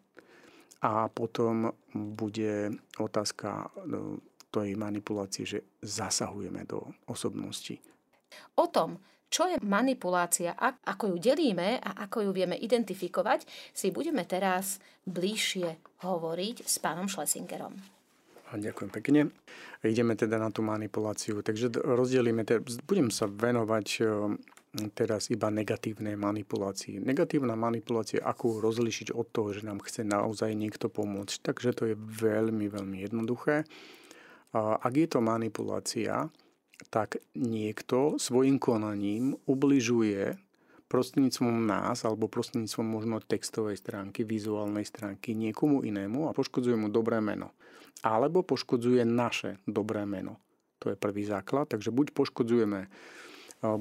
a 0.85 1.09
potom 1.09 1.73
bude 1.95 2.71
otázka 3.01 3.71
no, 3.89 4.21
tej 4.55 4.79
manipulácie, 4.79 5.43
že 5.43 5.59
zasahujeme 5.83 6.63
do 6.69 6.87
osobnosti. 7.11 7.75
O 8.61 8.71
tom, 8.71 9.03
čo 9.27 9.51
je 9.51 9.59
manipulácia, 9.67 10.55
ako 10.87 11.11
ju 11.11 11.17
delíme 11.19 11.83
a 11.83 12.07
ako 12.07 12.29
ju 12.29 12.31
vieme 12.31 12.55
identifikovať, 12.55 13.43
si 13.75 13.91
budeme 13.91 14.23
teraz 14.31 14.79
bližšie 15.03 15.99
hovoriť 16.07 16.57
s 16.63 16.79
pánom 16.79 17.11
Schlesingerom. 17.11 17.75
Ďakujem 18.55 18.91
pekne. 18.95 19.35
Ideme 19.83 20.15
teda 20.15 20.39
na 20.39 20.55
tú 20.55 20.63
manipuláciu. 20.63 21.43
Takže 21.43 21.75
rozdielime, 21.83 22.47
budem 22.87 23.11
sa 23.11 23.27
venovať 23.27 24.07
teraz 24.95 25.31
iba 25.31 25.49
negatívne 25.55 26.19
manipulácie. 26.19 26.99
Negatívna 26.99 27.55
manipulácia, 27.55 28.23
ako 28.23 28.59
rozlišiť 28.59 29.15
od 29.15 29.27
toho, 29.31 29.55
že 29.55 29.63
nám 29.63 29.79
chce 29.81 30.03
naozaj 30.03 30.51
niekto 30.53 30.91
pomôcť. 30.91 31.47
Takže 31.47 31.71
to 31.73 31.83
je 31.93 31.97
veľmi, 31.97 32.67
veľmi 32.67 33.07
jednoduché. 33.07 33.63
Ak 34.55 34.95
je 34.95 35.07
to 35.07 35.23
manipulácia, 35.23 36.27
tak 36.91 37.23
niekto 37.39 38.19
svojim 38.19 38.59
konaním 38.59 39.39
ubližuje 39.47 40.35
prostredníctvom 40.91 41.67
nás 41.67 42.07
alebo 42.07 42.31
prostredníctvom 42.31 42.87
možno 42.87 43.19
textovej 43.19 43.79
stránky, 43.79 44.23
vizuálnej 44.23 44.87
stránky 44.87 45.35
niekomu 45.35 45.83
inému 45.83 46.31
a 46.31 46.37
poškodzuje 46.37 46.79
mu 46.79 46.87
dobré 46.91 47.19
meno. 47.19 47.55
Alebo 48.03 48.43
poškodzuje 48.47 49.03
naše 49.07 49.59
dobré 49.67 50.07
meno. 50.07 50.39
To 50.83 50.93
je 50.93 50.97
prvý 50.99 51.25
základ. 51.27 51.71
Takže 51.71 51.91
buď 51.91 52.13
poškodzujeme 52.13 52.87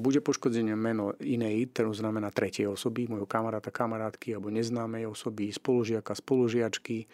bude 0.00 0.24
poškodzené 0.24 0.72
meno 0.72 1.12
inej, 1.20 1.76
to 1.76 1.92
znamená 1.92 2.32
tretej 2.32 2.72
osoby, 2.72 3.04
môjho 3.04 3.28
kamaráta, 3.28 3.68
kamarátky 3.68 4.32
alebo 4.32 4.48
neznámej 4.48 5.04
osoby, 5.04 5.52
spolužiaka, 5.52 6.16
spolužiačky, 6.16 7.04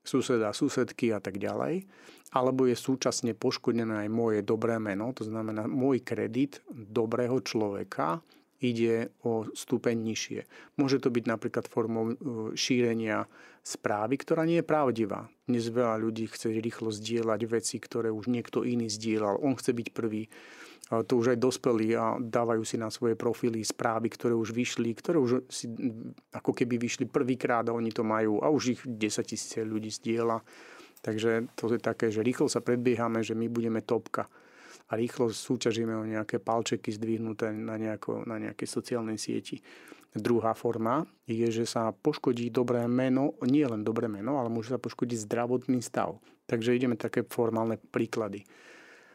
suseda, 0.00 0.56
susedky 0.56 1.12
a 1.12 1.20
tak 1.20 1.36
ďalej. 1.36 1.84
Alebo 2.34 2.66
je 2.66 2.74
súčasne 2.74 3.36
poškodené 3.36 4.06
aj 4.06 4.10
moje 4.10 4.40
dobré 4.42 4.80
meno, 4.82 5.14
to 5.14 5.22
znamená 5.22 5.68
môj 5.70 6.02
kredit 6.02 6.64
dobrého 6.72 7.38
človeka 7.44 8.24
ide 8.64 9.12
o 9.20 9.44
stupeň 9.52 9.92
nižšie. 9.92 10.40
Môže 10.80 10.96
to 11.02 11.12
byť 11.12 11.24
napríklad 11.28 11.68
formou 11.68 12.12
e, 12.12 12.14
šírenia 12.56 13.28
správy, 13.60 14.16
ktorá 14.16 14.48
nie 14.48 14.64
je 14.64 14.66
pravdivá. 14.66 15.28
Dnes 15.44 15.68
veľa 15.68 16.00
ľudí 16.00 16.28
chce 16.32 16.52
rýchlo 16.56 16.88
zdieľať 16.88 17.40
veci, 17.44 17.76
ktoré 17.76 18.08
už 18.08 18.32
niekto 18.32 18.64
iný 18.64 18.88
zdieľal. 18.88 19.40
On 19.44 19.52
chce 19.52 19.76
byť 19.76 19.88
prvý 19.92 20.32
to 20.84 21.16
už 21.16 21.32
aj 21.32 21.38
dospelí 21.40 21.96
a 21.96 22.20
dávajú 22.20 22.60
si 22.60 22.76
na 22.76 22.92
svoje 22.92 23.16
profily 23.16 23.64
správy, 23.64 24.12
ktoré 24.12 24.36
už 24.36 24.52
vyšli, 24.52 24.92
ktoré 24.92 25.16
už 25.16 25.48
si 25.48 25.72
ako 26.36 26.52
keby 26.52 26.76
vyšli 26.76 27.08
prvýkrát 27.08 27.64
a 27.66 27.76
oni 27.76 27.88
to 27.88 28.04
majú 28.04 28.44
a 28.44 28.52
už 28.52 28.62
ich 28.76 28.80
10 28.84 29.00
tisíce 29.24 29.64
ľudí 29.64 29.88
zdieľa. 29.88 30.44
Takže 31.00 31.56
to 31.56 31.72
je 31.72 31.80
také, 31.80 32.12
že 32.12 32.20
rýchlo 32.24 32.48
sa 32.52 32.60
predbiehame, 32.60 33.24
že 33.24 33.32
my 33.32 33.48
budeme 33.48 33.80
topka 33.80 34.28
a 34.88 34.92
rýchlo 34.92 35.32
súťažíme 35.32 35.94
o 35.96 36.04
nejaké 36.04 36.36
palčeky 36.40 36.92
zdvihnuté 36.92 37.52
na, 37.56 37.80
nejako, 37.80 38.28
na 38.28 38.36
nejakej 38.36 38.68
sociálnej 38.68 39.16
sieti. 39.16 39.64
Druhá 40.14 40.54
forma 40.54 41.02
je, 41.26 41.48
že 41.50 41.66
sa 41.66 41.90
poškodí 41.90 42.52
dobré 42.52 42.86
meno, 42.86 43.34
nie 43.42 43.66
len 43.66 43.82
dobré 43.82 44.06
meno, 44.06 44.38
ale 44.38 44.52
môže 44.52 44.70
sa 44.70 44.78
poškodiť 44.78 45.26
zdravotný 45.26 45.80
stav. 45.82 46.20
Takže 46.44 46.76
ideme 46.76 46.94
také 46.94 47.24
formálne 47.24 47.80
príklady. 47.80 48.44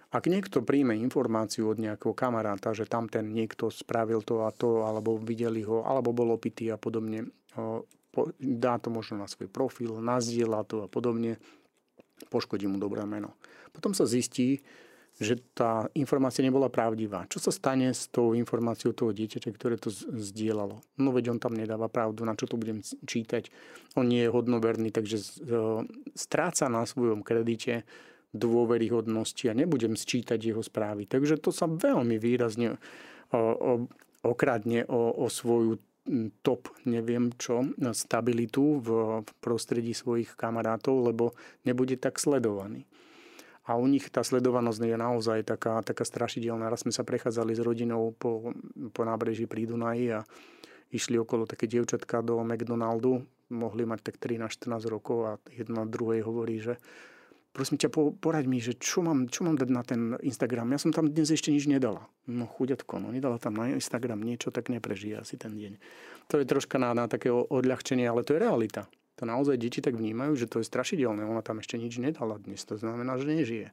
Ak 0.09 0.25
niekto 0.25 0.65
príjme 0.65 0.97
informáciu 0.97 1.69
od 1.69 1.77
nejakého 1.77 2.17
kamaráta, 2.17 2.73
že 2.73 2.89
tam 2.89 3.05
ten 3.05 3.29
niekto 3.29 3.69
spravil 3.69 4.25
to 4.25 4.41
a 4.41 4.49
to, 4.49 4.81
alebo 4.81 5.21
videli 5.21 5.61
ho, 5.61 5.85
alebo 5.85 6.09
bol 6.09 6.33
opitý 6.33 6.73
a 6.73 6.81
podobne, 6.81 7.29
dá 8.41 8.81
to 8.81 8.89
možno 8.89 9.21
na 9.21 9.29
svoj 9.29 9.53
profil, 9.53 10.01
nazdieľa 10.01 10.65
to 10.65 10.75
a 10.85 10.87
podobne, 10.89 11.37
poškodí 12.33 12.65
mu 12.65 12.81
dobré 12.81 13.05
meno. 13.05 13.37
Potom 13.69 13.93
sa 13.93 14.09
zistí, 14.09 14.65
že 15.19 15.37
tá 15.53 15.85
informácia 15.93 16.41
nebola 16.41 16.71
pravdivá. 16.71 17.27
Čo 17.27 17.43
sa 17.43 17.51
stane 17.51 17.91
s 17.91 18.07
tou 18.07 18.31
informáciou 18.33 18.95
toho 18.95 19.11
dieťaťa, 19.11 19.51
ktoré 19.51 19.75
to 19.75 19.91
zdieľalo? 19.93 20.79
No 20.95 21.11
veď 21.11 21.35
on 21.35 21.39
tam 21.43 21.53
nedáva 21.59 21.91
pravdu, 21.91 22.23
na 22.23 22.39
čo 22.39 22.47
to 22.47 22.55
budem 22.55 22.81
čítať. 22.81 23.51
On 23.99 24.07
nie 24.07 24.23
je 24.25 24.33
hodnoverný, 24.33 24.89
takže 24.95 25.19
stráca 26.15 26.71
na 26.71 26.87
svojom 26.87 27.21
kredite 27.21 27.83
dôveryhodnosti 28.33 29.49
a 29.49 29.57
nebudem 29.57 29.97
sčítať 29.97 30.37
jeho 30.37 30.61
správy. 30.61 31.09
Takže 31.09 31.41
to 31.41 31.49
sa 31.49 31.65
veľmi 31.65 32.21
výrazne 32.21 32.77
okradne 34.21 34.85
o, 34.85 35.01
o 35.17 35.25
svoju 35.29 35.81
top, 36.41 36.73
neviem 36.89 37.29
čo, 37.37 37.69
stabilitu 37.93 38.81
v 38.81 38.89
prostredí 39.41 39.93
svojich 39.93 40.33
kamarátov, 40.33 41.13
lebo 41.13 41.37
nebude 41.65 41.97
tak 42.01 42.17
sledovaný. 42.17 42.89
A 43.69 43.77
u 43.77 43.85
nich 43.85 44.09
tá 44.09 44.25
sledovanosť 44.25 44.81
je 44.81 44.97
naozaj 44.97 45.45
taká, 45.45 45.85
taká 45.85 46.01
strašidelná. 46.01 46.73
Raz 46.73 46.81
sme 46.81 46.89
sa 46.89 47.05
prechádzali 47.05 47.53
s 47.53 47.61
rodinou 47.61 48.17
po, 48.17 48.49
po 48.89 49.01
nábreží 49.05 49.45
pri 49.45 49.69
Dunaji 49.69 50.17
a 50.17 50.25
išli 50.89 51.21
okolo 51.21 51.45
také 51.45 51.69
dievčatka 51.69 52.25
do 52.25 52.41
McDonaldu. 52.41 53.21
Mohli 53.53 53.85
mať 53.85 54.09
tak 54.09 54.15
13-14 54.17 54.89
rokov 54.89 55.17
a 55.21 55.31
jedna 55.53 55.85
druhej 55.85 56.25
hovorí, 56.25 56.57
že 56.57 56.81
prosím 57.51 57.81
ťa, 57.81 57.89
poraď 58.21 58.45
mi, 58.45 58.61
že 58.61 58.77
čo 58.77 59.01
mám, 59.01 59.27
čo 59.27 59.43
mám 59.43 59.57
dať 59.57 59.69
na 59.69 59.83
ten 59.83 60.01
Instagram. 60.21 60.71
Ja 60.73 60.79
som 60.79 60.93
tam 60.93 61.09
dnes 61.09 61.33
ešte 61.33 61.49
nič 61.49 61.65
nedala. 61.65 62.07
No 62.29 62.45
chuďatko, 62.45 63.01
no 63.01 63.09
nedala 63.09 63.41
tam 63.41 63.57
na 63.57 63.73
Instagram 63.73 64.21
niečo, 64.21 64.53
tak 64.53 64.69
neprežije 64.69 65.19
asi 65.19 65.35
ten 65.35 65.57
deň. 65.57 65.73
To 66.29 66.37
je 66.37 66.45
troška 66.45 66.77
na, 66.77 66.93
na 66.93 67.09
také 67.09 67.33
odľahčenie, 67.33 68.05
ale 68.05 68.21
to 68.21 68.37
je 68.37 68.43
realita. 68.43 68.85
To 69.19 69.27
naozaj 69.27 69.59
deti 69.59 69.83
tak 69.83 69.99
vnímajú, 69.99 70.39
že 70.39 70.47
to 70.47 70.63
je 70.63 70.69
strašidelné. 70.69 71.27
Ona 71.27 71.43
tam 71.43 71.59
ešte 71.59 71.75
nič 71.75 71.99
nedala 71.99 72.39
dnes. 72.39 72.63
To 72.69 72.79
znamená, 72.79 73.19
že 73.19 73.27
nežije. 73.27 73.67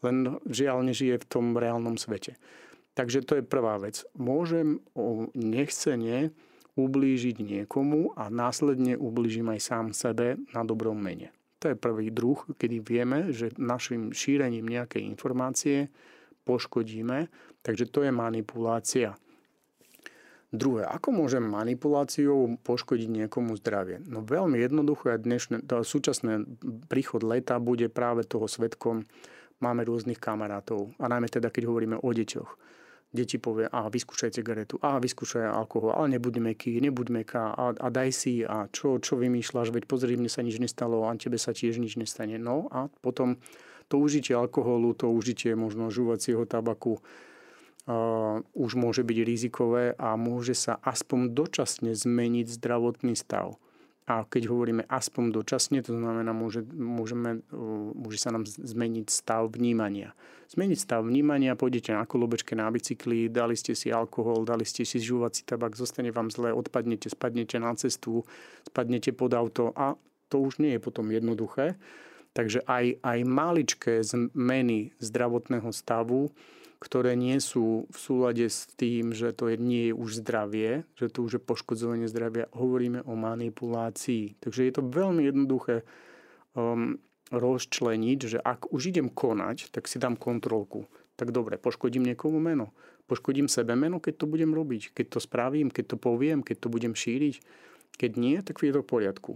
Len 0.00 0.40
žiaľ 0.48 0.80
nežije 0.86 1.20
v 1.20 1.28
tom 1.28 1.52
reálnom 1.58 2.00
svete. 2.00 2.40
Takže 2.96 3.22
to 3.22 3.38
je 3.38 3.44
prvá 3.44 3.76
vec. 3.76 4.08
Môžem 4.16 4.80
nechcene 5.36 6.32
ublížiť 6.78 7.36
niekomu 7.42 8.14
a 8.14 8.30
následne 8.30 8.94
ublížim 8.94 9.50
aj 9.50 9.60
sám 9.60 9.86
sebe 9.90 10.38
na 10.54 10.62
dobrom 10.62 10.96
mene. 10.96 11.34
To 11.58 11.74
je 11.74 11.76
prvý 11.76 12.14
druh, 12.14 12.38
kedy 12.54 12.78
vieme, 12.78 13.34
že 13.34 13.50
našim 13.58 14.14
šírením 14.14 14.70
nejakej 14.70 15.02
informácie 15.02 15.90
poškodíme, 16.46 17.26
takže 17.66 17.90
to 17.90 18.06
je 18.06 18.12
manipulácia. 18.14 19.18
Druhé, 20.48 20.88
ako 20.88 21.12
môžem 21.12 21.44
manipuláciou 21.44 22.56
poškodiť 22.64 23.08
niekomu 23.10 23.52
zdravie? 23.60 24.00
No 24.08 24.24
veľmi 24.24 24.56
jednoduché, 24.56 25.20
dnešné, 25.20 25.68
súčasné 25.68 26.48
príchod 26.88 27.20
leta 27.20 27.60
bude 27.60 27.92
práve 27.92 28.24
toho 28.24 28.48
svetkom. 28.48 29.04
Máme 29.60 29.84
rôznych 29.84 30.16
kamarátov 30.16 30.94
a 30.96 31.10
najmä 31.10 31.28
teda, 31.28 31.52
keď 31.52 31.68
hovoríme 31.68 32.00
o 32.00 32.08
deťoch 32.14 32.50
deti 33.08 33.40
povie, 33.40 33.64
a 33.64 33.88
vyskúšaj 33.88 34.36
cigaretu, 34.36 34.76
a 34.84 35.00
vyskúšaj 35.00 35.48
alkohol, 35.48 35.96
ale 35.96 36.20
nebuď 36.20 36.44
meký, 36.44 36.76
nebuď 36.76 37.08
meká, 37.08 37.56
a, 37.56 37.72
a 37.72 37.88
daj 37.88 38.10
si, 38.12 38.44
a 38.44 38.68
čo, 38.68 39.00
čo 39.00 39.16
vymýšľaš, 39.16 39.72
veď 39.72 39.84
pozri, 39.88 40.20
mne 40.20 40.28
sa 40.28 40.44
nič 40.44 40.60
nestalo, 40.60 41.08
a 41.08 41.16
tebe 41.16 41.40
sa 41.40 41.56
tiež 41.56 41.80
nič 41.80 41.96
nestane. 41.96 42.36
No 42.36 42.68
a 42.68 42.92
potom 43.00 43.40
to 43.88 43.96
užitie 43.96 44.36
alkoholu, 44.36 44.92
to 44.92 45.08
užitie 45.08 45.56
možno 45.56 45.88
žúvacieho 45.88 46.44
tabaku, 46.44 47.00
uh, 47.00 48.44
už 48.52 48.76
môže 48.76 49.00
byť 49.00 49.18
rizikové 49.24 49.96
a 49.96 50.12
môže 50.20 50.52
sa 50.52 50.76
aspoň 50.84 51.32
dočasne 51.32 51.96
zmeniť 51.96 52.46
zdravotný 52.60 53.16
stav. 53.16 53.56
A 54.08 54.24
keď 54.24 54.48
hovoríme 54.48 54.88
aspoň 54.88 55.36
dočasne, 55.36 55.84
to 55.84 55.92
znamená, 55.92 56.32
môže, 56.32 56.64
môžeme, 56.72 57.44
môže 57.92 58.16
sa 58.16 58.32
nám 58.32 58.48
zmeniť 58.48 59.12
stav 59.12 59.52
vnímania. 59.52 60.16
Zmeniť 60.48 60.78
stav 60.80 61.04
vnímania, 61.04 61.52
pôjdete 61.60 61.92
na 61.92 62.08
kolobečke 62.08 62.56
na 62.56 62.72
bicykli, 62.72 63.28
dali 63.28 63.52
ste 63.52 63.76
si 63.76 63.92
alkohol, 63.92 64.48
dali 64.48 64.64
ste 64.64 64.88
si 64.88 64.96
žúvací 64.96 65.44
tabak, 65.44 65.76
zostane 65.76 66.08
vám 66.08 66.32
zle, 66.32 66.56
odpadnete, 66.56 67.12
spadnete 67.12 67.60
na 67.60 67.76
cestu, 67.76 68.24
spadnete 68.64 69.12
pod 69.12 69.36
auto 69.36 69.76
a 69.76 69.92
to 70.32 70.40
už 70.40 70.56
nie 70.64 70.76
je 70.76 70.80
potom 70.80 71.12
jednoduché. 71.12 71.76
Takže 72.32 72.64
aj, 72.64 73.04
aj 73.04 73.18
maličké 73.28 74.00
zmeny 74.00 74.96
zdravotného 75.04 75.68
stavu 75.68 76.32
ktoré 76.78 77.18
nie 77.18 77.42
sú 77.42 77.90
v 77.90 77.98
súlade 77.98 78.46
s 78.46 78.70
tým, 78.78 79.10
že 79.10 79.34
to 79.34 79.50
nie 79.58 79.90
je 79.90 79.94
už 79.98 80.22
zdravie, 80.22 80.86
že 80.94 81.10
to 81.10 81.26
už 81.26 81.38
je 81.38 81.42
poškodzovanie 81.42 82.06
zdravia. 82.06 82.46
Hovoríme 82.54 83.02
o 83.02 83.18
manipulácii. 83.18 84.38
Takže 84.38 84.70
je 84.70 84.72
to 84.78 84.86
veľmi 84.86 85.26
jednoduché 85.26 85.82
um, 86.54 87.02
rozčleniť, 87.34 88.18
že 88.30 88.38
ak 88.38 88.70
už 88.70 88.94
idem 88.94 89.10
konať, 89.10 89.74
tak 89.74 89.90
si 89.90 89.98
dám 89.98 90.14
kontrolku. 90.14 90.86
Tak 91.18 91.34
dobre, 91.34 91.58
poškodím 91.58 92.06
niekomu 92.06 92.38
meno. 92.38 92.70
Poškodím 93.10 93.50
sebe 93.50 93.74
meno, 93.74 93.98
keď 93.98 94.22
to 94.22 94.26
budem 94.30 94.54
robiť. 94.54 94.94
Keď 94.94 95.06
to 95.10 95.18
spravím, 95.18 95.74
keď 95.74 95.94
to 95.94 95.96
poviem, 95.98 96.46
keď 96.46 96.62
to 96.62 96.68
budem 96.70 96.94
šíriť. 96.94 97.42
Keď 97.98 98.10
nie, 98.14 98.38
tak 98.38 98.62
je 98.62 98.70
to 98.70 98.86
v 98.86 98.90
poriadku. 98.90 99.32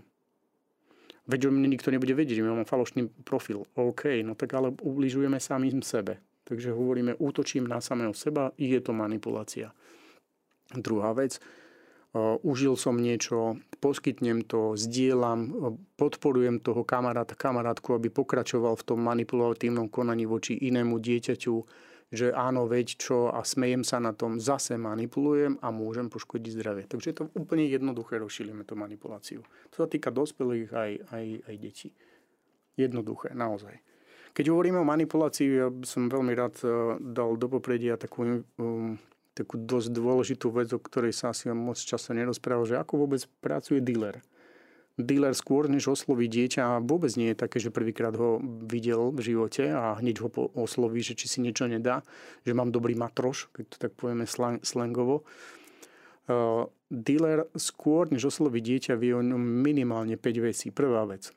Veď 1.27 1.49
o 1.49 1.51
mne 1.51 1.71
nikto 1.71 1.91
nebude 1.91 2.15
vedieť, 2.15 2.39
že 2.39 2.47
mám 2.47 2.67
falošný 2.67 3.11
profil. 3.27 3.67
OK, 3.75 4.23
no 4.23 4.39
tak 4.39 4.55
ale 4.55 4.75
ubližujeme 4.79 5.43
samým 5.43 5.83
sebe. 5.83 6.23
Takže 6.53 6.77
hovoríme, 6.77 7.17
útočím 7.17 7.65
na 7.65 7.81
samého 7.81 8.13
seba, 8.13 8.53
je 8.61 8.77
to 8.85 8.93
manipulácia. 8.93 9.73
Druhá 10.69 11.17
vec, 11.17 11.41
užil 12.45 12.77
som 12.77 13.01
niečo, 13.01 13.57
poskytnem 13.81 14.45
to, 14.45 14.77
zdieľam, 14.77 15.49
podporujem 15.97 16.61
toho 16.61 16.85
kamaráta, 16.85 17.33
kamarátku, 17.33 17.97
aby 17.97 18.13
pokračoval 18.13 18.77
v 18.77 18.85
tom 18.85 19.01
manipulatívnom 19.01 19.89
konaní 19.89 20.29
voči 20.29 20.61
inému 20.61 21.01
dieťaťu, 21.01 21.57
že 22.13 22.37
áno, 22.37 22.69
veď 22.69 23.01
čo 23.01 23.33
a 23.33 23.41
smejem 23.41 23.81
sa 23.81 23.97
na 23.97 24.13
tom, 24.13 24.37
zase 24.37 24.77
manipulujem 24.77 25.57
a 25.65 25.73
môžem 25.73 26.13
poškodiť 26.13 26.53
zdravie. 26.53 26.85
Takže 26.85 27.09
je 27.09 27.17
to 27.17 27.25
úplne 27.33 27.65
jednoduché, 27.65 28.21
rozšírime 28.21 28.69
tú 28.69 28.77
manipuláciu. 28.77 29.41
To 29.73 29.77
sa 29.81 29.89
týka 29.89 30.13
dospelých 30.13 30.69
aj, 30.69 30.91
aj, 31.17 31.27
aj 31.49 31.55
detí. 31.57 31.89
Jednoduché, 32.77 33.33
naozaj. 33.33 33.81
Keď 34.33 34.49
hovoríme 34.49 34.81
o 34.81 34.89
manipulácii, 34.89 35.47
ja 35.53 35.69
som 35.85 36.09
veľmi 36.09 36.33
rád 36.33 36.57
eh, 36.65 36.71
dal 37.01 37.37
do 37.37 37.47
popredia 37.53 38.01
takú, 38.01 38.45
um, 38.57 38.97
takú 39.37 39.61
dosť 39.61 39.93
dôležitú 39.93 40.49
vec, 40.49 40.73
o 40.73 40.81
ktorej 40.81 41.13
sa 41.13 41.37
asi 41.37 41.53
moc 41.53 41.77
často 41.77 42.17
nerozpráva, 42.17 42.65
že 42.65 42.81
ako 42.81 43.05
vôbec 43.05 43.21
pracuje 43.45 43.85
dealer. 43.85 44.25
Dealer 45.01 45.33
skôr, 45.33 45.73
než 45.73 45.89
osloví 45.89 46.29
dieťa 46.29 46.85
vôbec 46.85 47.09
nie 47.17 47.33
je 47.33 47.41
také, 47.41 47.57
že 47.57 47.73
prvýkrát 47.73 48.13
ho 48.13 48.45
videl 48.69 49.09
v 49.09 49.25
živote 49.25 49.73
a 49.73 49.97
hneď 49.97 50.21
ho 50.21 50.29
osloví, 50.53 51.01
že 51.01 51.17
či 51.17 51.33
si 51.33 51.39
niečo 51.41 51.65
nedá, 51.65 52.05
že 52.45 52.53
mám 52.53 52.69
dobrý 52.69 52.93
matroš, 52.93 53.49
keď 53.57 53.65
to 53.73 53.77
tak 53.89 53.93
povieme 53.97 54.29
slangovo. 54.61 55.25
Uh, 56.29 56.69
dealer 56.93 57.49
skôr, 57.57 58.13
než 58.13 58.29
osloví 58.29 58.61
dieťa, 58.61 59.01
vie 59.01 59.17
o 59.17 59.25
ňom 59.25 59.41
minimálne 59.41 60.21
5 60.21 60.45
vecí. 60.45 60.69
Prvá 60.69 61.09
vec. 61.09 61.33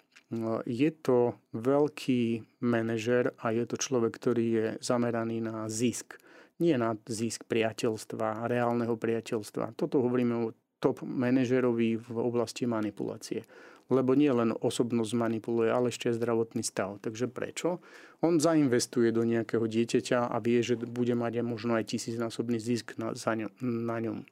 Je 0.65 0.91
to 0.91 1.37
veľký 1.53 2.45
manažer 2.63 3.35
a 3.39 3.51
je 3.55 3.63
to 3.67 3.77
človek, 3.79 4.15
ktorý 4.15 4.45
je 4.45 4.67
zameraný 4.81 5.39
na 5.43 5.69
zisk 5.71 6.19
nie 6.59 6.75
na 6.79 6.95
zisk 7.03 7.43
priateľstva, 7.51 8.47
reálneho 8.47 8.95
priateľstva. 8.95 9.75
Toto 9.75 9.99
hovoríme 9.99 10.35
o 10.39 10.55
top 10.79 11.03
manažerovi 11.03 11.99
v 11.99 12.17
oblasti 12.19 12.69
manipulácie. 12.69 13.43
Lebo 13.85 14.17
nie 14.17 14.33
len 14.33 14.49
osobnosť 14.49 15.13
manipuluje, 15.13 15.69
ale 15.69 15.93
ešte 15.93 16.09
zdravotný 16.09 16.65
stav. 16.65 16.97
Takže 17.05 17.29
prečo? 17.29 17.85
On 18.25 18.41
zainvestuje 18.41 19.13
do 19.13 19.21
nejakého 19.21 19.61
dieťaťa 19.61 20.25
a 20.25 20.41
vie, 20.41 20.65
že 20.65 20.73
bude 20.73 21.13
mať 21.13 21.45
možno 21.45 21.77
aj 21.77 21.93
tisícnásobný 21.93 22.57
zisk 22.57 22.97
na, 22.97 23.13
ňom, 23.13 23.51
na 23.61 23.97
ňom. 24.01 24.25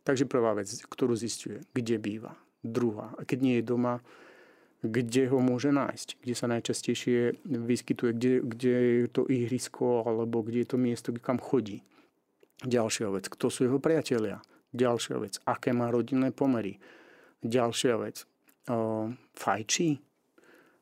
Takže 0.00 0.24
prvá 0.24 0.56
vec, 0.56 0.72
ktorú 0.88 1.12
zistuje, 1.12 1.60
kde 1.76 2.00
býva. 2.00 2.32
Druhá, 2.64 3.12
keď 3.28 3.38
nie 3.44 3.54
je 3.60 3.68
doma, 3.68 4.00
kde 4.80 5.28
ho 5.28 5.38
môže 5.44 5.68
nájsť, 5.68 6.24
kde 6.24 6.34
sa 6.34 6.48
najčastejšie 6.48 7.44
vyskytuje, 7.44 8.10
kde, 8.16 8.32
kde 8.44 8.74
je 9.04 9.08
to 9.12 9.28
ihrisko 9.28 10.08
alebo 10.08 10.40
kde 10.40 10.64
je 10.64 10.68
to 10.72 10.78
miesto, 10.80 11.08
kam 11.20 11.36
chodí. 11.36 11.84
Ďalšia 12.64 13.08
vec, 13.12 13.28
kto 13.28 13.52
sú 13.52 13.68
jeho 13.68 13.80
priatelia. 13.80 14.40
Ďalšia 14.72 15.16
vec, 15.20 15.36
aké 15.44 15.76
má 15.76 15.92
rodinné 15.92 16.32
pomery. 16.32 16.80
Ďalšia 17.40 17.94
vec, 18.00 18.24
fajčí, 19.36 19.88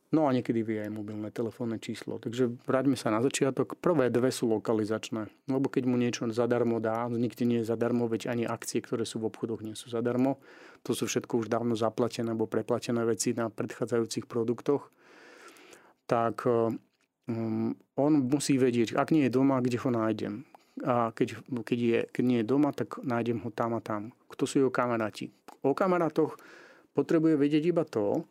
No 0.08 0.24
a 0.24 0.32
niekedy 0.32 0.64
vie 0.64 0.80
aj 0.88 0.88
mobilné 0.88 1.28
telefónne 1.28 1.76
číslo. 1.76 2.16
Takže 2.16 2.48
vráťme 2.64 2.96
sa 2.96 3.12
na 3.12 3.20
začiatok. 3.20 3.76
Prvé 3.76 4.08
dve 4.08 4.32
sú 4.32 4.48
lokalizačné. 4.48 5.28
Lebo 5.52 5.68
keď 5.68 5.84
mu 5.84 6.00
niečo 6.00 6.24
zadarmo 6.32 6.80
dá, 6.80 7.12
nikdy 7.12 7.44
nie 7.44 7.58
je 7.60 7.68
zadarmo, 7.68 8.08
veď 8.08 8.32
ani 8.32 8.48
akcie, 8.48 8.80
ktoré 8.80 9.04
sú 9.04 9.20
v 9.20 9.28
obchodoch, 9.28 9.60
nie 9.60 9.76
sú 9.76 9.92
zadarmo. 9.92 10.40
To 10.88 10.96
sú 10.96 11.04
všetko 11.04 11.44
už 11.44 11.52
dávno 11.52 11.76
zaplatené 11.76 12.32
alebo 12.32 12.48
preplatené 12.48 13.04
veci 13.04 13.36
na 13.36 13.52
predchádzajúcich 13.52 14.24
produktoch. 14.24 14.88
Tak 16.08 16.48
um, 16.48 17.76
on 18.00 18.12
musí 18.32 18.56
vedieť, 18.56 18.96
ak 18.96 19.12
nie 19.12 19.28
je 19.28 19.36
doma, 19.36 19.60
kde 19.60 19.76
ho 19.76 19.92
nájdem. 19.92 20.48
A 20.88 21.12
keď, 21.12 21.36
keď, 21.68 21.78
je, 21.84 21.98
keď 22.08 22.24
nie 22.24 22.38
je 22.40 22.48
doma, 22.48 22.72
tak 22.72 22.96
nájdem 23.04 23.44
ho 23.44 23.52
tam 23.52 23.76
a 23.76 23.84
tam. 23.84 24.16
Kto 24.24 24.48
sú 24.48 24.54
jeho 24.64 24.72
kamaráti? 24.72 25.28
O 25.60 25.76
kamarátoch 25.76 26.40
potrebuje 26.96 27.36
vedieť 27.36 27.62
iba 27.68 27.84
to, 27.84 28.24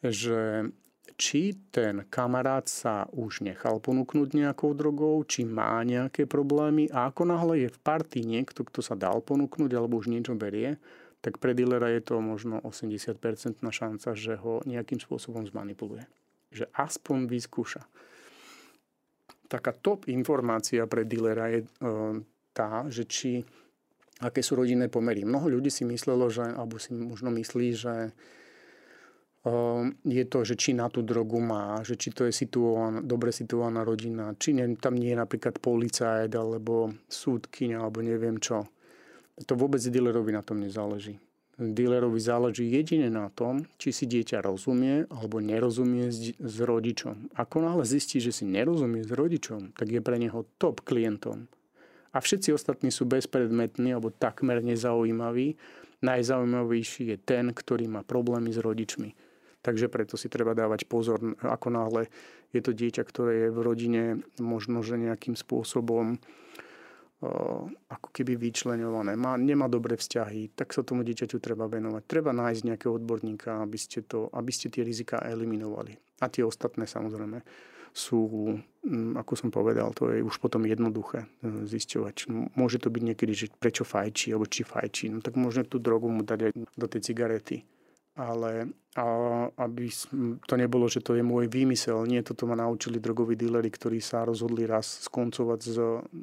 že 0.00 0.72
či 1.16 1.56
ten 1.72 2.04
kamarát 2.08 2.64
sa 2.68 3.06
už 3.12 3.44
nechal 3.46 3.78
ponúknuť 3.78 4.34
nejakou 4.36 4.72
drogou, 4.76 5.22
či 5.24 5.46
má 5.46 5.80
nejaké 5.84 6.24
problémy 6.24 6.88
a 6.92 7.08
ako 7.08 7.22
náhle 7.28 7.66
je 7.66 7.68
v 7.70 7.78
partii 7.80 8.24
niekto, 8.24 8.66
kto 8.66 8.80
sa 8.80 8.98
dal 8.98 9.20
ponúknuť 9.24 9.70
alebo 9.72 10.00
už 10.00 10.12
niečo 10.12 10.36
berie, 10.36 10.76
tak 11.22 11.38
pre 11.38 11.54
dealera 11.54 11.86
je 11.94 12.02
to 12.02 12.18
možno 12.18 12.58
80% 12.66 13.62
šanca, 13.62 14.08
že 14.18 14.34
ho 14.42 14.58
nejakým 14.66 14.98
spôsobom 14.98 15.46
zmanipuluje. 15.46 16.02
Že 16.50 16.66
aspoň 16.74 17.30
vyskúša. 17.30 17.82
Taká 19.46 19.70
top 19.72 20.10
informácia 20.10 20.82
pre 20.90 21.06
dealera 21.06 21.46
je 21.54 21.60
e, 21.62 21.68
tá, 22.50 22.90
že 22.90 23.06
či 23.06 23.46
aké 24.22 24.42
sú 24.42 24.58
rodinné 24.58 24.86
pomery. 24.86 25.26
Mnoho 25.26 25.58
ľudí 25.58 25.70
si 25.70 25.82
myslelo, 25.86 26.30
že, 26.30 26.46
alebo 26.46 26.78
si 26.78 26.94
možno 26.94 27.30
myslí, 27.34 27.68
že 27.74 28.14
je 30.06 30.24
to, 30.30 30.46
že 30.46 30.54
či 30.54 30.70
na 30.70 30.86
tú 30.86 31.02
drogu 31.02 31.42
má, 31.42 31.82
že 31.82 31.98
či 31.98 32.14
to 32.14 32.30
je 32.30 32.32
situovaná, 32.34 33.02
dobre 33.02 33.34
situovaná 33.34 33.82
rodina, 33.82 34.38
či 34.38 34.54
ne, 34.54 34.78
tam 34.78 34.94
nie 34.94 35.10
je 35.10 35.18
napríklad 35.18 35.58
policajt 35.58 36.30
alebo 36.30 36.94
súdkyňa 37.10 37.82
alebo 37.82 38.06
neviem 38.06 38.38
čo. 38.38 38.62
To 39.42 39.58
vôbec 39.58 39.82
dealerovi 39.82 40.30
na 40.30 40.46
tom 40.46 40.62
nezáleží. 40.62 41.18
Dealerovi 41.58 42.22
záleží 42.22 42.70
jedine 42.70 43.10
na 43.10 43.34
tom, 43.34 43.66
či 43.82 43.90
si 43.90 44.06
dieťa 44.06 44.46
rozumie 44.46 45.10
alebo 45.10 45.42
nerozumie 45.42 46.14
s, 46.14 46.38
s 46.38 46.56
rodičom. 46.62 47.34
Ako 47.34 47.66
náhle 47.66 47.82
zistí, 47.82 48.22
že 48.22 48.30
si 48.30 48.46
nerozumie 48.46 49.02
s 49.02 49.10
rodičom, 49.10 49.74
tak 49.74 49.90
je 49.90 49.98
pre 49.98 50.22
neho 50.22 50.46
top 50.62 50.86
klientom. 50.86 51.50
A 52.14 52.22
všetci 52.22 52.54
ostatní 52.54 52.94
sú 52.94 53.10
bezpredmetní 53.10 53.90
alebo 53.90 54.14
takmer 54.14 54.62
nezaujímaví. 54.62 55.58
Najzaujímavejší 55.98 57.10
je 57.10 57.16
ten, 57.18 57.50
ktorý 57.50 57.90
má 57.90 58.06
problémy 58.06 58.54
s 58.54 58.62
rodičmi 58.62 59.18
Takže 59.62 59.86
preto 59.86 60.18
si 60.18 60.26
treba 60.26 60.58
dávať 60.58 60.90
pozor, 60.90 61.22
ako 61.38 61.68
náhle 61.70 62.10
je 62.50 62.60
to 62.60 62.74
dieťa, 62.74 63.02
ktoré 63.06 63.32
je 63.46 63.48
v 63.54 63.58
rodine 63.62 64.02
možno, 64.42 64.82
že 64.82 64.98
nejakým 64.98 65.38
spôsobom 65.38 66.18
ako 67.86 68.08
keby 68.10 68.34
vyčlenované, 68.34 69.14
má, 69.14 69.38
nemá 69.38 69.70
dobré 69.70 69.94
vzťahy, 69.94 70.58
tak 70.58 70.74
sa 70.74 70.82
tomu 70.82 71.06
dieťaťu 71.06 71.38
treba 71.38 71.70
venovať. 71.70 72.02
Treba 72.02 72.34
nájsť 72.34 72.66
nejakého 72.66 72.98
odborníka, 72.98 73.62
aby 73.62 73.78
ste, 73.78 74.02
to, 74.02 74.26
aby 74.34 74.50
ste 74.50 74.74
tie 74.74 74.82
rizika 74.82 75.22
eliminovali. 75.22 75.94
A 76.18 76.26
tie 76.26 76.42
ostatné 76.42 76.82
samozrejme 76.90 77.46
sú, 77.94 78.58
ako 79.14 79.32
som 79.38 79.54
povedal, 79.54 79.94
to 79.94 80.10
je 80.10 80.24
už 80.24 80.42
potom 80.42 80.66
jednoduché 80.66 81.30
e, 81.44 81.62
zisťovať. 81.68 82.26
Môže 82.58 82.82
to 82.82 82.88
byť 82.90 83.02
niekedy, 83.14 83.32
že 83.36 83.46
prečo 83.54 83.86
fajčí, 83.86 84.34
alebo 84.34 84.48
či 84.48 84.66
fajčí. 84.66 85.12
No 85.12 85.22
tak 85.22 85.38
môžeme 85.38 85.68
tú 85.68 85.78
drogu 85.78 86.10
mu 86.10 86.26
dať 86.26 86.50
aj 86.50 86.52
do 86.56 86.86
tej 86.90 87.00
cigarety 87.06 87.56
ale 88.12 88.68
a, 88.92 89.04
aby 89.56 89.88
to 90.44 90.54
nebolo, 90.60 90.84
že 90.84 91.00
to 91.00 91.16
je 91.16 91.24
môj 91.24 91.48
výmysel. 91.48 92.04
Nie, 92.04 92.20
toto 92.20 92.44
ma 92.44 92.52
naučili 92.52 93.00
drogoví 93.00 93.40
díleri, 93.40 93.72
ktorí 93.72 94.04
sa 94.04 94.28
rozhodli 94.28 94.68
raz 94.68 95.08
skoncovať 95.08 95.60
s, 95.64 95.76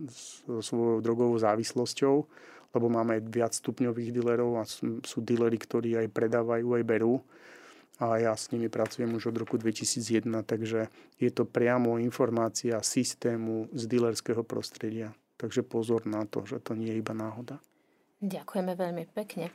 s 0.06 0.22
svojou 0.62 1.02
drogovou 1.02 1.42
závislosťou, 1.42 2.16
lebo 2.78 2.88
máme 2.94 3.18
viac 3.26 3.58
stupňových 3.58 4.14
dílerov 4.14 4.62
a 4.62 4.64
sú, 4.70 5.02
sú 5.02 5.26
díleri, 5.26 5.58
ktorí 5.58 5.98
aj 5.98 6.08
predávajú, 6.14 6.78
aj 6.78 6.84
berú. 6.86 7.26
A 8.00 8.16
ja 8.16 8.32
s 8.32 8.48
nimi 8.56 8.72
pracujem 8.72 9.12
už 9.12 9.34
od 9.34 9.44
roku 9.44 9.60
2001, 9.60 10.24
takže 10.48 10.88
je 11.20 11.30
to 11.34 11.44
priamo 11.44 12.00
informácia 12.00 12.80
systému 12.80 13.68
z 13.76 13.92
dílerského 13.92 14.46
prostredia. 14.46 15.12
Takže 15.36 15.68
pozor 15.68 16.08
na 16.08 16.24
to, 16.24 16.48
že 16.48 16.64
to 16.64 16.80
nie 16.80 16.96
je 16.96 17.02
iba 17.04 17.12
náhoda. 17.12 17.60
Ďakujeme 18.20 18.76
veľmi 18.76 19.06
pekne. 19.16 19.48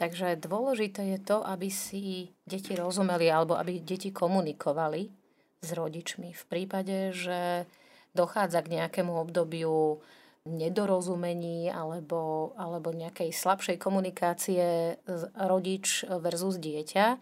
Takže 0.00 0.40
dôležité 0.40 1.12
je 1.12 1.18
to, 1.20 1.44
aby 1.44 1.68
si 1.68 2.32
deti 2.48 2.72
rozumeli 2.72 3.28
alebo 3.28 3.52
aby 3.52 3.84
deti 3.84 4.08
komunikovali 4.08 5.12
s 5.60 5.68
rodičmi. 5.76 6.32
V 6.32 6.44
prípade, 6.48 7.12
že 7.12 7.68
dochádza 8.16 8.64
k 8.64 8.80
nejakému 8.80 9.12
obdobiu 9.12 10.00
nedorozumení 10.48 11.68
alebo, 11.68 12.56
alebo 12.56 12.96
nejakej 12.96 13.28
slabšej 13.28 13.76
komunikácie 13.76 14.96
rodič 15.36 16.08
versus 16.08 16.56
dieťa, 16.56 17.20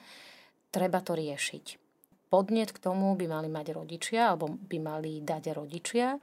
treba 0.70 1.03
to 1.03 1.18
riešiť. 1.18 1.82
Podnet 2.30 2.70
k 2.70 2.78
tomu 2.78 3.18
by 3.18 3.26
mali 3.26 3.51
mať 3.51 3.74
rodičia 3.74 4.30
alebo 4.30 4.55
by 4.55 4.78
mali 4.78 5.18
dať 5.18 5.45
rodičia. 5.51 6.14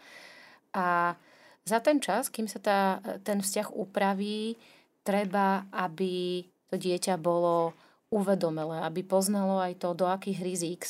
A 0.71 1.15
za 1.63 1.79
ten 1.79 2.03
čas, 2.03 2.27
kým 2.27 2.47
sa 2.51 2.59
tá, 2.59 2.79
ten 3.23 3.39
vzťah 3.39 3.71
upraví, 3.71 4.59
treba, 5.03 5.63
aby 5.71 6.43
to 6.67 6.75
dieťa 6.75 7.15
bolo 7.19 7.71
uvedomelé, 8.11 8.83
aby 8.83 9.01
poznalo 9.01 9.57
aj 9.63 9.79
to, 9.79 9.95
do 9.95 10.05
akých 10.05 10.39
rizík, 10.43 10.83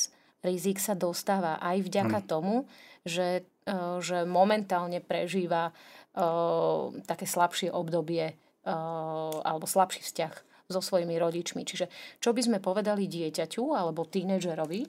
rizík 0.44 0.78
sa 0.82 0.92
dostáva. 0.92 1.56
Aj 1.62 1.78
vďaka 1.80 2.20
hmm. 2.20 2.28
tomu, 2.28 2.68
že, 3.06 3.48
e, 3.64 3.76
že 4.04 4.28
momentálne 4.28 5.00
prežíva 5.00 5.72
uh, 5.72 6.92
také 7.08 7.24
slabšie 7.24 7.72
obdobie 7.72 8.32
uh, 8.32 9.40
alebo 9.40 9.64
slabší 9.64 10.04
vzťah 10.04 10.34
so 10.68 10.80
svojimi 10.80 11.16
rodičmi. 11.16 11.64
Čiže 11.64 11.88
čo 12.20 12.36
by 12.36 12.40
sme 12.44 12.58
povedali 12.60 13.08
dieťaťu 13.08 13.72
alebo 13.72 14.08
tínedžerovi, 14.08 14.84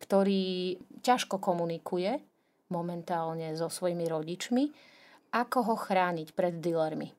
ktorý 0.00 0.74
ťažko 1.02 1.38
komunikuje 1.38 2.18
momentálne 2.70 3.50
so 3.58 3.66
svojimi 3.66 4.06
rodičmi, 4.06 4.64
ako 5.30 5.58
ho 5.72 5.74
chrániť 5.78 6.34
pred 6.34 6.58
dealermi? 6.58 7.14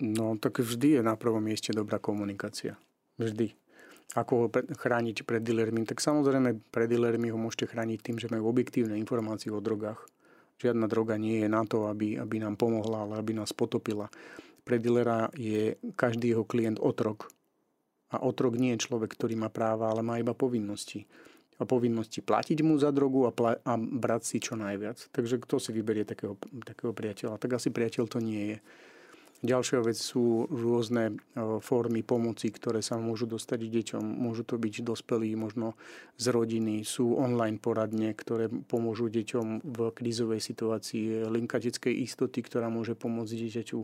No, 0.00 0.38
tak 0.40 0.64
vždy 0.64 0.98
je 0.98 1.02
na 1.04 1.18
prvom 1.18 1.44
mieste 1.44 1.76
dobrá 1.76 2.00
komunikácia. 2.00 2.80
Vždy. 3.20 3.52
Ako 4.16 4.32
ho 4.34 4.46
chrániť 4.50 5.22
pred 5.22 5.44
dealermi? 5.44 5.84
Tak 5.86 6.00
samozrejme, 6.00 6.72
pred 6.72 6.88
dealermi 6.88 7.30
ho 7.30 7.38
môžete 7.38 7.70
chrániť 7.70 7.98
tým, 8.00 8.16
že 8.18 8.32
majú 8.32 8.48
objektívne 8.50 8.96
informácie 8.96 9.52
o 9.52 9.60
drogách. 9.60 10.00
Žiadna 10.60 10.86
droga 10.90 11.14
nie 11.20 11.44
je 11.44 11.48
na 11.48 11.62
to, 11.68 11.86
aby, 11.86 12.18
aby 12.18 12.36
nám 12.42 12.56
pomohla, 12.56 13.06
ale 13.06 13.14
aby 13.20 13.36
nás 13.36 13.54
potopila. 13.54 14.10
Pre 14.64 14.76
dealera 14.80 15.30
je 15.36 15.78
každý 15.94 16.34
jeho 16.34 16.44
klient 16.44 16.80
otrok. 16.80 17.30
A 18.10 18.18
otrok 18.26 18.58
nie 18.58 18.74
je 18.74 18.84
človek, 18.90 19.14
ktorý 19.14 19.38
má 19.38 19.48
práva, 19.48 19.88
ale 19.88 20.02
má 20.02 20.18
iba 20.18 20.34
povinnosti. 20.34 21.06
Povinnosti 21.64 22.20
platiť 22.24 22.60
mu 22.64 22.76
za 22.80 22.92
drogu 22.92 23.28
a, 23.28 23.32
pla- 23.32 23.60
a 23.60 23.72
brať 23.76 24.22
si 24.24 24.36
čo 24.40 24.56
najviac. 24.56 25.10
Takže 25.12 25.40
kto 25.40 25.56
si 25.60 25.70
vyberie 25.72 26.04
takého, 26.04 26.36
takého 26.64 26.92
priateľa? 26.92 27.40
Tak 27.40 27.60
asi 27.60 27.68
priateľ 27.72 28.04
to 28.08 28.18
nie 28.20 28.56
je. 28.56 28.58
Ďalšia 29.40 29.80
vec 29.80 29.96
sú 29.96 30.44
rôzne 30.52 31.16
formy 31.64 32.04
pomoci, 32.04 32.52
ktoré 32.52 32.84
sa 32.84 33.00
môžu 33.00 33.24
dostať 33.24 33.72
deťom. 33.72 34.04
Môžu 34.04 34.44
to 34.44 34.60
byť 34.60 34.84
dospelí, 34.84 35.32
možno 35.32 35.80
z 36.20 36.28
rodiny. 36.28 36.84
Sú 36.84 37.16
online 37.16 37.56
poradne, 37.56 38.12
ktoré 38.12 38.52
pomôžu 38.52 39.08
deťom 39.08 39.64
v 39.64 39.78
krízovej 39.96 40.44
situácii. 40.44 41.24
Linka 41.32 41.56
detskej 41.56 42.04
istoty, 42.04 42.44
ktorá 42.44 42.68
môže 42.68 42.92
pomôcť 42.92 43.32
dieťaťu 43.32 43.80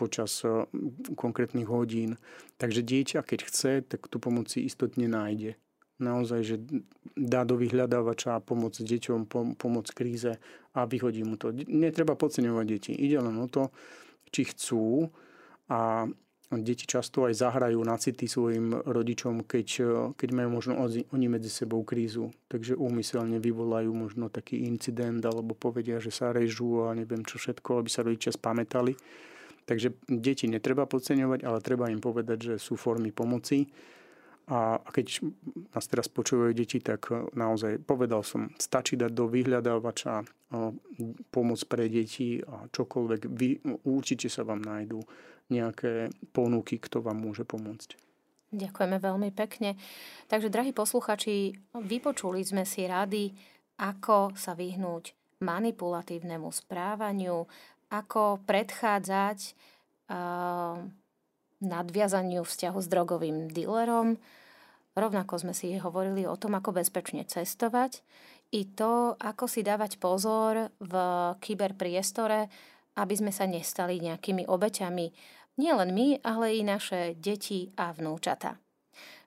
počas 0.00 0.40
konkrétnych 1.12 1.68
hodín. 1.68 2.16
Takže 2.56 2.80
dieťa, 2.80 3.20
keď 3.20 3.40
chce, 3.52 3.72
tak 3.84 4.08
tú 4.08 4.16
pomoc 4.16 4.48
si 4.48 4.64
istotne 4.64 5.12
nájde. 5.12 5.60
Naozaj, 5.96 6.40
že 6.44 6.56
dá 7.16 7.48
do 7.48 7.56
vyhľadávača 7.56 8.44
pomoc 8.44 8.76
deťom, 8.76 9.24
pomoc 9.56 9.86
kríze 9.96 10.36
a 10.76 10.84
vyhodí 10.84 11.24
mu 11.24 11.40
to. 11.40 11.56
Netreba 11.56 12.12
podceňovať 12.12 12.66
deti. 12.68 12.92
Ide 12.92 13.24
len 13.24 13.36
o 13.40 13.48
to, 13.48 13.72
či 14.28 14.44
chcú 14.44 15.08
a 15.72 16.04
deti 16.52 16.86
často 16.86 17.26
aj 17.26 17.42
zahrajú 17.42 17.80
na 17.82 17.98
city 17.98 18.28
svojim 18.28 18.76
rodičom, 18.86 19.42
keď, 19.48 19.68
keď 20.14 20.28
majú 20.30 20.60
možno 20.60 20.78
oni 20.84 21.26
medzi 21.26 21.50
sebou 21.50 21.82
krízu. 21.82 22.30
Takže 22.46 22.78
úmyselne 22.78 23.40
vyvolajú 23.40 23.90
možno 23.90 24.28
taký 24.30 24.68
incident 24.68 25.24
alebo 25.26 25.56
povedia, 25.56 25.98
že 25.98 26.14
sa 26.14 26.30
režú 26.30 26.86
a 26.86 26.94
neviem 26.94 27.24
čo 27.24 27.40
všetko, 27.40 27.82
aby 27.82 27.88
sa 27.90 28.04
rodičia 28.06 28.36
spamätali. 28.36 28.94
Takže 29.66 29.98
deti 30.06 30.46
netreba 30.46 30.86
podceňovať, 30.86 31.42
ale 31.42 31.58
treba 31.58 31.90
im 31.90 31.98
povedať, 31.98 32.54
že 32.54 32.54
sú 32.62 32.78
formy 32.78 33.10
pomoci. 33.10 33.66
A 34.46 34.78
keď 34.78 35.26
nás 35.74 35.90
teraz 35.90 36.06
počúvajú 36.06 36.54
deti, 36.54 36.78
tak 36.78 37.10
naozaj 37.34 37.82
povedal 37.82 38.22
som, 38.22 38.46
stačí 38.62 38.94
dať 38.94 39.10
do 39.10 39.26
vyhľadávača 39.26 40.22
pomoc 41.34 41.60
pre 41.66 41.90
deti 41.90 42.38
a 42.38 42.70
čokoľvek. 42.70 43.20
Vy, 43.26 43.48
určite 43.82 44.30
sa 44.30 44.46
vám 44.46 44.62
nájdú 44.62 45.02
nejaké 45.50 46.14
ponuky, 46.30 46.78
kto 46.78 47.02
vám 47.02 47.18
môže 47.18 47.42
pomôcť. 47.42 47.98
Ďakujeme 48.54 49.02
veľmi 49.02 49.30
pekne. 49.34 49.74
Takže, 50.30 50.46
drahí 50.46 50.70
posluchači, 50.70 51.58
vypočuli 51.74 52.46
sme 52.46 52.62
si 52.62 52.86
rady, 52.86 53.34
ako 53.82 54.38
sa 54.38 54.54
vyhnúť 54.54 55.10
manipulatívnemu 55.42 56.48
správaniu, 56.54 57.44
ako 57.90 58.40
predchádzať 58.46 59.38
uh, 60.08 60.86
nadviazaniu 61.60 62.44
vzťahu 62.44 62.78
s 62.80 62.88
drogovým 62.88 63.48
dílerom. 63.48 64.20
Rovnako 64.96 65.34
sme 65.36 65.52
si 65.52 65.76
hovorili 65.76 66.24
o 66.24 66.36
tom, 66.40 66.56
ako 66.56 66.80
bezpečne 66.80 67.24
cestovať 67.24 68.00
i 68.56 68.64
to, 68.64 69.16
ako 69.20 69.44
si 69.44 69.60
dávať 69.60 70.00
pozor 70.00 70.72
v 70.80 70.94
kyberpriestore, 71.42 72.48
aby 72.96 73.14
sme 73.16 73.32
sa 73.34 73.44
nestali 73.44 74.00
nejakými 74.00 74.48
obeťami. 74.48 75.06
Nielen 75.60 75.90
my, 75.92 76.20
ale 76.24 76.56
i 76.56 76.62
naše 76.64 77.16
deti 77.16 77.72
a 77.76 77.92
vnúčata. 77.92 78.56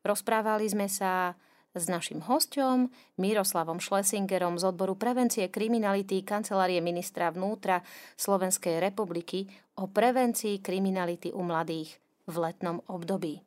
Rozprávali 0.02 0.66
sme 0.70 0.90
sa 0.90 1.38
s 1.78 1.86
našim 1.86 2.26
hostom 2.26 2.90
Miroslavom 3.22 3.78
Schlesingerom 3.78 4.58
z 4.58 4.74
odboru 4.74 4.98
prevencie 4.98 5.54
kriminality 5.54 6.26
Kancelárie 6.26 6.82
ministra 6.82 7.30
vnútra 7.30 7.86
Slovenskej 8.18 8.82
republiky 8.82 9.46
o 9.78 9.86
prevencii 9.86 10.66
kriminality 10.66 11.30
u 11.30 11.46
mladých 11.46 12.09
v 12.30 12.36
letnom 12.38 12.86
období. 12.86 13.42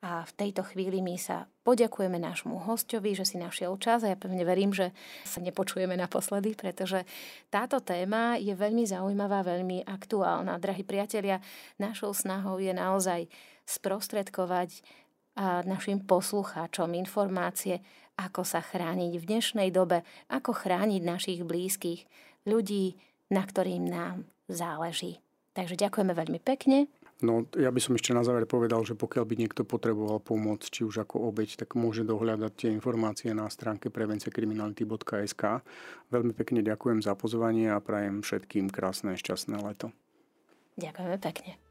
A 0.00 0.24
v 0.24 0.32
tejto 0.32 0.64
chvíli 0.64 1.04
my 1.04 1.20
sa 1.20 1.44
poďakujeme 1.60 2.16
nášmu 2.16 2.64
hostovi, 2.64 3.12
že 3.12 3.28
si 3.28 3.36
našiel 3.36 3.76
čas 3.76 4.00
a 4.00 4.08
ja 4.08 4.16
pevne 4.16 4.48
verím, 4.48 4.72
že 4.72 4.96
sa 5.28 5.44
nepočujeme 5.44 5.92
naposledy, 5.92 6.56
pretože 6.56 7.04
táto 7.52 7.84
téma 7.84 8.40
je 8.40 8.56
veľmi 8.56 8.88
zaujímavá, 8.88 9.44
veľmi 9.44 9.84
aktuálna. 9.84 10.56
Drahí 10.56 10.88
priatelia, 10.88 11.44
našou 11.76 12.16
snahou 12.16 12.56
je 12.56 12.72
naozaj 12.72 13.28
sprostredkovať 13.68 14.80
našim 15.68 16.00
poslucháčom 16.00 16.96
informácie, 16.96 17.84
ako 18.16 18.40
sa 18.40 18.64
chrániť 18.64 19.20
v 19.20 19.28
dnešnej 19.36 19.68
dobe, 19.68 20.00
ako 20.32 20.56
chrániť 20.56 21.00
našich 21.04 21.40
blízkych, 21.44 22.08
ľudí, 22.48 22.96
na 23.28 23.44
ktorým 23.44 23.84
nám 23.84 24.24
záleží. 24.48 25.20
Takže 25.52 25.76
ďakujeme 25.76 26.16
veľmi 26.16 26.40
pekne 26.40 26.88
No, 27.20 27.44
ja 27.52 27.68
by 27.68 27.80
som 27.84 27.96
ešte 27.96 28.16
na 28.16 28.24
záver 28.24 28.48
povedal, 28.48 28.80
že 28.82 28.96
pokiaľ 28.96 29.24
by 29.28 29.34
niekto 29.36 29.62
potreboval 29.62 30.24
pomoc, 30.24 30.64
či 30.64 30.88
už 30.88 31.04
ako 31.04 31.28
obeď, 31.28 31.60
tak 31.60 31.76
môže 31.76 32.00
dohľadať 32.04 32.52
tie 32.56 32.70
informácie 32.72 33.36
na 33.36 33.44
stránke 33.52 33.92
prevenciekriminality.sk. 33.92 35.42
Veľmi 36.08 36.32
pekne 36.32 36.64
ďakujem 36.64 37.04
za 37.04 37.12
pozvanie 37.12 37.68
a 37.68 37.78
prajem 37.84 38.24
všetkým 38.24 38.72
krásne, 38.72 39.20
šťastné 39.20 39.60
leto. 39.60 39.92
Ďakujeme 40.80 41.16
pekne. 41.20 41.69